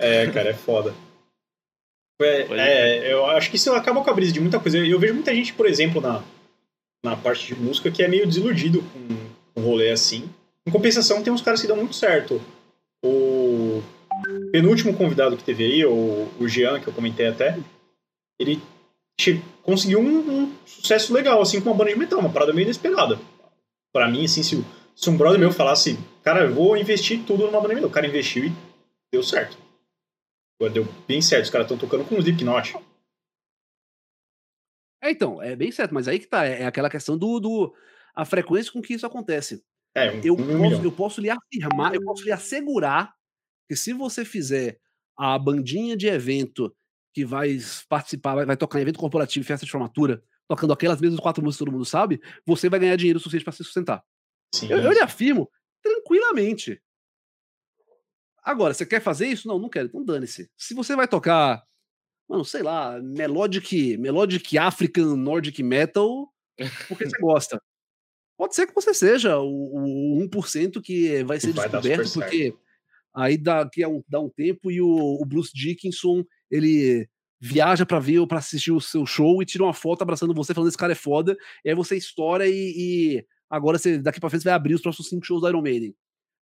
[0.00, 0.94] É, cara, é foda.
[2.20, 4.78] É, é, eu acho que isso acaba com a brisa de muita coisa.
[4.78, 6.22] Eu vejo muita gente, por exemplo, na,
[7.04, 10.32] na parte de música, que é meio desiludido com um rolê assim.
[10.68, 12.38] Em compensação, tem uns caras que dão muito certo.
[13.02, 13.82] O
[14.52, 17.58] penúltimo convidado que teve aí, o, o Jean, que eu comentei até,
[18.38, 18.60] ele
[19.62, 23.18] conseguiu um, um sucesso legal, assim, com uma banda de metal, uma parada meio inesperada.
[23.94, 24.62] Pra mim, assim, se,
[24.94, 27.92] se um brother meu falasse, cara, eu vou investir tudo numa banda de metal, o
[27.92, 28.52] cara investiu e
[29.10, 29.56] deu certo.
[30.70, 32.76] Deu bem certo, os caras estão tocando com o Slipknot.
[35.02, 37.74] É, então, é bem certo, mas aí que tá, é, é aquela questão do, do
[38.14, 39.64] a frequência com que isso acontece.
[39.94, 40.84] É, um, Eu um posso, milhão.
[40.84, 43.12] eu posso lhe afirmar, eu posso lhe assegurar
[43.68, 44.78] que se você fizer
[45.16, 46.74] a bandinha de evento
[47.12, 47.58] que vai
[47.88, 51.58] participar, vai, vai tocar em evento corporativo, festa de formatura, tocando aquelas mesmas quatro músicas
[51.58, 54.02] que todo mundo sabe, você vai ganhar dinheiro suficiente para se sustentar.
[54.54, 55.50] Sim, Eu, eu lhe afirmo
[55.82, 56.80] tranquilamente.
[58.42, 59.46] Agora, você quer fazer isso?
[59.46, 59.88] Não, não quero.
[59.88, 60.50] Então dane-se.
[60.56, 61.62] Se você vai tocar,
[62.28, 66.32] mano, sei lá, Melodic, Melodic African Nordic Metal,
[66.88, 67.60] porque você gosta.
[68.38, 72.54] Pode ser que você seja o, o 1% que vai ser vai descoberto, porque
[73.12, 77.08] aí daqui a um, dá um tempo e o, o Bruce Dickinson, ele
[77.40, 80.54] viaja pra ver ou pra assistir o seu show e tira uma foto abraçando você,
[80.54, 84.30] falando esse cara é foda, e aí você estoura e, e agora você, daqui pra
[84.30, 85.92] frente você vai abrir os próximos cinco shows do Iron Maiden.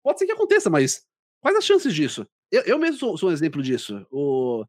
[0.05, 1.02] Pode ser que aconteça, mas
[1.40, 2.27] quais as chances disso?
[2.52, 4.06] Eu, eu mesmo sou, sou um exemplo disso.
[4.10, 4.66] O,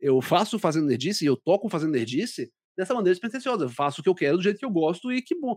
[0.00, 3.64] eu faço fazendo nerdice e eu toco fazendo nerdice dessa maneira despretensiosa.
[3.64, 5.56] Eu faço o que eu quero do jeito que eu gosto e que bom.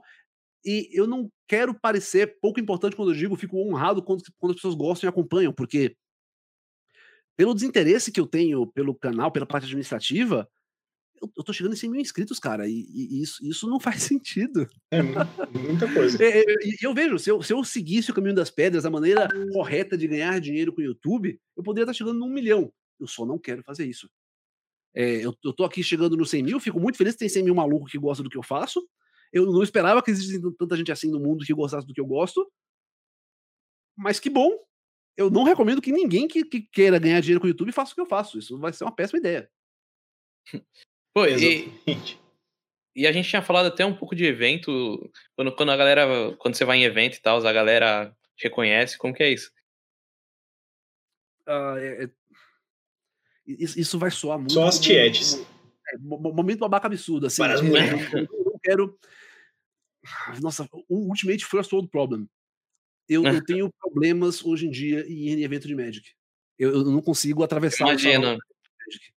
[0.65, 4.56] E eu não quero parecer pouco importante quando eu digo, fico honrado quando, quando as
[4.57, 5.95] pessoas gostam e acompanham, porque
[7.35, 10.48] pelo desinteresse que eu tenho pelo canal, pela parte administrativa,
[11.22, 14.03] eu, eu tô chegando em 100 mil inscritos, cara, e, e isso, isso não faz
[14.03, 14.68] sentido.
[14.91, 15.14] É mu-
[15.52, 16.23] muita coisa.
[16.23, 18.90] É, é, E eu, vejo, se eu, se eu seguisse o caminho das pedras, a
[18.90, 22.72] maneira correta de ganhar dinheiro com o YouTube, eu poderia estar chegando num milhão.
[22.99, 24.10] Eu só não quero fazer isso.
[24.95, 27.44] É, eu, eu tô aqui chegando no 100 mil, fico muito feliz que tem 100
[27.44, 28.88] mil malucos que gostam do que eu faço.
[29.34, 32.06] Eu não esperava que existisse tanta gente assim no mundo que gostasse do que eu
[32.06, 32.50] gosto.
[33.98, 34.52] Mas que bom.
[35.18, 37.96] Eu não recomendo que ninguém que, que queira ganhar dinheiro com o YouTube faça o
[37.96, 38.38] que eu faço.
[38.38, 39.50] Isso vai ser uma péssima ideia.
[41.14, 42.20] Pô, e, Exatamente.
[42.96, 46.56] e a gente tinha falado até um pouco de evento, quando, quando a galera, quando
[46.56, 49.52] você vai em evento e tal, a galera te reconhece, como que é isso?
[51.46, 52.10] Ah, é- é-
[53.46, 54.54] Isso, vai soar muito.
[54.54, 55.36] Só as tietes.
[55.90, 57.42] É, mo- mo- momento babaca absurdo, assim.
[57.42, 58.14] Várias eu- mulheres.
[58.14, 59.00] eu, eu não quero.
[60.42, 62.28] Nossa, o Ultimate First World Problem.
[63.08, 66.10] Eu, eu tenho problemas hoje em dia em evento de Magic.
[66.58, 68.14] Eu, eu não consigo atravessar o Imagina.
[68.24, 69.14] salão de Magic.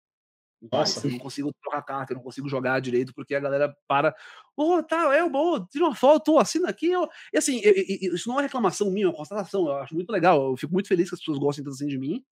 [0.72, 1.06] Nossa.
[1.06, 4.14] Eu não consigo trocar carta, eu não consigo jogar direito, porque a galera para.
[4.56, 6.86] Ô, tá, é, bom, tira uma foto, assina aqui.
[6.90, 7.06] Eu...
[7.32, 9.66] E assim, eu- eu- isso não é reclamação minha, é uma constatação.
[9.66, 10.50] Eu acho muito legal.
[10.50, 12.24] Eu fico muito feliz que as pessoas gostem tanto assim de mim.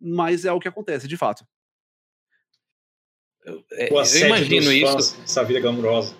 [0.00, 1.46] Mas é o que acontece, de fato.
[3.44, 4.92] É, O eu imagino dos isso.
[4.92, 6.14] fãs, essa vida glamurosa.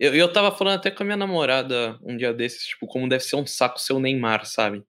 [0.00, 3.22] Eu, eu tava falando até com a minha namorada um dia desses, tipo, como deve
[3.24, 4.82] ser um saco ser o Neymar, sabe?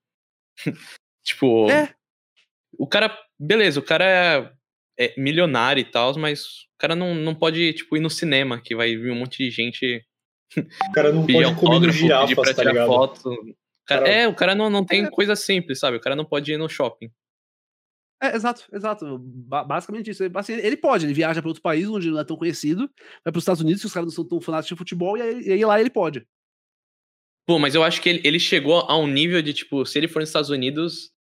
[1.23, 1.93] tipo, É.
[2.77, 4.51] o cara, beleza, o cara é,
[5.07, 8.75] é milionário e tal, mas o cara não, não pode, tipo, ir no cinema, que
[8.75, 10.03] vai vir um monte de gente
[10.57, 12.87] O cara não pedir pode comer autógrafo, pedir girafas, pra tá tirar ligado?
[12.87, 13.29] foto.
[13.29, 13.35] O
[13.85, 15.09] cara- Cara- é, o cara não, não tem É.
[15.09, 15.97] coisa simples, sabe?
[15.97, 17.11] O cara não pode ir no shopping.
[18.23, 19.19] É, exato, exato.
[19.19, 20.23] Ba- basicamente isso.
[20.35, 22.89] Assim, ele pode, ele viaja para outro país onde não é tão conhecido,
[23.23, 25.21] vai para os Estados Unidos, que os caras não são tão fanáticos de futebol, e
[25.21, 26.25] aí, e aí lá ele pode.
[27.45, 30.07] Pô, mas eu acho que ele, ele chegou a um nível de, tipo, se ele
[30.07, 31.11] for nos Estados Unidos,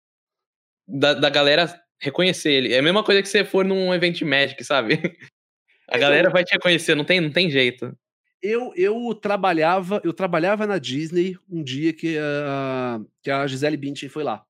[0.87, 2.73] da, da galera reconhecer ele.
[2.73, 4.95] É a mesma coisa que você for num evento de Magic, sabe?
[4.95, 4.99] A
[5.97, 7.97] Então- galera vai te reconhecer, não tem, não tem jeito.
[8.41, 14.09] Eu, eu trabalhava eu trabalhava na Disney um dia que a, que a Gisele Bündchen
[14.09, 14.45] foi lá.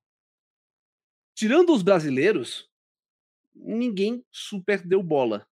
[1.34, 2.68] Tirando os brasileiros,
[3.54, 5.46] ninguém super deu bola.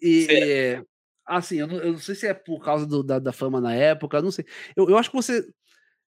[0.00, 0.84] E, é,
[1.26, 3.74] assim, eu não, eu não sei se é por causa do- da, da fama na
[3.74, 4.44] época, não sei.
[4.74, 5.46] Eu, eu acho que você.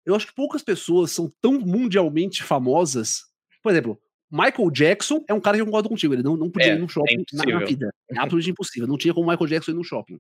[0.06, 3.22] Eu acho que poucas pessoas são tão mundialmente famosas.
[3.62, 6.14] Por exemplo, Michael Jackson é um cara que eu concordo contigo.
[6.14, 7.68] Ele não, não podia É, ir num shopping na, na impossível.
[7.68, 7.96] vida.
[8.10, 8.88] É absolutamente impossível.
[8.88, 10.20] Não tinha como Michael Jackson ir num shopping.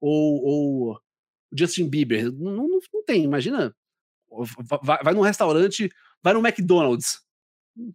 [0.00, 1.00] Ou, ou
[1.52, 2.30] Justin Bieber.
[2.30, 3.74] Não, não, não tem, imagina.
[4.82, 5.88] Vai, vai num restaurante,
[6.22, 7.20] vai no McDonald's.
[7.76, 7.92] Não,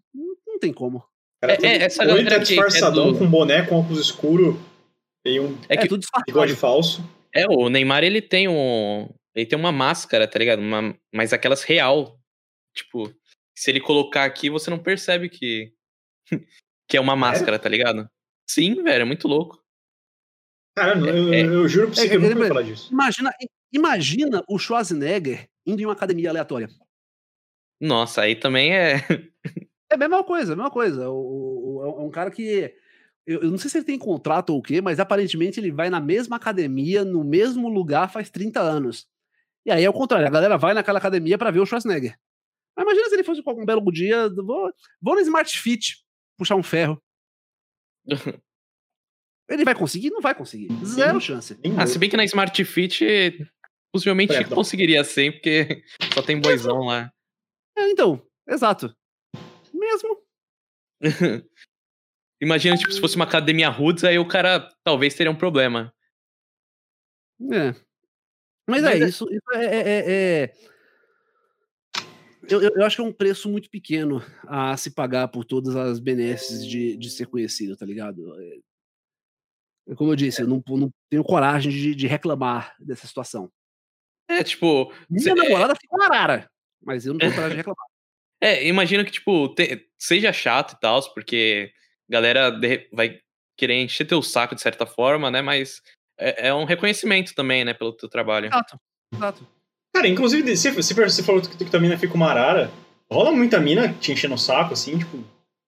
[0.47, 1.03] não tem como.
[1.41, 3.65] Cara, É, tudo- é, essa ou ele galera tá que é disfarçadão do- com boné,
[3.65, 4.59] com óculos escuro
[5.25, 6.55] e um É que É tudo bigode disfarçado.
[6.55, 7.09] falso.
[7.33, 9.09] É, o Neymar, ele tem um.
[9.33, 10.59] Ele tem uma máscara, tá ligado?
[10.59, 12.19] Uma, mas aquelas real.
[12.75, 13.13] Tipo,
[13.57, 15.73] se ele colocar aqui, você não percebe que.
[16.89, 18.07] que é uma máscara, tá ligado?
[18.49, 19.61] Sim, velho, é muito louco.
[20.77, 22.89] Cara, eu, eu, É- eu juro pra você é que eu nunca ia falar disso.
[22.91, 23.31] Imagina,
[23.73, 26.69] imagina o Schwarzenegger indo em uma academia aleatória.
[27.79, 28.95] Nossa, aí também é.
[29.89, 31.09] É a mesma coisa, a mesma coisa.
[31.09, 32.73] O, o- é um cara que.
[33.25, 35.89] Eu, eu não sei se ele tem contrato ou o quê, mas aparentemente ele vai
[35.89, 39.07] na mesma academia, no mesmo lugar, faz 30 anos.
[39.65, 42.17] E aí é o contrário, a galera vai naquela academia pra ver o Schwarzenegger.
[42.75, 45.97] Mas imagina se ele fosse com um belo dia, vou, vou no Smart Fit
[46.37, 46.99] puxar um ferro.
[49.49, 50.09] Ele vai conseguir?
[50.09, 50.69] Não vai conseguir.
[50.85, 51.59] Zero chance.
[51.77, 53.03] Ah, se bem que na Smart Fit
[53.91, 54.55] possivelmente Perdão.
[54.55, 57.11] conseguiria ser, porque só tem boizão lá.
[57.77, 58.95] É, então, exato.
[59.73, 60.21] Mesmo.
[62.41, 65.93] Imagina, tipo, se fosse uma academia roots, aí o cara talvez teria um problema.
[67.51, 67.71] É.
[68.67, 69.65] Mas, Mas é, é- isso, isso é.
[69.65, 70.53] é- é- é-
[72.49, 75.75] Eu, eu- eu acho que é um preço muito pequeno a se pagar por todas
[75.75, 78.19] as benesses de, de ser conhecido, tá ligado?
[78.41, 83.51] É, como eu disse, eu não, não tenho coragem de, de reclamar dessa situação.
[84.39, 84.93] É, tipo.
[85.09, 86.49] Minha cê- namorada fica uma arara,
[86.83, 87.85] mas eu não tenho coragem de reclamar.
[88.41, 91.71] É, imagino que, tipo, te- seja chato e tal, porque
[92.09, 92.59] a galera
[92.91, 93.19] vai
[93.57, 95.41] querer encher teu saco de certa forma, né?
[95.41, 95.81] Mas
[96.17, 98.47] é, é um reconhecimento também, né, pelo teu trabalho.
[98.47, 98.79] Exato,
[99.13, 99.47] exato.
[99.93, 102.71] Cara, inclusive, se, você falou que, que a mina fica uma arara,
[103.11, 105.23] rola muita mina te enchendo o saco, assim, tipo,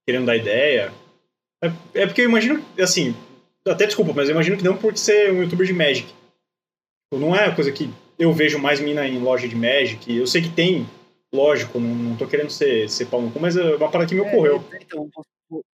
[0.07, 0.93] querendo dar ideia.
[1.61, 3.15] É, é porque eu imagino, assim,
[3.67, 6.07] até desculpa, mas eu imagino que não por ser um youtuber de Magic.
[6.07, 10.15] Tipo, Não é uma coisa que eu vejo mais mina em loja de Magic.
[10.15, 10.85] Eu sei que tem,
[11.31, 14.15] lógico, não, não tô querendo ser, ser pau no cu, mas é uma parada que
[14.15, 14.63] me ocorreu.
[14.71, 15.65] É, então, vo- vo-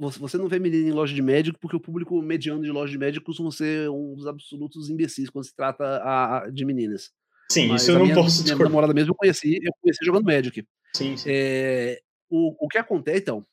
[0.00, 2.92] vo- você não vê menina em loja de médico porque o público mediano de loja
[2.92, 7.10] de médico costuma ser um dos absolutos imbecis quando se trata a- a- de meninas.
[7.50, 8.68] Sim, Mas isso eu não minha, posso minha discordar.
[8.68, 10.64] namorada mesmo eu conheci, eu conheci jogando Magic.
[10.96, 11.28] Sim, sim.
[11.30, 12.00] É,
[12.30, 13.44] o, o que acontece, então,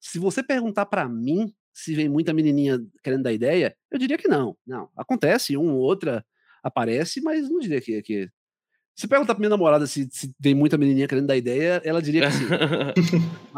[0.00, 4.28] se você perguntar pra mim se vem muita menininha querendo dar ideia, eu diria que
[4.28, 4.56] não.
[4.64, 6.24] Não, acontece, uma ou outra
[6.64, 8.02] aparece, mas não diria que...
[8.02, 8.28] que...
[8.96, 12.26] Se perguntar pra minha namorada se, se tem muita menininha querendo dar ideia, ela diria
[12.26, 12.44] que sim.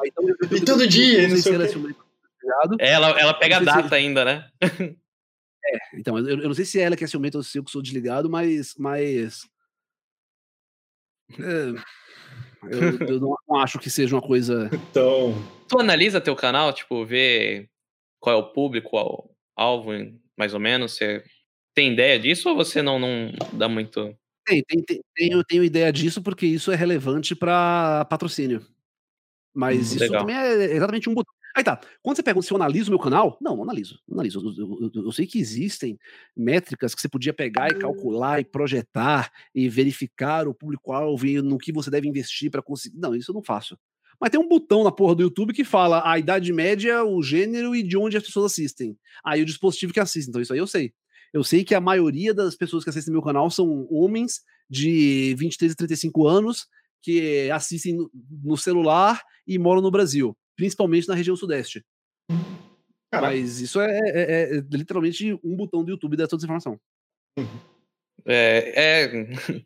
[0.07, 3.20] Então, eu- eu- E todo eu- eu dia, não não sei ela é tá ela,
[3.20, 4.49] ela pega a sei se- data ainda, né?
[5.95, 7.70] Então, eu, eu não sei se é ela que é ciumenta ou se eu que
[7.73, 8.74] sou desligado, mas.
[8.78, 9.41] mas
[11.39, 11.70] é,
[12.70, 14.70] eu, eu não, não acho que seja uma coisa.
[14.73, 15.35] Então,
[15.69, 17.69] Tu analisa teu canal, tipo, vê
[18.20, 19.91] qual é o público, qual alvo,
[20.39, 20.95] mais ou menos?
[20.95, 21.24] Você
[21.77, 24.16] tem ideia disso ou você não, não dá muito.
[24.47, 28.65] Tem, tem, tem, tenho, tenho ideia disso porque isso é relevante para patrocínio.
[29.55, 30.20] Mas Hum, isso legal.
[30.20, 31.32] também é exatamente um botão.
[31.57, 31.81] Aí tá.
[32.03, 33.98] Quando você pergunta se eu analiso o meu canal, não, não analiso.
[34.07, 34.40] Não analiso.
[34.40, 35.98] Eu, eu- eu- eu sei que existem
[36.36, 41.57] métricas que você podia pegar e calcular e projetar e verificar o público-alvo e no
[41.59, 42.98] que você deve investir para conseguir.
[42.98, 43.78] Não, isso eu não faço.
[44.20, 47.74] Mas tem um botão na porra do YouTube que fala a idade média, o gênero
[47.74, 48.98] e de onde as pessoas assistem.
[49.24, 50.28] Aí o dispositivo que assiste.
[50.28, 50.93] Então isso aí eu sei.
[51.32, 55.73] Eu sei que a maioria das pessoas que assistem meu canal são homens de 23
[55.73, 56.66] a 35 anos
[57.03, 57.97] que assistem
[58.43, 61.85] no- celular e moram no Brasil, principalmente na região sudeste.
[63.12, 63.32] Caraca.
[63.35, 66.81] Mas isso é, é- é literalmente um botão do YouTube dessa informação.
[68.24, 69.05] É.
[69.05, 69.07] é...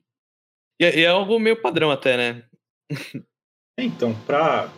[0.81, 2.45] e é, e é algo meio padrão até, né?
[3.79, 4.71] Então, pra,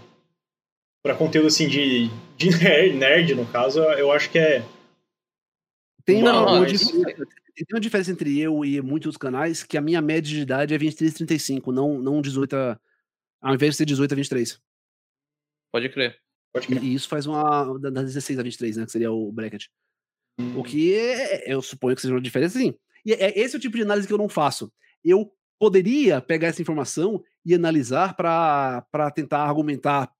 [1.03, 2.07] pra conteúdo assim de,
[2.37, 4.63] de nerd, nerd, no caso, eu acho que é.
[6.05, 9.77] Tem, Não, uma, uma mas- diferença, tem uma diferença entre eu e muitos canais que
[9.77, 12.81] a minha média de idade é 23 a 35, não, não 18 a.
[13.41, 14.61] Ao invés de ser 18 a 23.
[15.73, 16.19] Pode crer.
[16.53, 16.83] Pode E, crer.
[16.85, 17.79] e isso faz uma.
[17.79, 18.85] da- Das 16 a 23, né?
[18.87, 19.67] Que seria o bracket.
[20.39, 20.59] Hum.
[20.59, 22.75] O que é- eu suponho que seja uma diferença, sim.
[23.05, 24.73] E é esse é o tipo de análise que eu não faço.
[25.05, 30.11] Eu poderia pegar essa informação e analisar para tentar argumentar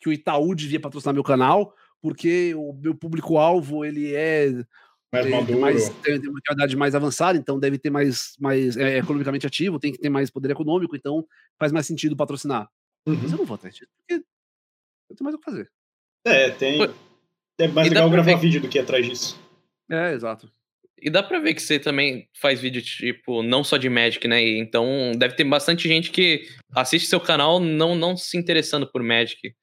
[0.00, 4.52] que o Itaú devia patrocinar meu canal, porque o meu público-alvo ele é
[5.12, 5.60] mais tem, maduro.
[5.60, 9.78] mais, tem, tem uma idade mais avançada, então deve ter mais, mais é, economicamente ativo,
[9.78, 11.26] tem que ter mais poder econômico, então
[11.58, 12.68] faz mais sentido patrocinar.
[13.06, 13.24] Mas Uhum.
[13.32, 14.22] eu não vou atrás disso, porque
[15.10, 15.70] eu tenho mais o que fazer.
[16.24, 16.80] É, tem.
[17.58, 19.38] É mais E legal gravar ver- vídeo do que ir atrás disso.
[19.90, 20.50] É, exato.
[21.02, 24.42] E dá pra ver que você também faz vídeo, tipo, não só de Magic, né?
[24.44, 29.02] E Então deve ter bastante gente que assiste seu canal não, não se interessando por
[29.02, 29.54] Magic.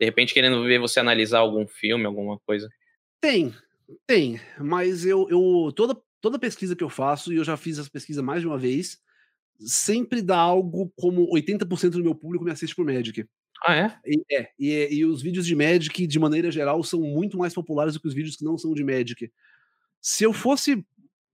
[0.00, 2.68] De repente querendo ver você analisar algum filme, alguma coisa.
[3.20, 3.52] Tem,
[4.06, 7.90] tem, mas eu, eu toda, toda pesquisa que eu faço, e eu já fiz essa
[7.90, 8.98] pesquisa mais de uma vez,
[9.58, 13.26] sempre dá algo como 80% do meu público me assiste por Magic.
[13.66, 13.98] Ah, é?
[14.04, 17.94] E, é, e, e os vídeos de Magic, de maneira geral, são muito mais populares
[17.94, 19.30] do que os vídeos que não são de Magic.
[20.00, 20.84] Se eu fosse,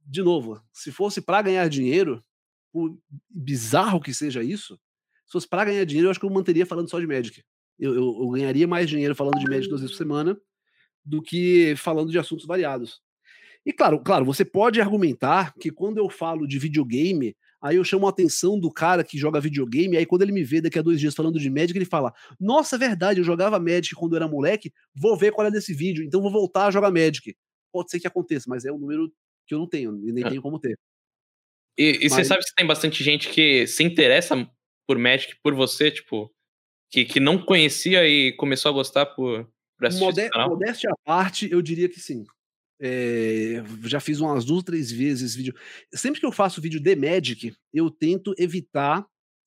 [0.06, 2.22] de novo, se fosse para ganhar dinheiro,
[2.72, 2.96] por
[3.28, 4.78] bizarro que seja isso,
[5.26, 7.42] se fosse para ganhar dinheiro, eu acho que eu manteria falando só de Magic.
[7.78, 10.40] Eu, eu, eu ganharia mais dinheiro falando de Magic duas vezes por semana
[11.04, 13.00] do que falando de assuntos variados.
[13.64, 18.06] E claro, claro, você pode argumentar que quando eu falo de videogame, aí eu chamo
[18.06, 20.98] a atenção do cara que joga videogame, aí quando ele me vê daqui a dois
[20.98, 24.28] dias falando de Magic, ele fala: Nossa, é verdade, eu jogava Magic quando eu era
[24.28, 27.36] moleque, vou ver qual é desse vídeo, então vou voltar a jogar Magic.
[27.72, 29.12] Pode ser que aconteça, mas é um número
[29.46, 30.28] que eu não tenho, e nem é.
[30.28, 30.78] tenho como ter.
[31.76, 32.12] E, e mas...
[32.12, 34.48] você sabe que tem bastante gente que se interessa
[34.86, 36.32] por Magic por você, tipo,
[36.90, 39.48] que, que não conhecia e começou a gostar por,
[39.98, 42.24] Modé Modéstia à parte, eu diria que sim.
[42.82, 45.54] É, já fiz umas duas, três vezes vídeo.
[45.94, 49.06] Sempre que eu faço vídeo de Magic, eu tento evitar.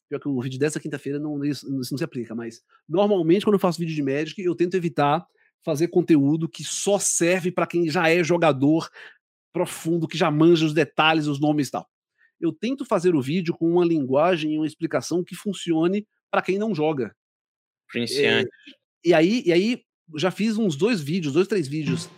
[0.10, 3.56] Pior que o vídeo dessa quinta-feira não, isso, isso não se aplica, mas normalmente quando
[3.56, 5.26] eu faço vídeo de Magic, eu tento evitar
[5.64, 8.90] fazer conteúdo que só serve para quem já é jogador
[9.52, 11.88] profundo, que já manja os detalhes, os nomes e tal.
[12.40, 16.58] Eu tento fazer o vídeo com uma linguagem e uma explicação que funcione para quem
[16.58, 17.16] não joga.
[18.26, 18.44] É,
[19.06, 19.84] e aí, e aí
[20.16, 22.10] já fiz uns dois vídeos, dois, três vídeos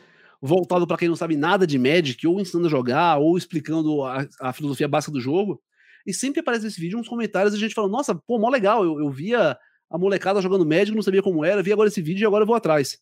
[0.42, 4.28] voltado para quem não sabe nada de Magic, ou ensinando a jogar, ou explicando a,
[4.40, 5.62] a filosofia básica do jogo.
[6.06, 8.84] E sempre aparece esse vídeo uns comentários e a gente fala, nossa, pô, mó legal,
[8.84, 9.58] eu, eu via
[9.90, 12.48] a molecada jogando Magic, não sabia como era, vi agora esse vídeo e agora eu
[12.48, 13.00] vou atrás.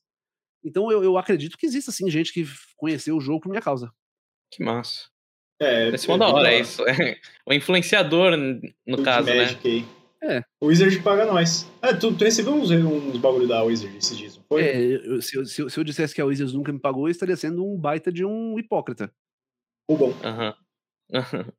[0.63, 2.45] Então eu, eu acredito que existe, assim, gente que
[2.77, 3.91] conheceu o jogo por minha causa.
[4.49, 5.09] Que massa.
[5.59, 6.87] É, Esse é, da hora, é isso.
[6.87, 8.37] É, o influenciador,
[8.85, 9.57] no caso, né?
[9.63, 9.85] Aí.
[10.23, 10.41] É.
[10.61, 11.69] O Wizard paga nós.
[11.81, 14.63] Ah, tu, tu recebeu uns, uns bagulho da Wizard esses dias, foi?
[14.63, 17.07] É, eu, se, eu, se, eu, se, eu dissesse que a Wizard nunca me pagou,
[17.07, 19.13] eu estaria sendo um baita de um hipócrita.
[19.89, 20.13] O bom.
[20.23, 20.55] Aham.
[21.11, 21.51] Uhum.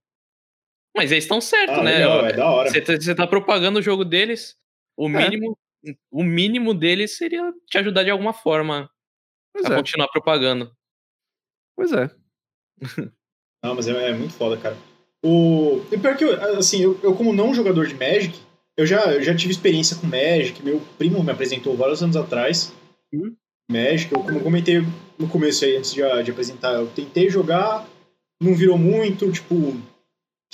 [0.96, 1.98] Mas eles estão certos, ah, né?
[1.98, 2.70] Legal, é da hora.
[2.70, 4.56] Você tá, tá, propagando o jogo deles,
[4.96, 5.28] o é.
[5.28, 5.92] mínimo, é.
[6.10, 8.88] o mínimo deles seria te ajudar de alguma forma
[9.52, 9.76] pois a é.
[9.76, 10.72] continuar propagando.
[11.76, 12.08] Pois é.
[13.62, 14.76] Não, mas é, é, muito foda, cara.
[15.24, 15.82] O...
[15.90, 18.38] E pior que, eu, assim, eu, eu, como não jogador de Magic,
[18.76, 22.72] eu já, eu já tive experiência com Magic, meu primo me apresentou vários anos atrás.
[23.12, 23.34] Hum?
[23.70, 24.84] Magic, eu, como eu comentei
[25.18, 27.88] no começo aí, antes de, de apresentar, eu tentei jogar,
[28.40, 29.76] não virou muito, tipo...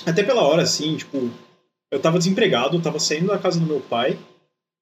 [0.05, 1.29] Até pela hora, assim, tipo...
[1.91, 4.17] Eu tava desempregado, eu tava saindo da casa do meu pai,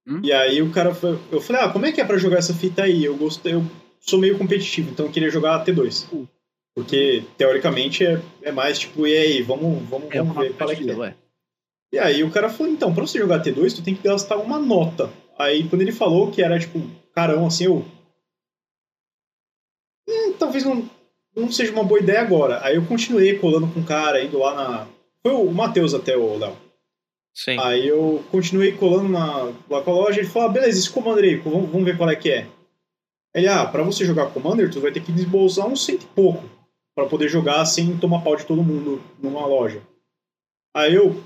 [0.07, 0.19] hum?
[0.23, 0.95] e aí o cara...
[1.31, 3.03] Eu falei, ah, como é que é pra jogar essa fita aí?
[3.03, 3.65] Eu gostei, eu
[3.99, 6.05] sou meio competitivo, então eu queria jogar T2.
[6.13, 6.27] Hum.
[6.75, 10.75] Porque, teoricamente, é, é mais tipo, e aí, vamos, vamos, é vamos ver qual é
[10.75, 11.15] que é.
[11.91, 14.59] E aí o cara falou, então, pra você jogar T2, tu tem que gastar uma
[14.59, 15.09] nota.
[15.37, 16.81] Aí quando ele falou que era, tipo,
[17.13, 17.85] carão, assim, eu...
[20.07, 20.89] Hum, talvez não,
[21.35, 22.63] não seja uma boa ideia agora.
[22.63, 24.87] Aí eu continuei colando com o cara, indo lá na...
[25.21, 26.55] Foi o Matheus até, o Léo.
[27.33, 27.57] Sim.
[27.59, 31.23] Aí eu continuei colando na, lá com a loja, ele falou, ah, beleza, esse Commander
[31.23, 32.47] aí, vamos, vamos ver qual é que é.
[33.33, 36.43] Ele, ah, pra você jogar Commander, tu vai ter que desbolsar um cento e pouco
[36.95, 39.81] para poder jogar sem tomar pau de todo mundo numa loja.
[40.75, 41.23] Aí eu.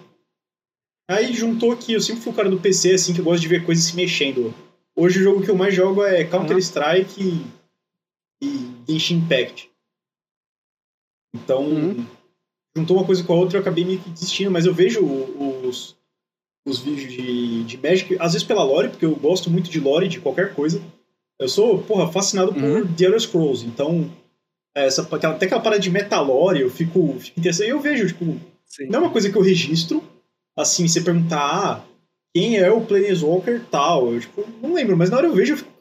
[1.13, 3.47] Aí juntou que eu sempre fui o cara do PC, assim, que eu gosto de
[3.47, 4.53] ver coisas se mexendo.
[4.95, 7.47] Hoje o jogo que eu mais jogo é Counter-Strike uhum.
[8.41, 9.69] e, Genshin Impact.
[11.35, 12.05] Então, uhum.
[12.75, 15.95] juntou uma coisa com a outra, eu acabei me desistindo, mas eu vejo os,
[16.65, 20.07] os vídeos de, de Magic, às vezes pela lore, porque eu gosto muito de lore,
[20.07, 20.81] de qualquer coisa.
[21.39, 22.81] Eu sou, porra, fascinado uhum.
[22.81, 24.11] por The Elder Scrolls, então
[24.75, 27.67] essa, até aquela parada de metalore, eu fico, fico interessado.
[27.67, 28.87] E eu vejo, tipo, Sim.
[28.87, 30.03] não é uma coisa que eu registro.
[30.55, 31.83] Assim, você perguntar, ah,
[32.33, 34.13] quem é o Planeswalker tal?
[34.13, 35.71] Eu, tipo, não lembro, mas na hora eu vejo, eu fico,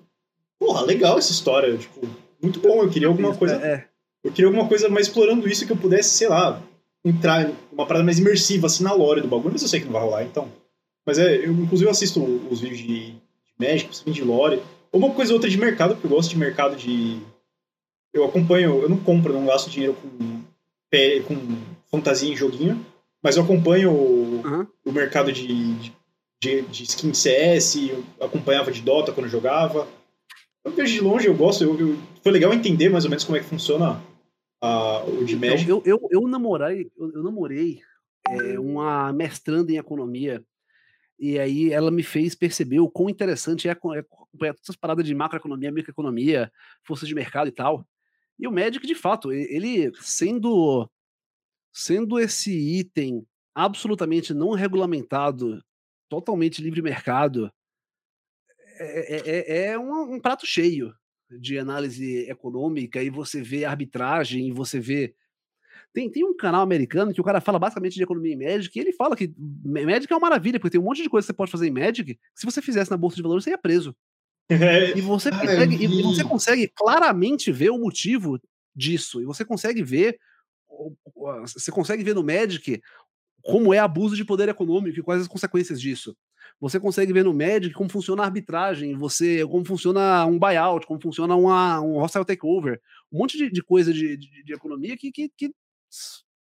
[0.58, 1.76] porra, legal essa história.
[1.76, 2.06] Tipo,
[2.42, 3.56] muito bom, eu queria alguma coisa.
[3.56, 3.86] É.
[4.24, 6.62] Eu queria alguma coisa mais explorando isso que eu pudesse, sei lá,
[7.04, 9.92] entrar uma parada mais imersiva, assim, na lore do bagulho, mas eu sei que não
[9.92, 10.48] vai rolar, então.
[11.04, 13.22] Mas é, eu inclusive assisto os vídeos de, de
[13.58, 14.62] Magic, principalmente de lore.
[14.92, 17.20] Ou uma coisa ou outra de mercado, porque eu gosto de mercado de
[18.12, 20.42] eu acompanho, eu não compro, não gasto dinheiro com,
[21.26, 21.58] com
[21.90, 22.84] fantasia em joguinho,
[23.22, 24.66] mas eu acompanho uhum.
[24.84, 25.74] o, mercado de,
[26.40, 29.86] de, de, skin CS, eu acompanhava de Dota quando jogava.
[30.64, 33.36] Eu vejo de longe, eu gosto, eu, eu, foi legal entender mais ou menos como
[33.36, 34.02] é que funciona
[34.60, 35.68] a, o de Magic.
[35.68, 37.80] Eu, eu, eu namorei, eu, eu namorei
[38.28, 40.44] é, uma mestranda em economia
[41.18, 45.14] e aí ela me fez perceber o quão interessante é acompanhar todas essas paradas de
[45.14, 46.50] macroeconomia, microeconomia,
[46.82, 47.86] força de mercado e tal.
[48.36, 50.90] E o Magic, de fato, ele sendo
[51.72, 55.62] sendo esse item absolutamente não regulamentado,
[56.08, 57.50] totalmente livre mercado,
[58.78, 60.94] é, é, é, é um, um, prato cheio
[61.30, 65.14] de análise econômica e você vê arbitragem e você vê
[65.92, 68.80] Tem, tem um canal americano que o cara fala basicamente de economia em Magic, e
[68.80, 69.32] ele fala que
[69.64, 71.70] Magic é uma maravilha, porque tem um monte de coisa que você pode fazer em
[71.70, 73.94] Magic, que se você fizesse na bolsa de valores, você ia preso.
[74.50, 78.38] É, E você, consegue, e você consegue claramente ver o motivo
[78.74, 79.20] disso.
[79.22, 80.18] E você consegue ver.
[80.72, 82.80] O- Você consegue ver no Magic
[83.42, 86.16] como é abuso de poder econômico e quais as consequências disso.
[86.60, 91.00] Você consegue ver no Magic como funciona a arbitragem, você como funciona um buyout, como
[91.00, 92.80] funciona uma, um hostile takeover,
[93.12, 95.52] um monte de, de coisa de, de- de economia que, que, que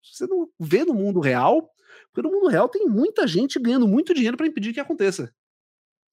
[0.04, 1.70] você não vê no mundo real,
[2.12, 5.32] porque no mundo real tem muita gente ganhando muito dinheiro para impedir que aconteça.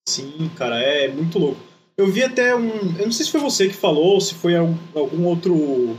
[0.06, 1.60] Sim, cara, é muito louco.
[1.96, 2.68] Eu vi até um.
[2.98, 5.96] Eu não sei se foi você que falou ou se foi algum outro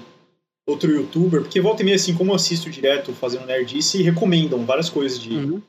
[0.67, 4.89] outro youtuber, porque volta e meia, assim, como eu assisto direto fazendo nerdice, recomendam várias
[4.89, 5.61] coisas de, Uhum.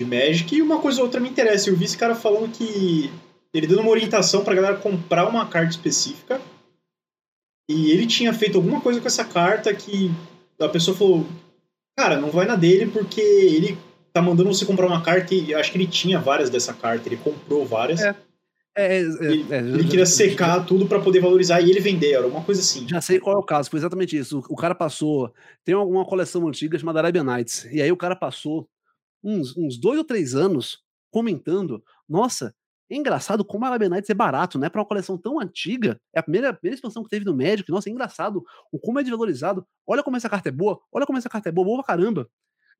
[0.00, 1.70] de Magic e uma coisa ou outra me interessa.
[1.70, 3.10] Eu vi esse cara falando que
[3.52, 6.40] ele dando uma orientação pra galera comprar uma carta específica
[7.70, 10.10] e ele tinha feito alguma coisa com essa carta que
[10.60, 11.24] a pessoa falou:
[11.96, 13.78] Cara, não vai na dele porque ele
[14.12, 17.08] tá mandando você comprar uma carta e eu acho que ele tinha várias dessa carta,
[17.08, 18.00] ele comprou várias.
[18.00, 18.14] É.
[18.76, 22.26] É, é, Ele, é, ele queria secar tudo pra poder valorizar e ele vender, era
[22.26, 22.88] uma coisa assim.
[22.88, 24.40] Já sei qual é o caso, foi exatamente isso.
[24.40, 25.32] O, o cara passou.
[25.64, 27.66] Tem alguma coleção antiga chamada Arabian Nights.
[27.70, 28.68] E aí o cara passou
[29.22, 32.52] uns, uns dois ou três anos comentando: Nossa,
[32.90, 34.68] é engraçado como a Arabian Nights é barato, né?
[34.68, 36.00] Pra uma coleção tão antiga.
[36.12, 37.70] É a primeira, a primeira expansão que teve no Magic.
[37.70, 39.64] Nossa, é engraçado o como é desvalorizado.
[39.86, 42.28] Olha como essa carta é boa, olha como essa carta é boa, boa pra caramba.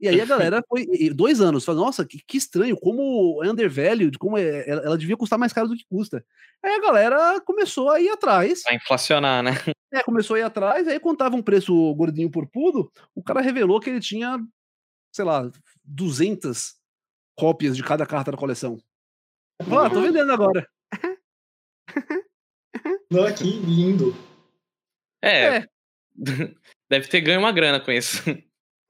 [0.01, 0.87] E aí a galera foi.
[1.15, 5.17] dois anos, falou, nossa, que, que estranho, como é undervalued, como é, ela, ela devia
[5.17, 6.25] custar mais caro do que custa.
[6.63, 8.63] Aí a galera começou a ir atrás.
[8.65, 9.53] Vai inflacionar, né?
[9.93, 13.41] É, começou a ir atrás, aí quando tava um preço gordinho por pudo, o cara
[13.41, 14.39] revelou que ele tinha,
[15.15, 15.51] sei lá,
[15.85, 16.75] 200
[17.37, 18.79] cópias de cada carta da coleção.
[19.63, 20.69] Falou, ah, tô vendendo agora.
[23.11, 24.15] Não, que lindo.
[25.23, 25.59] É.
[25.59, 25.69] É.
[26.91, 28.23] Deve ter ganho uma grana com isso.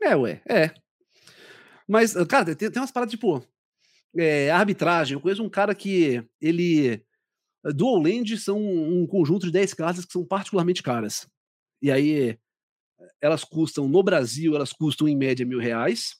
[0.02, 0.74] É, ué, é.
[1.89, 3.44] Mas, cara, tem, tem umas paradas tipo
[4.16, 5.15] é, arbitragem.
[5.15, 7.02] Eu conheço um cara que ele.
[7.74, 11.27] Dual Land são um conjunto de 10 cartas que são particularmente caras.
[11.81, 12.39] E aí,
[13.20, 16.16] elas custam, no Brasil, elas custam em média mil reais.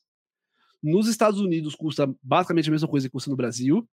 [0.83, 3.87] Nos Estados Unidos custa basicamente a mesma coisa que custa no Brasil.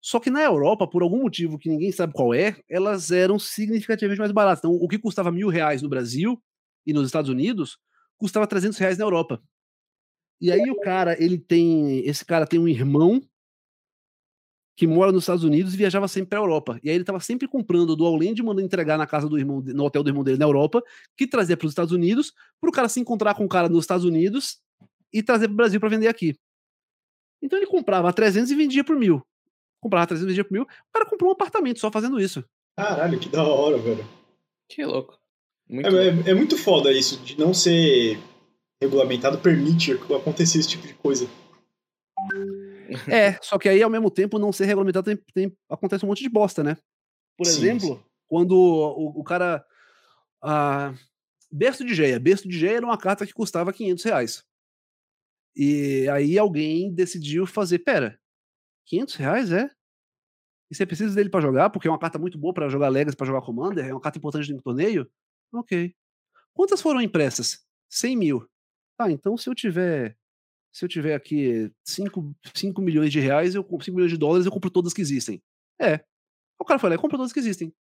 [0.00, 4.18] Só que na Europa, por algum motivo que ninguém sabe qual é, elas eram significativamente
[4.18, 4.58] mais baratas.
[4.58, 6.42] Então, o que custava mil reais no Brasil
[6.84, 7.78] e nos Estados Unidos,
[8.16, 9.40] custava 300 reais na Europa.
[10.42, 12.00] E aí o cara, ele tem.
[12.06, 13.22] Esse cara tem um irmão
[14.76, 16.80] que mora nos Estados Unidos e viajava sempre pra Europa.
[16.82, 19.60] E aí ele tava sempre comprando do Land e mandando entregar na casa do irmão,
[19.64, 20.82] no hotel do irmão dele na Europa,
[21.16, 24.04] que trazia para os Estados Unidos, pro cara se encontrar com o cara nos Estados
[24.04, 24.60] Unidos
[25.12, 26.34] e trazer pro Brasil para vender aqui.
[27.40, 29.22] Então ele comprava a 300 e vendia por mil.
[29.80, 30.62] Comprava a 300 e vendia por mil.
[30.62, 32.42] O cara comprou um apartamento só fazendo isso.
[32.76, 34.04] Caralho, que da hora, velho.
[34.68, 35.18] Que louco.
[35.68, 36.28] Muito É, louco.
[36.28, 38.18] é- é muito foda isso, de não ser
[38.82, 41.28] regulamentado, permite acontecer esse tipo de coisa.
[43.08, 46.22] É, só que aí ao mesmo tempo não ser regulamentado tem, tem- acontece um monte
[46.22, 46.76] de bosta, né?
[47.38, 49.64] Por Sim, exemplo, quando o, o cara.
[50.42, 50.92] Ah,
[51.50, 52.18] berço de Geia.
[52.18, 54.44] Berço de Geia era uma carta que custava 500 reais.
[55.56, 58.18] E aí alguém decidiu fazer, pera,
[58.86, 59.70] 500 reais é?
[60.70, 63.16] E você precisa dele pra jogar, porque é uma carta muito boa pra jogar Legacy,
[63.16, 65.08] pra jogar Commander, é uma carta importante no torneio?
[65.54, 65.94] Ok.
[66.54, 67.64] Quantas foram impressas?
[67.90, 68.48] 100 mil.
[69.02, 70.16] Ah, então se eu tiver
[70.72, 74.46] se eu tiver aqui 5, 5 milhões de reais, eu compro 5 milhões de dólares,
[74.46, 75.42] eu compro todas que existem.
[75.78, 76.02] É.
[76.58, 77.74] O cara foi lá e comprou todas que existem.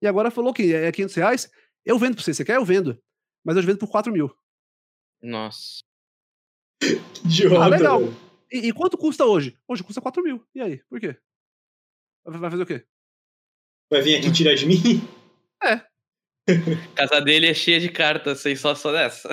[0.00, 1.50] E agora falou que é 500 reais,
[1.84, 2.32] eu vendo pra você.
[2.32, 2.56] Você quer?
[2.56, 2.98] Eu vendo.
[3.44, 4.34] Mas eu vendo por 4 mil.
[5.22, 5.80] Nossa.
[6.80, 6.94] Que
[7.26, 8.00] idiota, Ah, legal.
[8.50, 9.58] E, e quanto custa hoje?
[9.68, 10.46] Hoje custa 4 mil.
[10.54, 10.82] E aí?
[10.84, 11.18] Por quê?
[12.24, 12.86] Vai vai fazer o quê?
[13.90, 14.78] Vai vir aqui tirar de mim?
[16.94, 19.28] Casa dele é cheia de cartas, sei só só dessa.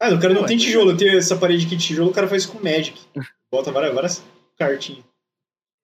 [0.00, 0.64] Ah, o cara não tem pois é.
[0.66, 0.96] tijolo.
[0.96, 2.98] Tem essa parede aqui de tijolo, o cara faz com Magic.
[3.50, 4.24] Bota várias, várias
[4.58, 5.04] cartinhas.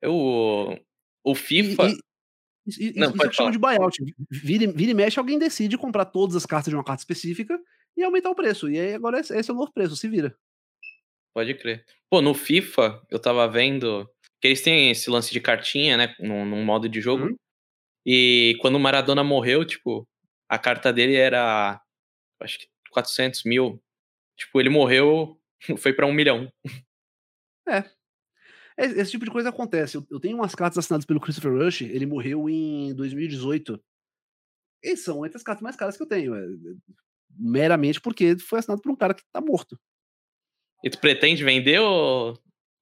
[0.05, 0.77] O,
[1.25, 1.89] o E, FIFA.
[1.89, 1.99] e-
[2.67, 3.97] isso, isso, Não, isso pode é o que chama de buyout.
[4.31, 7.59] Vira, e- vira e mexe, alguém decide comprar todas as cartas de uma carta específica
[7.97, 8.69] e aumentar o preço.
[8.71, 10.37] E aí agora esse esse é o novo preço, se vira.
[11.35, 11.85] Pode crer.
[12.11, 14.07] Pô, no FIFA, eu tava vendo
[14.41, 16.15] que eles têm esse lance de cartinha, né?
[16.21, 17.25] Num, num modo de jogo.
[17.25, 17.37] Uhum.
[18.05, 20.07] E quando o Maradona morreu, tipo,
[20.49, 21.81] a carta dele era.
[22.41, 23.81] Acho que 400 mil.
[24.43, 25.41] Tipo, ele morreu,
[25.79, 26.53] foi pra um milhão.
[28.77, 29.97] Esse, esse tipo de coisa acontece.
[29.97, 33.81] Eu, tenho umas cartas assinadas pelo Christopher Rush, ele morreu em 2018.
[34.83, 36.35] E são entre as cartas mais caras que eu tenho.
[36.35, 36.45] é,
[37.39, 39.79] meramente porque foi assinado por um cara que tá morto.
[40.83, 42.37] E tu pretende vender ou,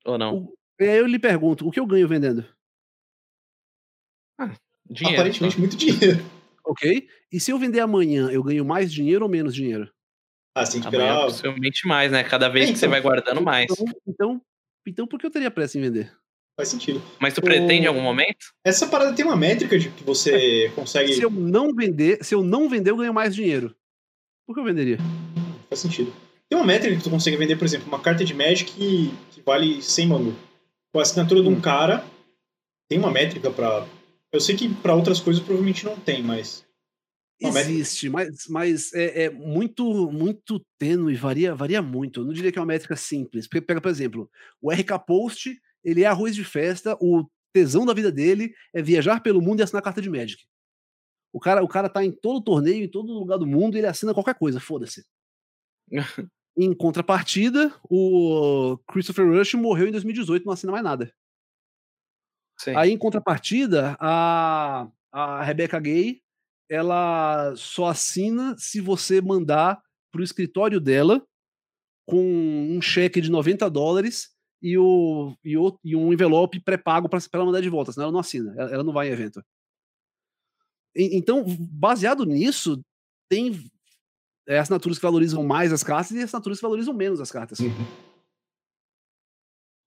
[0.07, 0.53] ou não?
[0.81, 2.43] E eu lhe pergunto, o que eu ganho vendendo?
[4.89, 5.21] Dinheiro.
[5.21, 6.25] Aparentemente, muito dinheiro.
[6.65, 7.07] Ok?
[7.31, 9.93] E se eu vender amanhã, eu ganho mais dinheiro ou menos dinheiro?
[10.55, 11.25] Ah, você tem que Amanhã esperar.
[11.27, 12.25] possivelmente mais, né?
[12.25, 12.91] Cada vez É, que você então.
[12.91, 13.67] vai guardando mais.
[13.71, 14.41] Então, então,
[14.87, 16.13] então por que eu teria pressa em vender?
[16.57, 17.01] Faz sentido.
[17.19, 18.53] Mas tu pretende em algum momento?
[18.65, 21.15] Essa parada tem uma métrica de que você consegue.
[21.15, 23.75] Se eu não vender, se eu não vender, eu ganho mais dinheiro.
[24.47, 24.99] Por que eu venderia?
[25.69, 26.13] Faz sentido.
[26.49, 29.41] Tem uma métrica que tu consegue vender, por exemplo, uma carta de Magic que, que
[29.41, 30.35] vale 100 mango.
[30.93, 31.61] Com a assinatura de um Hum.
[31.61, 32.05] cara,
[32.89, 33.87] tem uma métrica pra.
[34.33, 36.65] Eu sei que pra outras coisas provavelmente não tem, mas.
[37.41, 42.21] Existe, mas, mas é, é muito muito tênue, varia, varia muito.
[42.21, 43.47] Eu não diria que é uma métrica simples.
[43.47, 44.31] Porque, pega, por exemplo,
[44.61, 49.21] o RK Post, ele é arroz de festa, o tesão da vida dele é viajar
[49.23, 50.45] pelo mundo e assinar carta de Magic.
[51.33, 53.87] O cara, o cara tá em todo torneio, em todo lugar do mundo, e ele
[53.87, 55.07] assina qualquer coisa, foda-se.
[56.57, 61.13] em contrapartida, o Christopher Rush morreu em 2018, não assina mais nada.
[62.59, 62.77] Sim.
[62.77, 66.21] Aí, em contrapartida, a, a Rebecca Gay,
[66.71, 69.83] ela só assina se você mandar
[70.13, 71.21] pro escritório dela
[72.07, 74.31] com um cheque de 90 dólares
[74.63, 78.13] e, o, e, o, e um envelope pré-pago para ela mandar de volta, senão ela
[78.13, 79.43] não assina, ela, ela não vai em evento.
[80.95, 82.81] E- então, baseado nisso,
[83.29, 83.69] tem
[84.49, 87.59] é, assinaturas que valorizam mais as cartas e assinaturas que valorizam menos as cartas.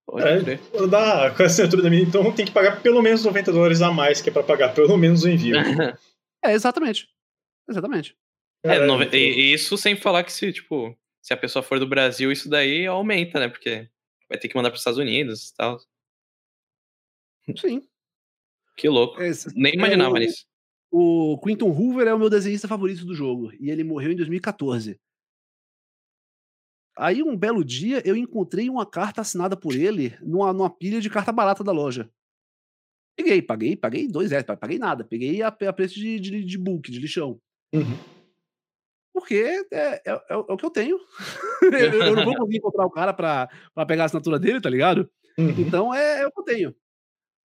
[0.06, 0.40] Pode É,
[1.34, 4.20] com a assinatura da minha, então tem que pagar pelo menos 90 dólares a mais,
[4.20, 5.56] que é pra pagar pelo menos o envio.
[6.44, 7.08] É, exatamente.
[7.68, 8.16] Exatamente.
[8.62, 9.16] É, nove- e,
[9.50, 12.86] e isso sem falar que se, tipo, se a pessoa for do Brasil, isso daí
[12.86, 13.48] aumenta, né?
[13.48, 13.88] Porque
[14.28, 15.78] vai ter que mandar para os Estados Unidos e tal.
[17.56, 17.86] Sim.
[18.76, 19.20] Que louco.
[19.22, 20.46] É, Nem imaginava o- nisso.
[20.90, 24.98] O Quinton Hoover é o meu desenhista favorito do jogo e ele morreu em 2014.
[26.96, 31.10] Aí um belo dia eu encontrei uma carta assinada por ele numa, numa pilha de
[31.10, 32.08] carta barata da loja.
[33.16, 36.90] Peguei, paguei, paguei dois reais, paguei nada, peguei a, a preço de, de, de book,
[36.90, 37.40] de lixão.
[37.72, 37.96] Uhum.
[39.12, 40.98] Porque é, é, é, é o que eu tenho.
[41.62, 44.68] eu, eu não vou conseguir encontrar o cara pra, pra pegar a assinatura dele, tá
[44.68, 45.08] ligado?
[45.38, 45.50] Uhum.
[45.60, 46.74] Então é, é o que eu tenho.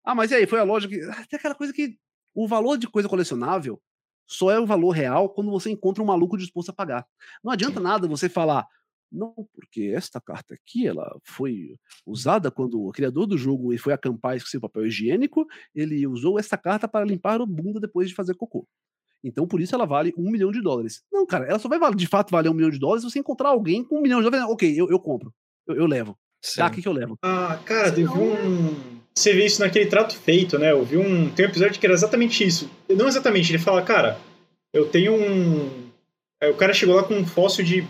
[0.02, 0.46] Ah, mas e aí?
[0.46, 0.98] Foi a loja que.
[1.02, 1.98] ah, Tem aquela coisa que.
[2.34, 3.80] O valor de coisa colecionável
[4.26, 7.06] só é o valor real quando você encontra um maluco disposto a pagar.
[7.42, 8.66] Não adianta nada você falar.
[9.10, 11.74] Não, porque esta carta aqui, ela foi
[12.06, 16.56] usada quando o criador do jogo foi acampar e esqueceu papel higiênico, ele usou esta
[16.58, 18.66] carta para limpar a bunda depois de fazer cocô.
[19.24, 21.02] Então, por isso ela vale um milhão de dólares.
[21.10, 23.18] Não, cara, ela só vai valer- de fato valer um milhão de dólares se você
[23.18, 24.46] encontrar alguém com um milhão de dólares.
[24.52, 25.32] Ok, eu, eu compro.
[25.66, 26.16] Eu, eu levo.
[26.40, 26.60] Sim.
[26.60, 27.18] Dá aqui que eu levo.
[27.22, 28.98] Ah, cara, Se teve não- um.
[29.16, 30.70] Você vê isso naquele trato feito, né?
[30.70, 31.28] Eu vi um.
[31.30, 32.70] Tem um episódio que era exatamente isso.
[32.88, 34.16] Não exatamente, ele fala, cara,
[34.72, 35.88] eu tenho um.
[36.40, 37.84] Aí o cara chegou lá com um fóssil de.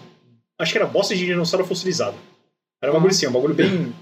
[0.59, 2.17] Acho que era bosta de dinossauro fossilizado.
[2.83, 3.95] Era um bagulho assim, um bagulho bem.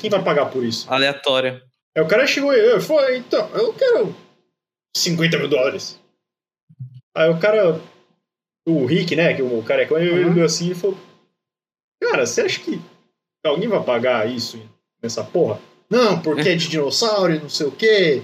[0.00, 0.86] Quem vai pagar por isso?
[0.92, 1.62] Aleatório.
[1.96, 4.14] Aí o cara chegou e falei, então, eu quero
[4.96, 5.98] 50 mil dólares.
[7.14, 7.80] Aí o cara,
[8.66, 10.30] o Rick, né, que o cara é ele Uhum.
[10.32, 10.96] olhou assim e falou,
[12.02, 12.80] cara, você acha que
[13.44, 14.60] alguém vai pagar isso
[15.02, 15.58] nessa porra?
[15.90, 18.22] Não, porque é de dinossauro e não sei o quê.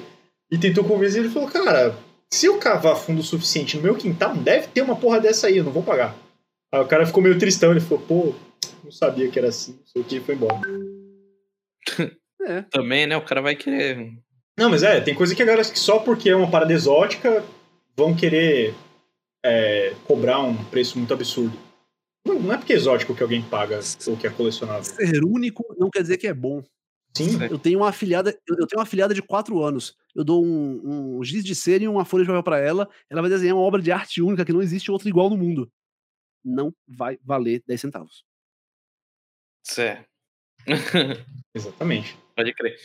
[0.51, 1.97] E tentou convencer ele e falou, cara,
[2.31, 5.57] se eu cavar fundo o suficiente no meu quintal, deve ter uma porra dessa aí,
[5.57, 6.15] eu não vou pagar.
[6.75, 8.35] Aí o cara ficou meio tristão, ele falou, pô,
[8.83, 10.61] não sabia que era assim, não sei o que, foi embora.
[12.47, 12.61] É.
[12.61, 13.17] Também, né?
[13.17, 14.13] O cara vai querer.
[14.59, 17.43] Não, mas é, tem coisa que a galera que só porque é uma parada exótica
[17.97, 18.75] vão querer
[19.43, 21.57] é, cobrar um preço muito absurdo.
[22.23, 24.85] Não, não é porque é exótico que alguém paga ou que é colecionável.
[24.85, 26.63] Ser único não quer dizer que é bom.
[27.17, 29.97] Sim, Eu tenho uma afilhada, eu tenho uma afilhada de 4 anos.
[30.15, 32.87] Eu dou um, um giz de cera e uma folha de papel pra ela.
[33.09, 35.67] Ela vai desenhar uma obra de arte única que não existe outra igual no mundo.
[36.45, 38.25] Não vai valer 10 centavos.
[39.67, 40.05] Cé.
[41.55, 42.17] exatamente.
[42.37, 42.77] Pode crer.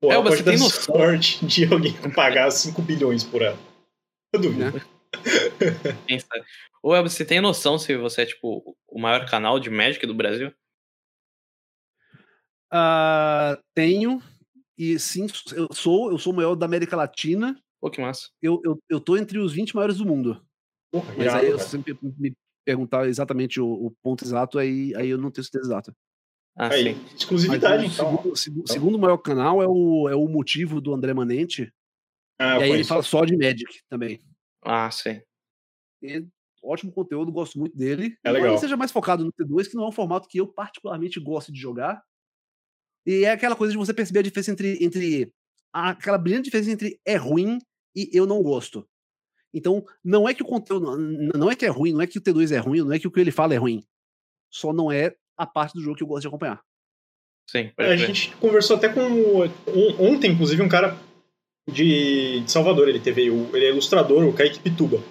[0.00, 0.94] Pô, É, você tem noção.
[0.96, 3.58] sorte de alguém pagar 5 bilhões por ela.
[4.32, 4.78] Eu duvido.
[6.26, 6.46] Sabe?
[6.82, 10.14] Ou Elber, você tem noção se você é, tipo, o maior canal de Magic do
[10.14, 10.52] Brasil?
[12.70, 14.22] Ah, tenho,
[14.78, 17.60] e sim, eu sou, eu sou o maior da América Latina.
[17.80, 18.30] Pô, que massa.
[18.40, 20.42] Eu, eu, eu tô entre os 20 maiores do mundo.
[20.90, 21.68] Porra, Mas irado, aí, eu cara.
[21.68, 22.34] sempre me
[22.64, 25.96] perguntar exatamente o, o ponto exato, aí, aí eu não tenho certeza exata.
[26.56, 27.00] Ah, Aí, sim.
[27.16, 28.10] exclusividade, Mas o então.
[28.18, 31.72] segundo, segu- segundo maior canal é o, é o motivo do André Manente.
[32.38, 34.20] Ah, e aí ele fala só de Magic também.
[34.62, 35.20] Ah, sim.
[36.02, 36.26] E
[36.62, 38.16] ótimo conteúdo, gosto muito dele.
[38.22, 38.50] É legal.
[38.50, 41.50] ele seja mais focado no T2, que não é um formato que eu particularmente gosto
[41.50, 42.02] de jogar.
[43.06, 44.84] E é aquela coisa de você perceber a diferença entre.
[44.84, 45.32] entre
[45.72, 47.58] aquela brilhante diferença entre é ruim
[47.96, 48.86] e eu não gosto.
[49.52, 50.96] Então, não é que o conteúdo.
[50.96, 53.06] Não é que é ruim, não é que o T2 é ruim, não é que
[53.06, 53.84] o que ele fala é ruim.
[54.50, 56.62] Só não é a parte do jogo que eu gosto de acompanhar.
[57.46, 59.00] Sim, pode A gente conversou até com.
[59.98, 60.96] Ontem, inclusive, um cara
[61.68, 62.88] de, de Salvador.
[62.88, 63.26] Ele teve.
[63.26, 65.02] Ele é ilustrador, o Kaique Pituba.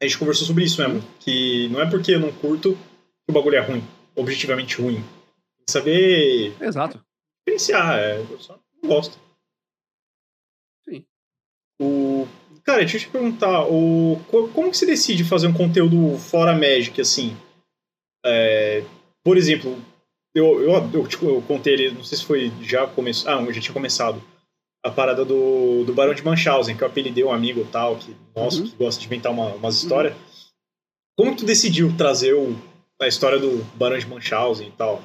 [0.00, 1.02] a gente conversou sobre isso mesmo.
[1.20, 3.82] Que não é porque eu não curto que o bagulho é ruim,
[4.16, 4.96] objetivamente ruim.
[4.96, 7.04] Tem que saber Exato.
[7.46, 9.18] diferenciar, é, eu só não gosto.
[10.84, 11.04] Sim.
[11.80, 12.26] O...
[12.64, 14.20] Cara, deixa eu te perguntar, o...
[14.30, 17.36] co- como que você decide fazer um conteúdo fora Magic, assim?
[18.24, 18.84] É,
[19.24, 19.76] Por exemplo,
[20.34, 23.30] eu, eu, eu, tipo, eu contei ele, não sei se foi já começou.
[23.30, 24.22] Ah, eu já tinha começado.
[24.84, 28.62] A parada do, do Barão de Munchausen, que eu apelidei um amigo tal, que, nosso,
[28.62, 28.68] Uhum.
[28.70, 30.14] que gosta de inventar uma, umas histórias.
[31.16, 32.56] Como que tu decidiu trazer o,
[33.00, 35.00] a história do Barão de Munchausen e tal?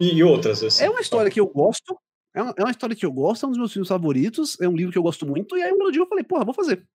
[0.00, 0.84] E, e outras, assim.
[0.84, 1.96] É uma história que eu gosto.
[2.34, 4.68] É uma, é uma história que eu gosto, é um dos meus filmes favoritos, é
[4.68, 6.86] um livro que eu gosto muito, e aí um dia eu falei, porra, vou fazer.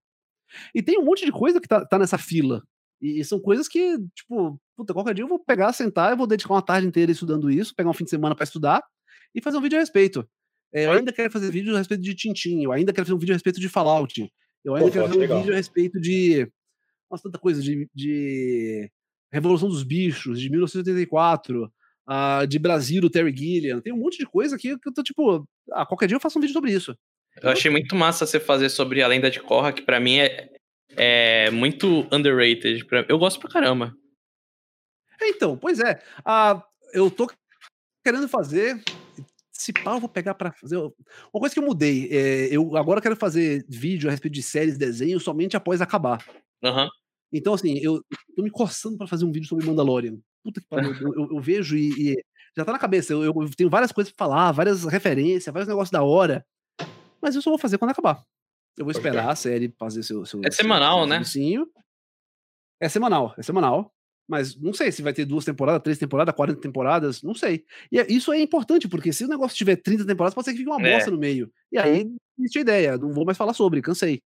[0.73, 2.63] E tem um monte de coisa que tá, tá nessa fila.
[3.01, 6.27] E, e são coisas que, tipo, puta, qualquer dia eu vou pegar, sentar, eu vou
[6.27, 8.81] dedicar uma tarde inteira estudando isso, pegar um fim de semana pra estudar
[9.33, 10.27] e fazer um vídeo a respeito.
[10.73, 13.19] É, eu ainda quero fazer vídeo a respeito de Tintin, eu ainda quero fazer um
[13.19, 14.31] vídeo a respeito de Fallout,
[14.63, 15.39] eu ainda Pô, quero fazer um legal.
[15.39, 16.49] vídeo a respeito de.
[17.11, 18.89] Nossa, tanta coisa, de, de
[19.31, 21.71] Revolução dos Bichos, de 1984
[22.05, 23.81] ah, de Brasil, do Terry Gilliam.
[23.81, 26.37] Tem um monte de coisa aqui que eu tô tipo, ah, qualquer dia eu faço
[26.37, 26.95] um vídeo sobre isso.
[27.41, 30.49] Eu achei muito massa você fazer sobre a lenda de Korra, que pra mim é,
[30.95, 32.85] é muito underrated.
[33.07, 33.95] Eu gosto pra caramba.
[35.19, 36.01] É, então, pois é.
[36.23, 36.63] Ah,
[36.93, 37.27] eu tô
[38.03, 38.81] querendo fazer.
[39.51, 40.77] Se pá, eu vou pegar pra fazer.
[40.77, 40.91] Uma
[41.39, 42.09] coisa que eu mudei.
[42.11, 46.23] é, eu agora quero fazer vídeo a respeito de séries, desenhos, somente após acabar.
[46.63, 46.89] Aham.
[47.33, 48.01] Então, assim, eu
[48.35, 50.17] tô me coçando pra fazer um vídeo sobre Mandalorian.
[50.43, 50.93] Puta que pariu.
[50.93, 52.23] eu, eu- eu vejo e, e
[52.55, 53.11] já tá na cabeça.
[53.13, 56.45] Eu, eu tenho várias coisas pra falar, várias referências, vários negócios da hora.
[57.21, 58.21] Mas eu só vou fazer quando acabar.
[58.77, 60.25] Eu vou esperar a série fazer seu.
[60.25, 61.15] seu É semanal, né?
[61.15, 61.67] servicinho.
[62.81, 63.91] É semanal, é semanal.
[64.27, 67.65] Mas não sei se vai ter duas temporadas, três temporadas, 40 temporadas, não sei.
[67.91, 70.59] E é- isso é importante, porque se o negócio tiver 30 temporadas, pode ser que
[70.59, 70.95] fique uma É.
[70.95, 71.51] bosta no meio.
[71.71, 72.97] E aí, existe a ideia.
[72.97, 74.21] Não vou mais falar sobre, cansei.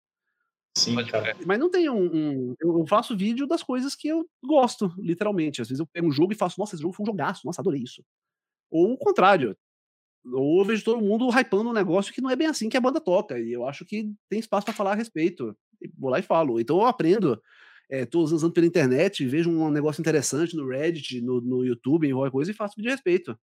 [0.78, 1.36] Sim, cara.
[1.46, 2.06] Mas não tem um,
[2.52, 5.62] um- Eu faço vídeo das coisas que eu gosto, literalmente.
[5.62, 7.62] Às vezes eu pego um jogo e faço, nossa, esse jogo foi um jogaço, nossa,
[7.62, 8.04] adorei isso.
[8.72, 9.58] Ou o contrário.
[10.34, 12.82] Ou eu vejo todo mundo hypando um negócio que não é bem assim que a
[12.82, 13.40] banda toca.
[13.40, 15.56] E eu acho que tem espaço pra falar a respeito.
[15.82, 16.60] E vou lá e falo.
[16.60, 17.42] Então eu aprendo.
[17.90, 22.12] É, tô usando pela internet, vejo um negócio interessante no Reddit, no, no YouTube, em
[22.14, 23.40] qualquer coisa, e faço vídeo a respeito.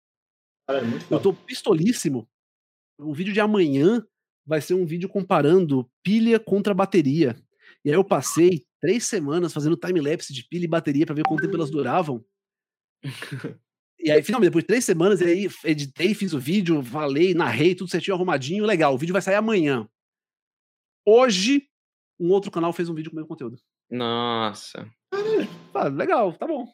[0.67, 2.27] Cara, é muito Eu tô pistolíssimo.
[2.99, 4.05] O vídeo de amanhã
[4.51, 7.37] vai ser um vídeo comparando pilha contra bateria.
[7.85, 11.41] E aí eu passei três semanas fazendo time-lapse de pilha e bateria pra ver quanto
[11.41, 12.21] tempo elas duravam.
[14.03, 17.75] E aí, finalmente, depois de três semanas, e aí editei, fiz o vídeo, falei, narrei,
[17.75, 18.95] tudo certinho, arrumadinho, legal.
[18.95, 19.87] O vídeo vai sair amanhã.
[21.05, 21.67] Hoje,
[22.19, 23.59] um outro canal fez um vídeo com o meu conteúdo.
[23.91, 24.89] Nossa.
[25.71, 26.67] Ah, legal, tá bom.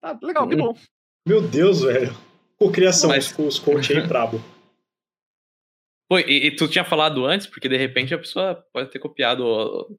[0.00, 0.74] Tá legal, que bom.
[1.28, 2.16] Meu Deus, velho.
[2.58, 4.42] Cocriação, Mas- os, os coach aí brabo.
[6.10, 9.44] Pô, e, e tu tinha falado antes, porque de repente a pessoa pode ter copiado
[9.46, 9.96] ou,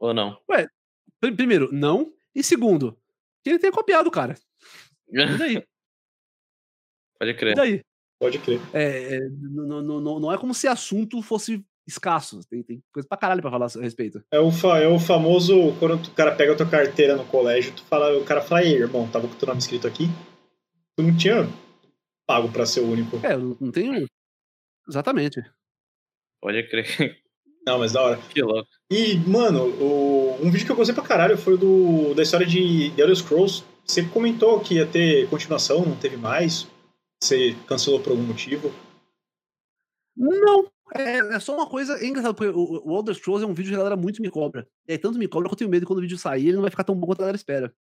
[0.00, 0.36] ou não.
[0.46, 2.12] Pr- Primeiro, não.
[2.34, 2.98] E segundo,
[3.44, 4.34] que ele tenha copiado, cara.
[5.08, 5.62] E daí?
[7.18, 7.54] pode E crer.
[7.54, 7.80] daí?
[8.18, 8.60] Pode crer.
[8.72, 12.40] É, é, não, não, não, não é como se assunto fosse escasso.
[12.48, 14.22] Tem, tem coisa pra caralho pra falar a respeito.
[14.32, 17.72] É o, fa- é o famoso, quando o cara pega a tua carteira no colégio,
[17.74, 20.06] tu fala, o cara fala, ei, irmão, tava com o teu nome escrito aqui?
[20.96, 21.46] Tu não tinha
[22.26, 23.24] pago pra ser o único.
[23.24, 24.06] É, eu não tenho.
[24.88, 25.42] Exatamente.
[26.40, 27.20] Pode crer.
[27.66, 28.18] Não, mas da hora.
[28.32, 28.68] que louco.
[28.90, 32.46] E, mano, o- um vídeo que eu gostei pra caralho foi o do, da história
[32.46, 33.64] de The Elder Scrolls.
[33.84, 36.66] Você comentou que ia ter continuação, não teve mais.
[37.22, 38.72] Você cancelou por algum motivo.
[40.16, 40.70] Não.
[40.94, 41.94] É, é só uma coisa.
[41.98, 44.30] É engraçado, porque o, o Elder Scrolls é um vídeo que a galera muito me
[44.30, 44.68] cobra.
[44.86, 46.54] E aí, tanto me cobra que eu tenho medo que quando o vídeo sair, ele
[46.54, 47.74] não vai ficar tão bom quanto a galera espera.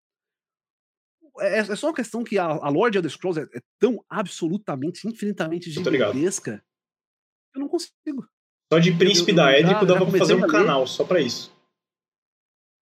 [1.39, 4.03] É, é só uma questão que a, a lore de Elder Scrolls é, é tão
[4.07, 6.13] absolutamente, infinitamente Eu tô ligado.
[6.13, 6.63] gigantesca
[7.55, 8.27] eu não consigo.
[8.71, 11.51] Só de Príncipe eu da já dava pra fazer um canal só pra isso.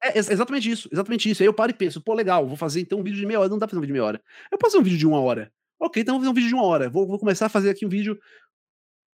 [0.03, 1.43] É ex- exatamente isso, exatamente isso.
[1.43, 3.49] Aí eu paro e penso, pô, legal, vou fazer então um vídeo de meia hora.
[3.49, 4.23] Não dá pra fazer um vídeo de meia hora.
[4.51, 5.51] Eu posso fazer um vídeo de uma hora.
[5.79, 6.89] Ok, então eu vou fazer um vídeo de uma hora.
[6.89, 8.19] Vou, vou começar a fazer aqui um vídeo.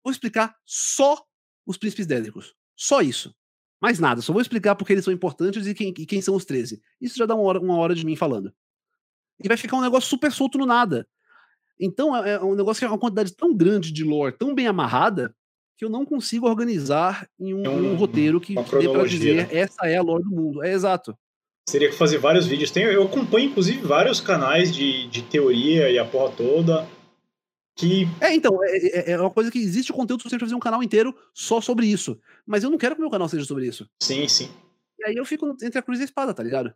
[0.04, 1.24] Vou explicar só
[1.66, 2.54] os príncipes dédricos.
[2.76, 3.34] Só isso.
[3.82, 4.22] Mais nada.
[4.22, 6.82] Só vou explicar porque eles são importantes e quem, e quem são os 13.
[7.00, 8.54] Isso já dá uma hora, uma hora de mim falando.
[9.42, 11.08] E vai ficar um negócio super solto no nada.
[11.80, 14.68] Então é, é um negócio que é uma quantidade tão grande de lore, tão bem
[14.68, 15.36] amarrada,
[15.84, 19.44] que eu não consigo organizar em um, É um- um roteiro que, dê pra cronologia,
[19.44, 20.64] dizer essa é a lore do mundo.
[20.64, 21.14] É exato.
[21.70, 22.72] Teria que fazer vários vídeos.
[22.72, 26.88] Tem, eu acompanho, inclusive, vários canais de, de teoria e a porra toda.
[27.76, 30.56] Que É, então, é, é- é uma coisa que existe o conteúdo suficiente pra fazer
[30.56, 32.18] um canal inteiro só sobre isso.
[32.46, 33.90] Mas eu não quero que o meu canal seja sobre isso.
[34.02, 34.50] Sim, sim.
[35.00, 36.74] E aí eu fico entre a cruz e a espada, tá ligado?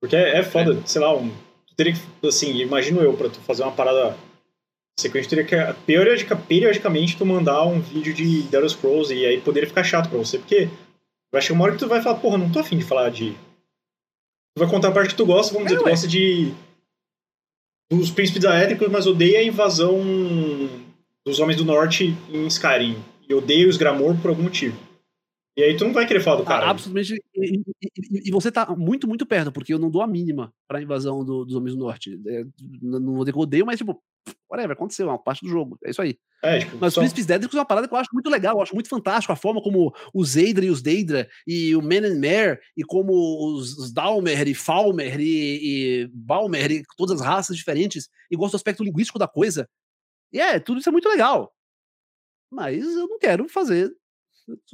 [0.00, 1.30] Porque é, é foda, sei lá, um,
[1.66, 4.16] tu teria que, assim, imagino eu, pra tu fazer uma parada
[5.00, 9.40] sequente, tu teria que, periodica, periodicamente, tu mandar um vídeo de Elder Scrolls e aí
[9.40, 10.68] poderia ficar chato pra você, porque
[11.32, 13.30] Vai chegar uma hora que tu vai falar, porra, não tô afim de falar de.
[14.56, 15.90] Tu vai contar a parte que tu gosta, vamos É, dizer, tu ué.
[15.92, 16.52] gosta de.
[17.88, 20.00] dos príncipes aéticos, mas odeia a invasão
[21.24, 22.96] dos homens do norte em Skyrim.
[23.28, 24.76] E odeia os Gramor por algum motivo.
[25.56, 26.66] E aí tu não vai querer falar do cara.
[26.66, 27.14] Ah, absolutamente.
[27.36, 30.82] E, e- e- você tá muito, muito perto, porque eu não dou a mínima pra
[30.82, 32.18] invasão do- dos Homens do Norte.
[32.26, 32.44] É,
[32.82, 34.00] não não vou dizer que eu odeio, mas, tipo,
[34.50, 35.78] whatever, aconteceu, é uma parte do jogo.
[35.84, 36.16] É isso aí.
[36.42, 38.56] É, tipo, Mas só- os Príncipes Dédricos é uma parada que eu acho muito legal,
[38.56, 42.04] eu acho muito fantástico a forma como os Zeidra e os Deidra, e o Men
[42.06, 43.12] and Mare, e como
[43.54, 48.52] os, os Dalmer e Falmer e, e Balmer, e todas as raças diferentes, e gosto
[48.52, 49.68] do aspecto linguístico da coisa.
[50.32, 51.52] E é, tudo isso é muito legal.
[52.50, 53.90] Mas eu não quero fazer.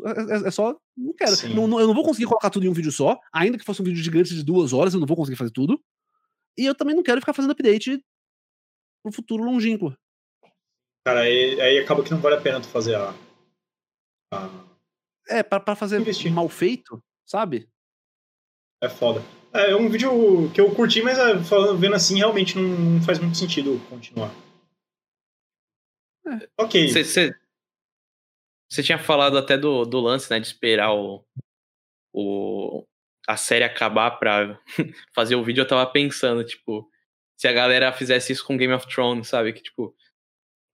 [0.07, 0.75] É, é- é só.
[0.97, 1.33] Não quero.
[1.55, 3.83] Não- não- eu não vou conseguir colocar tudo em um vídeo só, ainda que fosse
[3.83, 5.79] um vídeo gigante de duas horas, eu não vou conseguir fazer tudo.
[6.57, 8.03] E eu também não quero ficar fazendo update
[9.07, 9.97] pro futuro longínquo.
[11.07, 13.11] Cara, aí, aí acaba que não vale a pena tu fazer a.
[14.33, 14.51] a-
[15.29, 16.33] É, pra, pra fazer Investir.
[16.33, 17.69] mal feito, sabe?
[18.83, 19.21] É foda.
[19.55, 20.11] É, é um vídeo
[20.53, 22.65] que eu curti, mas é, falando, vendo assim, realmente não,
[22.97, 24.31] não faz muito sentido continuar.
[26.27, 26.49] É.
[26.59, 26.89] Ok.
[28.69, 30.41] Você tinha falado até do, do lance, né?
[30.41, 31.25] De esperar o,
[32.13, 32.85] o,
[33.29, 34.61] a série acabar pra
[35.15, 35.63] fazer o vídeo.
[35.63, 36.91] Eu tava pensando, tipo,
[37.37, 39.53] se a galera fizesse isso com Game of Thrones, sabe?
[39.53, 39.95] Que, tipo,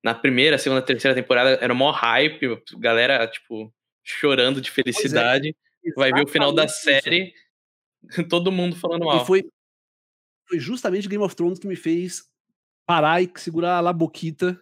[0.03, 3.73] na primeira, segunda, terceira temporada era mó hype, a galera, tipo,
[4.03, 5.57] chorando de felicidade.
[5.97, 6.69] Vai ver o final da é.
[6.69, 7.35] Série,
[8.31, 9.23] todo mundo falando mal.
[9.23, 9.45] E foi,
[10.49, 12.23] foi justamente Game of Thrones que me fez
[12.87, 14.61] parar e segurar a laboquita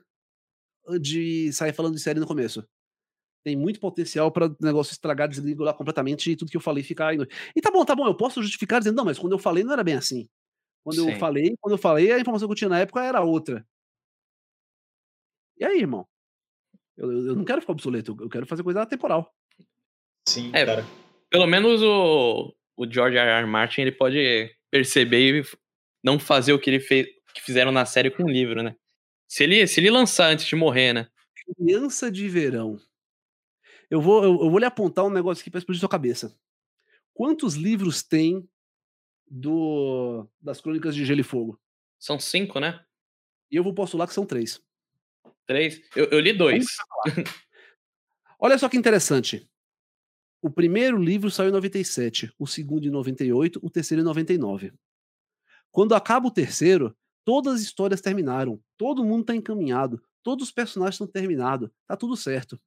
[1.01, 2.67] de sair falando de série no começo.
[3.45, 7.15] Tem muito potencial pra negócio estragar, desgringolar completamente e tudo que eu falei ficar.
[7.15, 9.73] E tá bom, tá bom, eu posso justificar dizendo, não, mas quando eu falei não
[9.73, 10.29] era bem assim.
[10.83, 11.19] Quando eu Sim.
[11.19, 13.67] falei, quando eu falei, a informação que eu tinha na época era outra.
[15.59, 16.07] E aí, irmão?
[16.97, 19.35] Eu, eu- eu não quero ficar obsoleto, eu quero fazer coisa temporal.
[20.29, 20.85] Sim, É, cara.
[21.29, 23.29] Pelo menos o, o George R.
[23.43, 23.47] R.
[23.47, 25.45] Martin ele pode perceber e
[26.03, 28.75] não fazer o que ele fez, que fizeram na série com o livro, né?
[29.29, 31.09] Se ele, se ele lançar antes de morrer, né?
[31.57, 32.79] Criança de verão.
[33.89, 36.37] Eu vou, eu, eu vou lhe apontar um negócio aqui pra explodir sua cabeça.
[37.15, 38.49] Quantos livros tem
[39.31, 41.61] do das Crônicas de Gelo e Fogo?
[41.99, 42.85] São cinco, né?
[43.51, 44.61] E eu vou postular que são três.
[45.47, 45.81] Três.
[45.95, 46.67] Eu, eu li dois.
[48.39, 49.49] Olha só que interessante.
[50.43, 54.73] O primeiro livro saiu em 97, o segundo em 98, o terceiro em 99.
[55.71, 60.95] Quando acaba o terceiro, todas as histórias terminaram, todo mundo tá encaminhado, todos os personagens
[60.95, 62.59] estão terminados, tá tudo certo.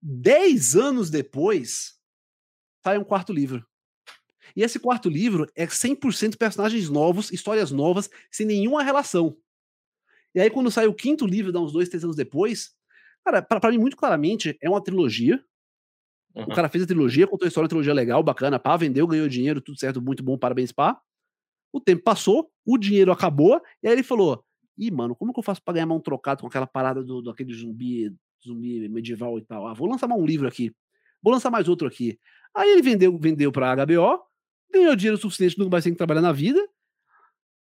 [0.00, 1.98] Dez anos depois,
[2.84, 3.66] sai um quarto livro.
[4.56, 9.36] E esse quarto livro é 100% personagens novos, histórias novas, sem nenhuma relação.
[10.34, 12.72] E aí, quando sai o quinto livro, dá uns dois, três anos depois,
[13.24, 15.42] cara, pra, pra mim, muito claramente, é uma trilogia.
[16.46, 16.52] O Uhum.
[16.52, 19.60] cara fez a trilogia, contou a história, uma trilogia legal, bacana, pá, vendeu, ganhou dinheiro,
[19.60, 20.98] tudo certo, muito bom, parabéns, pá.
[21.72, 24.44] O tempo passou, o dinheiro acabou, e aí ele falou:
[24.78, 27.22] Ih, mano, como que eu faço pra ganhar mais um trocado com aquela parada do,
[27.22, 28.14] do aquele zumbi,
[28.46, 29.66] zumbi medieval e tal?
[29.68, 30.72] Ah, vou lançar mais um livro aqui,
[31.22, 32.18] vou lançar mais outro aqui.
[32.56, 34.20] Aí ele vendeu, vendeu pra HBO,
[34.72, 36.60] ganhou dinheiro suficiente, nunca mais tem que trabalhar na vida.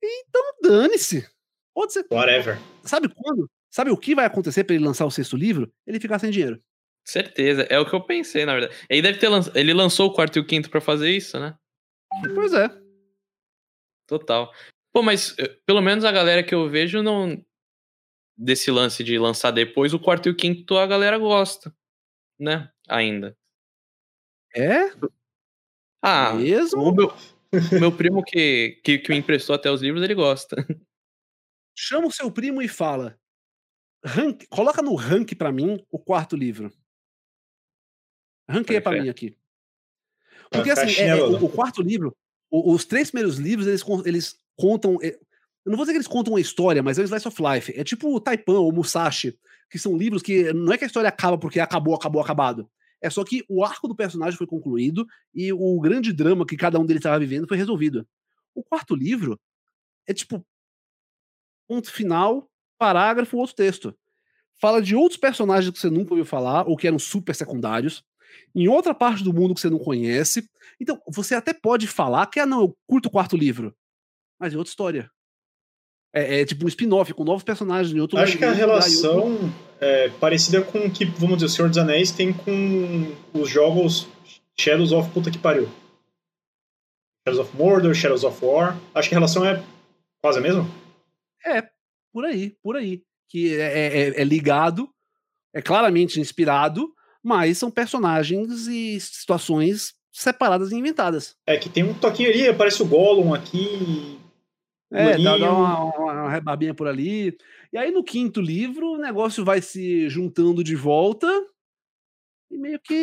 [0.02, 1.28] Então dane-se.
[1.74, 2.06] Pode ser.
[2.10, 2.58] Whatever.
[2.82, 3.50] Sabe quando?
[3.70, 5.72] Sabe o que vai acontecer pra ele lançar o sexto livro?
[5.86, 6.62] Ele ficar sem dinheiro.
[7.04, 7.62] Certeza.
[7.62, 8.74] É o que eu pensei, na verdade.
[8.88, 9.28] Ele deve ter.
[9.54, 11.56] Ele lançou o quarto e o quinto pra fazer isso, né?
[12.34, 12.70] Pois é.
[14.06, 14.52] Total.
[14.92, 17.44] Pô, mas eh, pelo menos a galera que eu vejo não.
[18.36, 21.74] Desse lance de lançar depois, o quarto e o quinto a galera gosta.
[22.38, 22.68] Né?
[22.88, 23.36] Ainda.
[24.54, 24.90] É?
[26.06, 26.82] Ah, mesmo?
[26.82, 30.56] o meu, o meu primo que, que, que me emprestou até os livros, ele gosta.
[31.76, 33.18] Chama o seu primo e fala.
[34.04, 36.70] rank- coloca no rank pra mim o quarto livro.
[38.48, 39.36] Ranqueia pra Pode mim aqui.
[40.52, 42.14] Vai Porque assim, é- é, o, o quarto livro,
[42.50, 44.98] o- os três primeiros livros, eles, eles contam.
[45.02, 45.08] é,
[45.64, 47.72] eu não vou dizer que eles contam uma história, mas é um slice of life.
[47.74, 49.38] É tipo o Taipan ou Musashi,
[49.70, 52.70] que são livros que não é que a história acaba porque acabou, acabou, acabado.
[53.04, 56.80] É só que o arco do personagem foi concluído e o grande drama que cada
[56.80, 58.08] um deles estava vivendo foi resolvido.
[58.54, 59.38] O quarto livro
[60.06, 60.42] é tipo
[61.68, 63.94] ponto final, parágrafo, outro texto.
[64.58, 68.02] Fala de outros personagens que você nunca ouviu falar ou que eram super secundários,
[68.54, 70.48] em outra parte do mundo que você não conhece.
[70.80, 73.76] Então, você até pode falar que, ah, não, eu curto o quarto livro,
[74.40, 75.10] mas é outra história.
[76.14, 78.66] É, é tipo um spin-off com novos personagens em outro Acho que a em outro
[78.66, 83.50] relação é parecida com o que, vamos dizer, o Senhor dos Anéis tem com os
[83.50, 84.06] jogos
[84.56, 85.68] Shadows of Puta que pariu.
[87.26, 88.78] Shadows of Mordor, Shadows of War.
[88.94, 89.62] Acho que a relação é
[90.22, 90.68] quase a mesma.
[91.44, 91.62] É,
[92.12, 93.02] por aí, por aí.
[93.28, 94.88] Que é, é- é ligado,
[95.52, 96.88] é claramente inspirado,
[97.22, 101.34] mas são personagens e situações separadas e inventadas.
[101.46, 104.20] É que tem um toquinho ali, aparece o Gollum aqui.
[104.92, 107.36] É, dá, dá uma, uma, rebabinha por ali.
[107.72, 111.26] E aí no quinto livro o negócio vai se juntando de volta
[112.50, 112.94] e meio que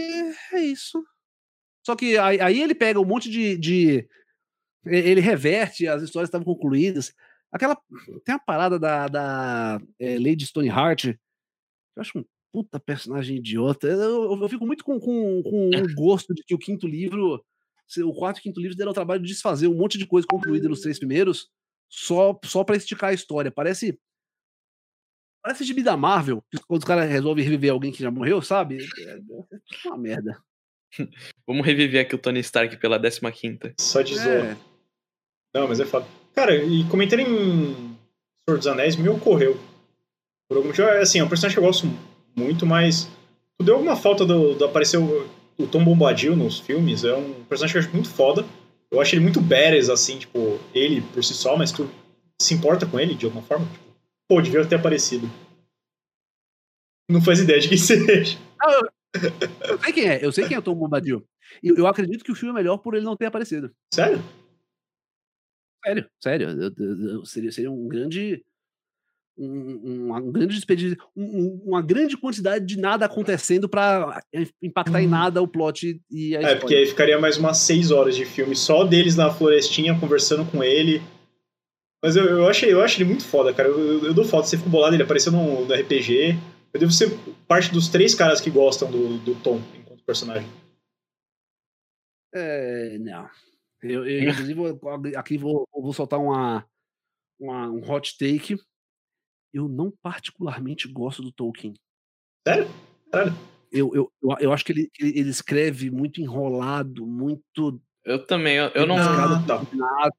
[0.53, 1.03] é isso.
[1.85, 4.07] Só que aí, aí ele pega um monte de, de,
[4.85, 7.13] Ele reverte, as histórias estavam concluídas.
[7.51, 7.77] Aquela.
[8.23, 11.05] Tem a parada da, da é, Lady Stoneheart.
[11.05, 11.17] Eu
[11.97, 13.87] acho um puta personagem idiota.
[13.87, 17.43] Eu, eu, eu fico muito com, com, com o gosto de que o quinto livro.
[18.05, 20.69] O quarto e quinto livro deram o trabalho de desfazer um monte de coisa concluída
[20.69, 21.49] nos três primeiros
[21.91, 23.51] só, só para esticar a história.
[23.51, 23.99] Parece.
[25.43, 28.77] Parece gibi da Marvel, quando os caras resolvem reviver alguém que já morreu, sabe?
[28.99, 30.39] É, é uma merda.
[31.47, 33.73] Vamos reviver aqui o Tony Stark pela 15.
[33.79, 34.55] Só de é.
[35.53, 36.05] Não, mas é foda.
[36.35, 37.97] Cara, e comentando em
[38.45, 39.59] Senhor dos Anéis, me ocorreu.
[40.47, 41.87] Por algum motivo, assim, é um personagem que eu gosto
[42.35, 43.09] muito, mas
[43.57, 45.27] tu deu alguma falta do, do aparecer o,
[45.57, 47.03] o Tom Bombadil nos filmes.
[47.03, 48.45] É um personagem que eu acho muito foda.
[48.91, 51.89] Eu acho ele muito badass, assim, tipo, ele por si só, mas tu
[52.41, 53.65] se importa com ele de alguma forma?
[53.71, 53.95] Tipo,
[54.27, 55.27] pô, devia ter aparecido.
[57.09, 58.37] Não faz ideia de quem seja.
[59.69, 61.25] eu, sei quem é, eu sei quem é o Tom Bombadil.
[61.63, 63.73] E eu, eu acredito que o filme é melhor por ele não ter aparecido.
[63.93, 64.21] Sério?
[65.83, 66.49] Sério, sério.
[66.49, 66.71] Eu,
[67.07, 68.43] eu, seria, seria um grande
[69.43, 74.21] um, um, grande despedida, um, uma grande quantidade de nada acontecendo para
[74.61, 75.01] impactar hum.
[75.01, 78.23] em nada o plot e a É, porque aí ficaria mais umas seis horas de
[78.23, 81.01] filme só deles na florestinha conversando com ele.
[82.03, 83.69] Mas eu, eu, achei, eu acho ele muito foda, cara.
[83.69, 86.35] Eu, eu, eu dou foda, você ficou bolado, ele apareceu no, no, RPG.
[86.73, 87.11] Eu devo ser
[87.47, 90.47] parte dos três caras que gostam do, do Tom enquanto personagem.
[92.33, 93.29] É, não.
[93.83, 94.61] Eu, eu inclusive,
[95.15, 96.65] aqui vou, vou soltar uma,
[97.39, 98.57] uma, um hot take
[99.53, 101.73] eu não particularmente gosto do Tolkien.
[102.47, 102.67] Sério?
[103.13, 103.33] Sério?
[103.71, 107.81] Eu, eu, eu, eu acho que ele, ele escreve muito enrolado, muito.
[108.03, 108.97] Eu também, eu, eu não.
[108.97, 109.61] Ah, tá.
[109.73, 110.15] Nada.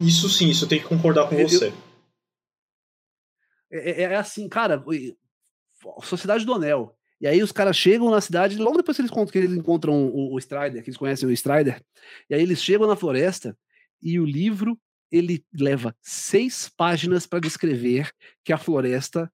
[0.00, 1.72] Isso sim, isso eu tenho que concordar com eu, você.
[3.70, 4.84] É, é, é, assim, cara,
[6.02, 6.96] Sociedade do Anel.
[7.20, 10.34] E aí os caras chegam na cidade, logo depois que eles, que eles encontram o,
[10.34, 11.80] o Strider, que eles conhecem o Strider,
[12.28, 13.56] e aí eles chegam na floresta
[14.02, 14.76] e o livro
[15.12, 18.10] ele leva seis páginas para descrever
[18.42, 19.30] que a floresta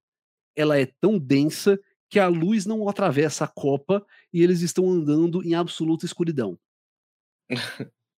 [0.56, 1.78] ela é tão densa
[2.10, 6.58] que a luz não atravessa a copa e eles estão andando em absoluta escuridão.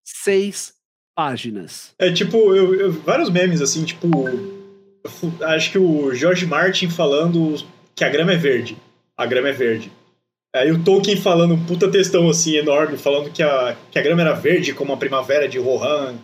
[0.02, 0.74] seis
[1.14, 1.94] páginas.
[1.98, 4.08] É tipo, eu, eu, vários memes assim, tipo,
[5.44, 7.56] acho que o George Martin falando
[7.94, 8.76] que a grama é verde.
[9.16, 9.92] A grama é verde.
[10.54, 14.32] Aí o Tolkien falando puta textão assim enorme, falando que a, que a grama era
[14.32, 16.16] verde como a primavera de Rohan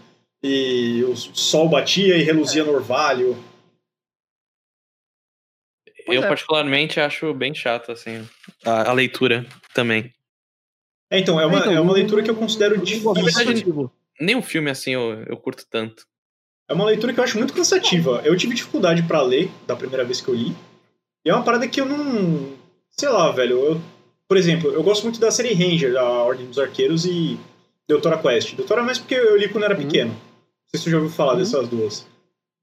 [0.43, 3.37] e o sol batia e reluzia no orvalho.
[6.07, 6.29] eu, é.
[6.29, 8.29] particularmente, acho bem chato, assim,
[8.65, 10.13] a, a, leitura também.
[11.11, 13.91] É, então, é uma, então, é uma leitura que eu considero difícil.
[14.19, 16.07] Nem um filme, assim, eu, eu curto tanto.
[16.69, 18.23] É uma leitura que eu acho muito cansativa.
[18.25, 20.57] Eu tive dificuldade para ler da primeira vez que eu li.
[21.25, 22.57] E é uma parada que eu não.
[22.91, 23.59] Sei lá, velho.
[23.59, 23.81] Eu,
[24.27, 27.39] por exemplo, eu gosto muito da série Ranger, da Ordem dos Arqueiros e
[27.89, 28.55] Doutora Quest.
[28.55, 29.83] Doutora mais porque eu li quando era uhum.
[29.83, 30.11] pequeno.
[30.11, 31.39] Não sei se você já ouviu falar uhum.
[31.39, 32.07] dessas duas.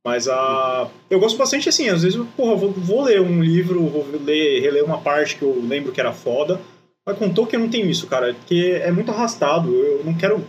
[0.05, 0.89] Mas a.
[1.09, 4.83] Eu gosto bastante assim, às vezes, porra, vou, vou ler um livro, vou ler, reler
[4.83, 6.59] uma parte que eu lembro que era foda.
[7.05, 9.73] Mas com Tolkien eu não tenho isso, cara, porque é muito arrastado.
[9.73, 10.45] Eu não quero.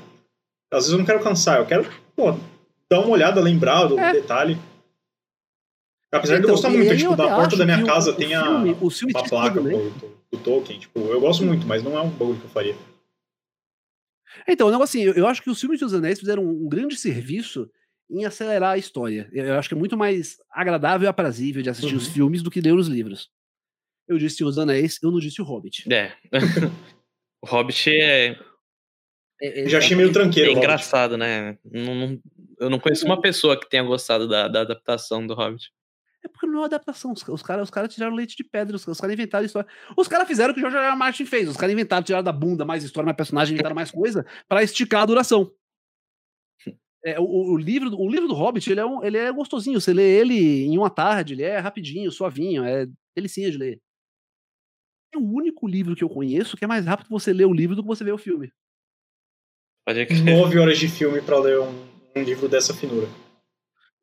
[0.72, 1.86] Às vezes eu não quero cansar, eu quero,
[2.16, 2.34] pô,
[2.90, 4.12] dar uma olhada, lembrar do é.
[4.12, 4.58] detalhe.
[6.10, 8.44] Apesar então, de eu gostar muito, tipo, da porta da minha casa o, tem a,
[8.44, 8.76] filme,
[9.12, 9.90] uma placa do,
[10.30, 10.78] do, Tolkien.
[10.78, 12.76] Tipo, eu gosto muito, mas não é um bagulho que eu faria.
[14.48, 16.68] Então, o negócio assim, eu, eu acho que os filmes dos Anéis fizeram um, um
[16.68, 17.70] grande serviço
[18.10, 19.28] em acelerar a história.
[19.32, 21.98] Eu, eu, acho que é muito mais agradável e aprazível de assistir uhum.
[21.98, 23.30] os filmes do que ler os livros.
[24.06, 25.90] Eu disse Os Anéis, eu não disse o Hobbit.
[25.92, 26.12] É.
[27.42, 28.38] o Hobbit é.
[29.40, 30.50] é, é já achei meio tranqueiro.
[30.50, 31.58] É engraçado, né?
[31.64, 32.20] Não, não,
[32.60, 35.72] eu não conheço uma pessoa que tenha gostado da, da adaptação do Hobbit.
[36.24, 37.12] É porque não é adaptação.
[37.12, 39.68] Os, os caras os cara tiraram leite de pedra, os, os caras inventaram história.
[39.96, 40.86] Os caras fizeram o que o George R.
[40.86, 40.96] R.
[40.96, 41.48] Martin fez.
[41.48, 45.02] Os caras inventaram, tiraram da bunda mais história, mais personagem, inventaram mais coisa para esticar
[45.02, 45.52] a duração.
[47.04, 49.78] É, o, o, livro, o livro do Hobbit, ele é, um, ele é gostosinho.
[49.78, 53.80] Você lê ele em uma tarde, ele é rapidinho, suavinho, é delicinha de ler.
[55.14, 57.76] É o único livro que eu conheço que é mais rápido você ler o livro
[57.76, 58.50] do que você ver o filme.
[59.86, 61.86] Pode Nove horas de filme para ler um,
[62.16, 63.06] um livro dessa finura.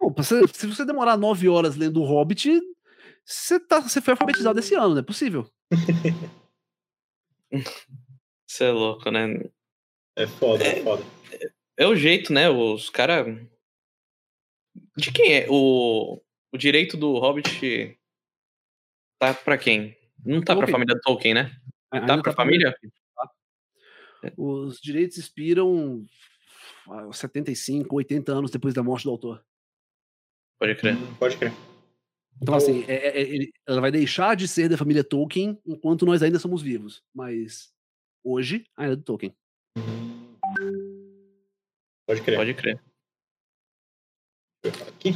[0.02, 2.60] Bom, você, se você demorar nove horas lendo o Hobbit,
[3.24, 5.48] você, tá, você foi alfabetizado esse ano, não é possível.
[8.48, 9.50] Você é louco, né?
[10.18, 11.04] É foda, é, é foda.
[11.32, 11.52] É,
[11.84, 12.50] é o jeito, né?
[12.50, 13.28] Os caras.
[14.98, 15.48] De quem é?
[15.50, 16.22] O,
[16.52, 17.98] o direito do Hobbit
[19.18, 19.98] tá pra quem?
[20.26, 20.66] Não tá Tolkien.
[20.66, 21.56] pra família do Tolkien, né?
[21.92, 22.76] Ainda Tá pra família?
[23.16, 23.32] tá?
[24.38, 26.06] Os direitos expiram
[26.90, 29.42] ah, 75, 80 anos depois da morte do autor.
[30.62, 30.96] Pode crer.
[30.96, 31.52] Hum, Pode crer.
[32.40, 36.06] Então, assim, é- é- é- ele- ela vai deixar de ser da família Tolkien enquanto
[36.06, 37.02] nós ainda somos vivos.
[37.12, 37.74] Mas
[38.24, 39.34] hoje ainda é do Tolkien.
[42.06, 42.38] Pode crer.
[42.38, 42.80] Pode crer.
[44.88, 45.14] Aqui.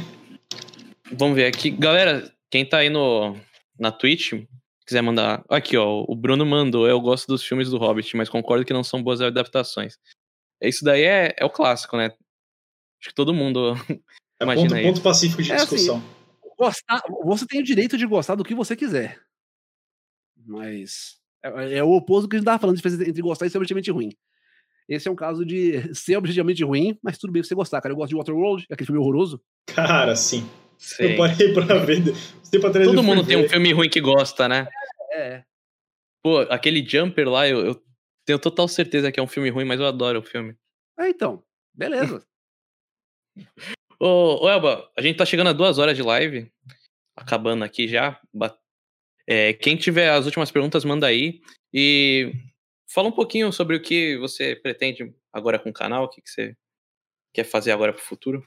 [1.12, 1.70] Vamos ver aqui.
[1.70, 3.36] Galera, quem tá aí no,
[3.78, 4.32] na Twitch,
[4.84, 5.44] quiser mandar.
[5.48, 6.04] Aqui, ó.
[6.08, 6.88] O Bruno mandou.
[6.88, 9.96] Eu gosto dos filmes do Hobbit, mas concordo que não são boas adaptações.
[10.60, 12.06] Isso daí é, é o clássico, né?
[13.00, 13.74] Acho que todo mundo.
[14.40, 14.84] É Imagina ponto, aí.
[14.84, 16.02] ponto pacífico de É assim, discussão.
[16.58, 19.20] Gostar, você tem o direito de gostar do que você quiser.
[20.46, 23.46] Mas é, é o oposto do que a gente tava falando de diferença entre gostar
[23.46, 24.10] e ser objetivamente ruim.
[24.88, 27.92] Esse é um caso de ser objetivamente ruim, mas tudo bem você gostar, cara.
[27.92, 29.40] Eu gosto de Waterworld, aquele filme horroroso.
[29.66, 30.48] Cara, sim.
[30.98, 32.06] Eu parei pra ver.
[32.08, 34.68] esse Tempo atrás Todo mundo tem um filme ruim que gosta, né?
[35.12, 35.42] É.
[36.22, 37.82] Pô, aquele Jumper lá, eu, eu
[38.24, 40.54] tenho total certeza que é um filme ruim, mas eu adoro o filme.
[40.98, 41.42] É, então.
[41.74, 42.24] Beleza.
[43.98, 46.52] Ô, ô, Elba, a gente tá chegando a duas horas de live,
[47.16, 48.20] acabando aqui já.
[49.26, 51.40] É, quem tiver as últimas perguntas, manda aí.
[51.72, 52.32] E
[52.92, 56.30] fala um pouquinho sobre o que você pretende agora com o canal, o que, que
[56.30, 56.54] você
[57.32, 58.44] quer fazer agora pro futuro.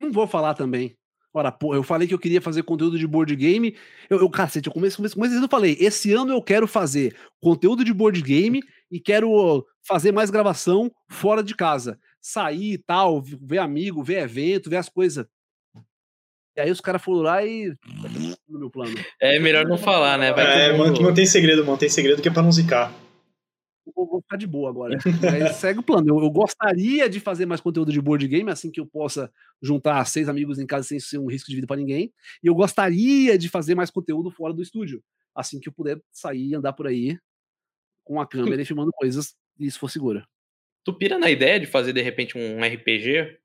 [0.00, 0.96] Não vou falar também.
[1.32, 3.76] Ora, pô, eu falei que eu queria fazer conteúdo de board game.
[4.08, 7.84] Eu, eu cacete, eu comecei, comecei, comecei, eu falei, esse ano eu quero fazer conteúdo
[7.84, 8.60] de board game
[8.90, 11.98] e quero fazer mais gravação fora de casa.
[12.20, 15.26] Sair e tal, ver amigo, ver evento, ver as coisas.
[16.56, 17.74] E aí os caras foram lá e.
[18.48, 18.94] No meu plano.
[19.20, 20.32] É melhor não falar, né?
[20.32, 22.92] Vai É, mundo- mantém segredo, mantém segredo que é pra não zicar.
[23.94, 24.98] Vou, vou ficar de boa agora.
[25.22, 26.08] Mas segue o plano.
[26.08, 29.32] Eu, eu gostaria de fazer mais conteúdo de board game, assim que eu possa
[29.62, 32.12] juntar seis amigos em casa sem ser um risco de vida para ninguém.
[32.42, 35.00] E eu gostaria de fazer mais conteúdo fora do estúdio,
[35.32, 37.16] assim que eu puder sair e andar por aí
[38.04, 40.24] com a câmera e filmando coisas, e isso for seguro.
[40.84, 43.38] Tu pira na ideia de fazer, de repente, um RPG?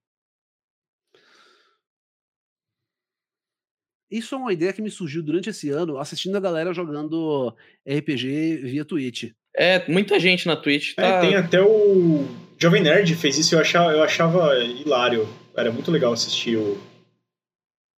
[4.10, 7.56] Isso é uma ideia que me surgiu durante esse ano, assistindo a galera jogando
[7.88, 9.32] RPG via Twitch.
[9.56, 11.22] É, muita gente na Twitch É, tá.
[11.22, 12.26] tem até o
[12.58, 15.28] Jovem Nerd fez isso, eu achava, eu achava hilário.
[15.56, 16.78] Era muito legal assistir o.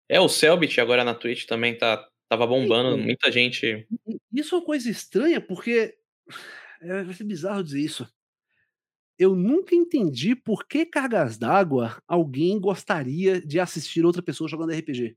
[0.10, 2.96] É, o Selbit agora na Twitch também tá, tava bombando.
[2.96, 3.06] Então.
[3.06, 3.88] Muita gente.
[4.08, 5.94] E Isso é uma coisa estranha, porque.
[6.82, 8.08] É, vai ser bizarro dizer isso.
[9.19, 15.15] Eu nunca entendi por que cargas d'água alguém gostaria de assistir outra pessoa jogando RPG.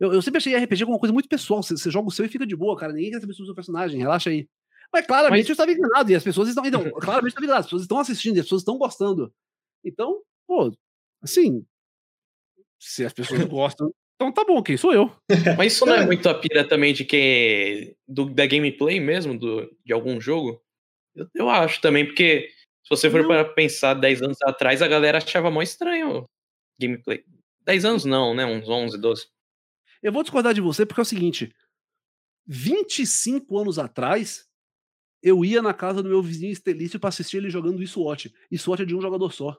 [0.00, 1.62] Eu, eu sempre achei RPG como uma coisa muito pessoal.
[1.62, 2.92] Você, você joga o seu e fica de boa, cara.
[2.92, 4.48] Ninguém quer saber sobre o seu personagem, relaxa aí.
[4.92, 6.64] Mas claramente Mas- eu estava enganado e as pessoas estão.
[6.64, 7.60] Então, claramente eu estava enganado.
[7.60, 9.32] As pessoas estão assistindo e as pessoas estão gostando.
[9.84, 10.72] Então, pô,
[11.22, 11.64] assim.
[12.78, 15.10] Se as pessoas gostam, então tá bom, quem sou eu?
[15.56, 17.94] Mas isso não é muito a pira também de que.
[18.08, 20.60] Do, da gameplay mesmo, do, de algum jogo?
[21.14, 22.48] Eu, eu acho também, porque
[22.82, 23.28] se você for Não.
[23.28, 26.26] para pensar 10 anos atrás, a galera achava mó estranho o
[26.80, 27.24] gameplay.
[27.64, 28.44] 10 anos não, né?
[28.44, 29.26] Uns 11, 12.
[30.02, 31.54] Eu vou discordar de você porque é o seguinte:
[32.46, 34.46] 25 anos atrás,
[35.22, 38.32] eu ia na casa do meu vizinho Estelício pra assistir ele jogando isso SWAT.
[38.50, 39.56] E SWAT é de um jogador só.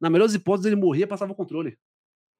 [0.00, 1.78] Na melhor das hipóteses, ele morria e passava o controle.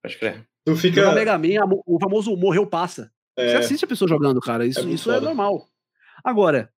[0.02, 0.46] Pode crer.
[0.64, 1.14] Tu No fica.
[1.14, 3.12] Mega Man, o famoso morreu passa.
[3.38, 4.66] Você É, assiste a pessoa jogando, cara.
[4.66, 5.68] Isso, muito isso é normal.
[6.22, 6.72] Agora,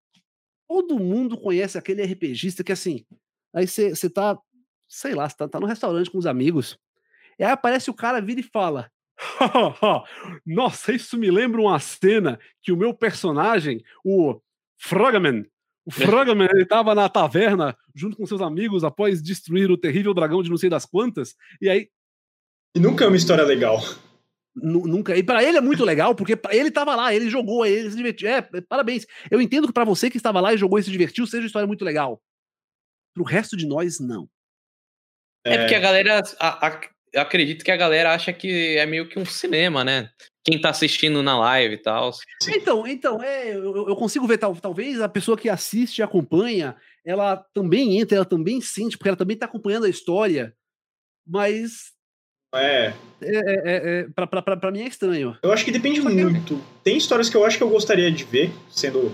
[0.69, 3.05] todo mundo conhece aquele RPGista que assim.
[3.57, 4.39] Aí você tá,
[4.87, 6.78] sei lá, você tá, tá no restaurante com os amigos.
[7.39, 8.91] E aí aparece o cara, vira e fala:
[10.47, 14.41] Nossa, isso me lembra uma cena que o meu personagem, o
[14.78, 15.45] Frogman,
[15.85, 20.43] o Frogman, ele tava na taverna junto com seus amigos após destruir o terrível dragão
[20.43, 21.35] de não sei das quantas.
[21.61, 21.89] E aí
[22.74, 23.81] E nunca é uma história legal.
[24.55, 25.16] Nu- Nunca.
[25.16, 28.28] E pra ele é muito legal, porque ele tava lá, ele jogou, ele se divertiu.
[28.28, 29.07] É, é, parabéns.
[29.31, 31.47] Eu entendo que pra você que estava lá e jogou e se divertiu, seja uma
[31.47, 32.20] história muito legal.
[33.16, 34.28] Pro resto de nós, não.
[35.43, 36.22] É, porque a galera.
[36.38, 36.80] A, a-
[37.14, 40.10] eu acredito que a galera acha que é meio que um cinema, né?
[40.44, 42.12] Quem tá assistindo na live e tal.
[42.43, 42.52] Sim.
[42.56, 46.76] Então, então, é, eu, eu consigo ver, tal, talvez a pessoa que assiste e acompanha,
[47.06, 50.55] ela também entra, ela também sente, porque ela também tá acompanhando a história,
[51.26, 51.93] mas
[52.55, 52.88] É.
[52.88, 55.38] é, é, é, é, pra, pra, pra, mim é estranho.
[55.43, 56.62] Eu acho que depende muito.
[56.84, 59.10] Tem histórias que eu acho que eu gostaria de ver sendo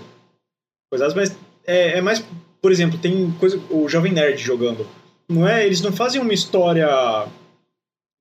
[0.91, 1.29] coisadas, mas
[1.65, 2.21] é, é mais,
[2.63, 4.87] por exemplo, tem coisa o Jovem Nerd jogando.
[5.27, 6.87] Não é, eles não fazem uma história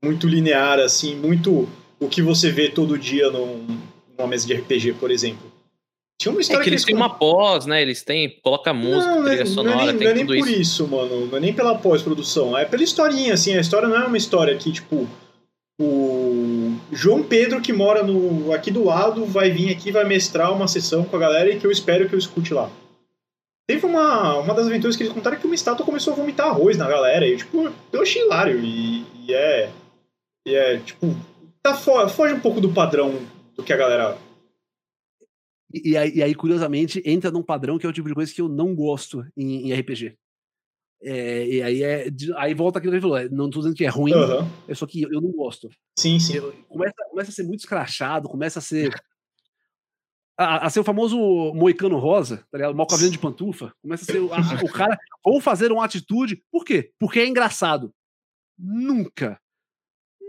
[0.05, 1.69] muito linear assim, muito
[2.01, 3.65] o que você vê todo dia num,
[4.19, 5.51] numa mesa de RPG, por exemplo.
[6.21, 7.81] Tinha uma É história que eles têm uma pós, né?
[7.81, 8.37] Eles têm.
[8.43, 10.39] Coloca música, não, não, é- trilha não sonora, é nem, tem não é nem tudo
[10.39, 10.61] por isso.
[10.61, 11.27] isso, mano.
[11.27, 12.59] Não é nem pela pós-produção.
[12.59, 13.57] É pela historinha, assim.
[13.57, 15.09] A história não é uma história que, tipo,
[15.81, 20.67] o João Pedro, que mora no, aqui do lado, vai vir aqui vai mestrar uma
[20.67, 22.69] sessão com a galera e que eu espero que eu escute lá.
[23.67, 26.77] Teve uma, uma das aventuras que eles contaram que uma estátua começou a vomitar arroz
[26.77, 27.27] na galera.
[27.27, 28.61] E, tipo, eu achei hilário.
[28.61, 29.71] E, e é.
[30.47, 31.15] E é, tipo.
[31.63, 33.15] Tá fo foge um pouco do padrão
[33.55, 34.19] do que a galera.
[35.73, 38.33] E, e, aí, e, aí, curiosamente, entra num padrão que é o tipo de coisa
[38.35, 40.17] que eu não gosto em, em RPG.
[41.05, 42.07] É, e aí é.
[42.37, 43.17] Aí volta aquilo que ele falou.
[43.17, 44.49] É, não tô dizendo que é ruim, uhum.
[44.69, 45.69] é só que eu não gosto.
[45.99, 46.37] Sim, sim.
[46.37, 48.93] Eu, começa, começa a ser muito escrachado, começa a ser.
[50.37, 51.19] A, a, ser o famoso
[51.55, 52.75] moicano rosa, tá ligado?
[52.75, 53.73] Malcaviano de pantufa.
[53.83, 54.99] Começa a ser o, a, o cara.
[55.23, 56.43] Ou fazer uma atitude.
[56.51, 56.91] Por quê?
[56.99, 57.95] Porque é engraçado.
[58.59, 59.39] Nunca.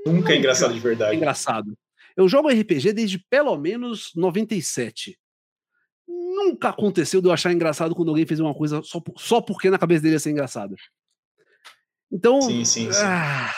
[0.05, 1.13] Nunca, nunca é engraçado de verdade.
[1.13, 1.77] É engraçado.
[2.15, 5.17] Eu jogo RPG desde pelo menos 97.
[6.07, 9.80] Nunca aconteceu de eu achar engraçado quando alguém fez uma coisa só, só porque na
[9.80, 10.75] cabeça dele ia ser engraçado.
[12.11, 12.41] Então.
[12.41, 13.03] Sim, sim, sim.
[13.03, 13.51] Ah,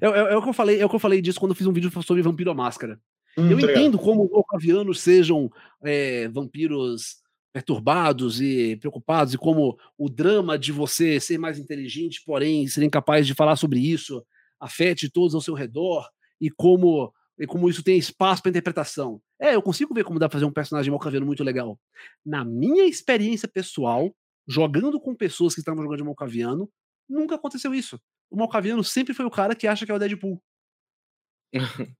[0.00, 1.56] é, é, é, o que eu falei, é o que eu falei disso quando eu
[1.56, 2.98] fiz um vídeo sobre Vampiro à Máscara.
[3.36, 5.50] Hum, eu entendo como Volcavianos sejam
[5.82, 12.66] é, vampiros perturbados e preocupados, e como o drama de você ser mais inteligente, porém
[12.66, 14.24] ser incapaz de falar sobre isso,
[14.58, 16.08] afete todos ao seu redor,
[16.40, 19.20] e como e como isso tem espaço para interpretação.
[19.40, 21.78] É, eu consigo ver como dá pra fazer um personagem Malcaviano muito legal.
[22.24, 24.14] Na minha experiência pessoal,
[24.46, 26.70] jogando com pessoas que estavam jogando de Malcaviano,
[27.08, 27.98] nunca aconteceu isso.
[28.30, 30.40] O Malcaviano sempre foi o cara que acha que é o Deadpool.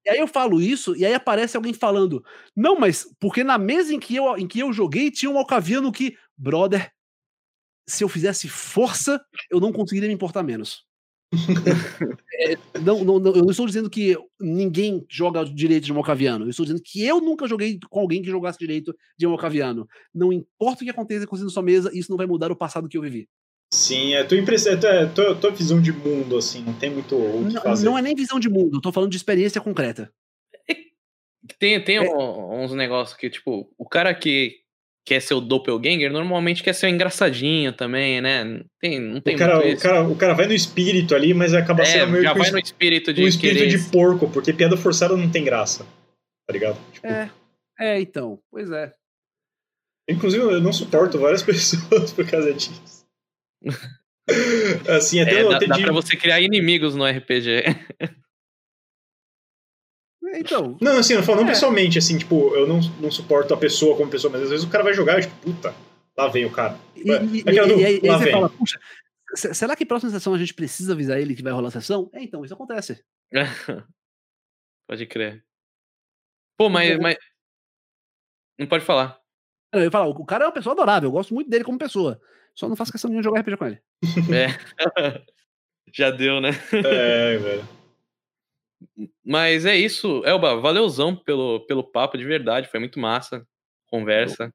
[0.04, 2.24] E aí eu falo isso, e aí aparece alguém falando:
[2.56, 5.92] Não, mas porque na mesa em que eu, em que eu joguei tinha um Malcaviano
[5.92, 6.90] que, brother,
[7.88, 9.20] se eu fizesse força,
[9.50, 10.84] eu não conseguiria me importar menos
[12.40, 16.44] é, não, não, não, eu não estou dizendo que ninguém joga direito de Mocaviano.
[16.44, 19.86] Eu estou dizendo que eu nunca joguei com alguém que jogasse direito de Mocaviano.
[20.14, 22.56] Não importa o que aconteça com você na sua mesa, isso não vai mudar o
[22.56, 23.28] passado que eu vivi.
[23.74, 27.48] Sim, é tua impressão, é tua, tua visão de mundo, assim, não tem muito o
[27.48, 27.84] que fazer.
[27.84, 30.12] Não é nem visão de mundo, eu tô falando de experiência concreta.
[31.58, 32.00] Tem, tem é.
[32.08, 34.60] uns negócios que, tipo, o cara que
[35.04, 38.62] quer ser o doppelganger, normalmente quer ser o engraçadinho também, né?
[38.80, 41.82] Tem, não tem o cara, o cara, o cara vai no espírito ali, mas acaba
[41.82, 45.16] é, sendo meio já vai no espírito de um espírito de porco, porque piada forçada
[45.16, 45.84] não tem graça.
[46.46, 46.78] Tá ligado?
[46.92, 47.30] Tipo, é,
[47.80, 48.92] é, então, pois é.
[50.08, 52.93] Inclusive, eu não suporto várias pessoas por causa disso.
[54.88, 55.82] assim, até é, dá, dá de...
[55.82, 57.64] pra você criar inimigos no RPG.
[60.34, 60.76] Então.
[60.80, 61.50] Não, assim, eu falo não é.
[61.50, 64.70] pessoalmente, assim, tipo, eu não, não suporto a pessoa como pessoa, mas às vezes o
[64.70, 65.74] cara vai jogar e, tipo, puta,
[66.16, 66.78] lá vem o cara.
[66.96, 68.32] E, é, e, e, não, e aí, você vem.
[68.32, 68.80] fala, puxa,
[69.36, 72.10] será que próxima sessão a gente precisa avisar ele que vai rolar a sessão?
[72.12, 73.04] É, então, isso acontece.
[74.88, 75.44] pode crer.
[76.56, 77.16] Pô, mas, mas.
[78.58, 79.20] Não pode falar.
[79.72, 82.20] Eu ia falar, o cara é uma pessoa adorável, eu gosto muito dele como pessoa.
[82.54, 83.80] Só não faço questão de jogar RPG com ele.
[84.32, 84.46] É.
[85.92, 86.50] Já deu, né?
[86.72, 87.68] É, velho.
[89.24, 93.46] Mas é isso, Elba, valeuzão pelo, pelo papo, de verdade, foi muito massa.
[93.86, 94.52] Conversa.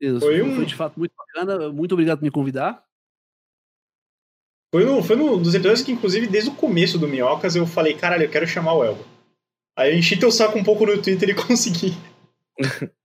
[0.00, 0.56] Isso, foi, um...
[0.56, 2.84] foi de fato muito bacana, muito obrigado por me convidar.
[4.72, 7.94] Foi, no, foi um dos episódios que, inclusive, desde o começo do Minhocas, eu falei,
[7.94, 9.04] caralho, eu quero chamar o Elba.
[9.76, 11.94] Aí eu enchi teu saco um pouco no Twitter e consegui.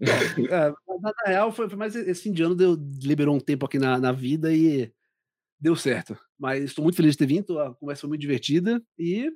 [0.00, 0.68] é,
[1.00, 3.78] na, na, real, foi, foi, mais esse fim de ano deu, liberou um tempo aqui
[3.78, 4.92] na, na vida e
[5.60, 6.16] deu certo.
[6.38, 9.30] Mas estou muito feliz de ter vindo, a conversa foi muito divertida e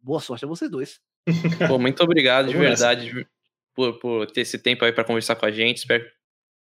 [0.00, 1.00] boa sorte a vocês dois.
[1.68, 3.26] Pô, muito obrigado de verdade
[3.74, 5.78] por, por, ter esse tempo aí para conversar com a gente.
[5.78, 6.04] Espero,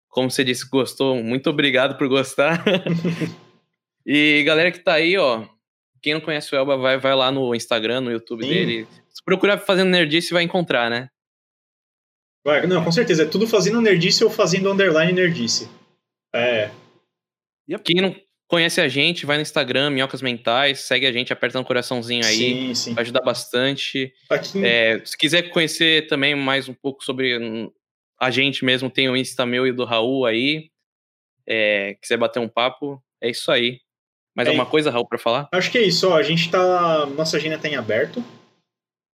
[0.10, 1.22] como você disse, gostou.
[1.24, 2.64] Muito obrigado por gostar.
[4.06, 5.48] e galera que tá aí, ó,
[6.02, 8.50] quem não conhece o Elba, vai, vai lá no Instagram, no YouTube Sim.
[8.50, 8.88] dele.
[9.10, 11.10] Se procurar fazendo nerdice, vai encontrar, né?
[12.68, 13.24] Não, com certeza.
[13.24, 15.70] É tudo fazendo nerdice ou fazendo underline nerdice.
[16.34, 16.70] É.
[17.84, 18.16] Quem não,
[18.48, 22.36] conhece a gente, vai no Instagram, Minhocas Mentais, segue a gente, aperta um coraçãozinho aí,
[22.36, 22.94] sim, sim.
[22.94, 24.14] vai ajudar bastante.
[24.30, 24.66] Aqui...
[24.66, 27.70] É, se quiser conhecer também mais um pouco sobre
[28.20, 30.70] a gente mesmo, tem o Insta meu e do Raul aí.
[31.46, 33.80] É, quiser bater um papo, é isso aí.
[34.36, 35.50] Mais é, alguma coisa, Raul, para falar?
[35.52, 37.06] Acho que é isso, ó, a gente tá.
[37.08, 38.24] Nossa agenda tá em aberto.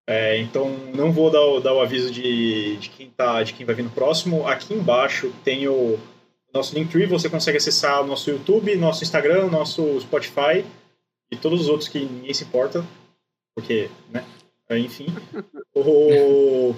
[0.06, 3.64] É, então não vou dar o, dar o aviso de, de, quem tá, de quem
[3.64, 4.46] vai vir no próximo.
[4.46, 5.98] Aqui embaixo tem o
[6.52, 10.64] nosso Linktree, você consegue acessar o nosso YouTube, nosso Instagram, nosso Spotify
[11.30, 12.84] e todos os outros que ninguém se importa,
[13.54, 14.24] porque, né?
[14.70, 15.06] Enfim.
[15.74, 16.74] o...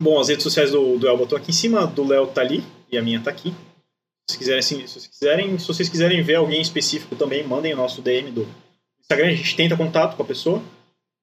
[0.00, 2.64] Bom, as redes sociais do, do Elba estão aqui em cima, do Léo tá ali
[2.90, 3.54] e a minha tá aqui.
[4.28, 7.76] Se, quiserem, assim, se, vocês quiserem, se vocês quiserem ver alguém específico também, mandem o
[7.76, 8.48] nosso DM do
[9.00, 10.62] Instagram, a gente tenta contato com a pessoa.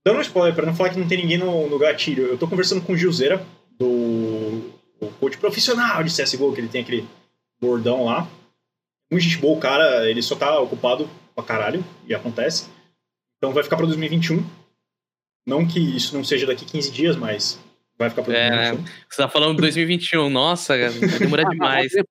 [0.06, 2.48] Dando um spoiler, para não falar que não tem ninguém no, no gatilho, eu tô
[2.48, 7.08] conversando com o Gilzeira, do o coach profissional de CSGO, que ele tem aquele
[7.60, 8.28] bordão lá.
[9.12, 12.70] Muito gente boa, o cara, ele só tá ocupado pra caralho, e acontece.
[13.38, 14.46] Então vai ficar pra 2021.
[15.48, 17.60] Não que isso não seja daqui 15 dias, mas
[17.98, 20.30] vai ficar para é, Você tá falando de 2021.
[20.30, 21.92] Nossa, vai demorar demais.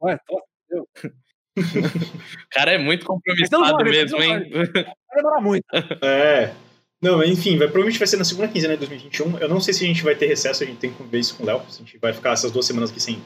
[1.58, 4.48] O cara é muito compromissado mesmo, hein?
[4.52, 5.64] Vai demorar muito.
[6.02, 6.54] É.
[7.00, 9.38] Não, enfim, vai, provavelmente vai ser na segunda quinzena de 2021.
[9.38, 11.36] Eu não sei se a gente vai ter recesso, a gente tem que ver isso
[11.36, 11.62] com o Léo.
[11.68, 13.22] Se a gente vai ficar essas duas semanas aqui sem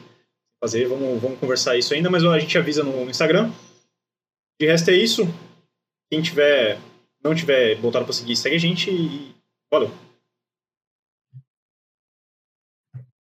[0.61, 3.51] fazer, vamos, vamos conversar isso ainda, mas a gente avisa no Instagram.
[4.59, 5.27] De resto é isso.
[6.11, 6.77] Quem tiver,
[7.23, 9.33] não tiver voltado para seguir, segue a gente e
[9.71, 9.91] valeu.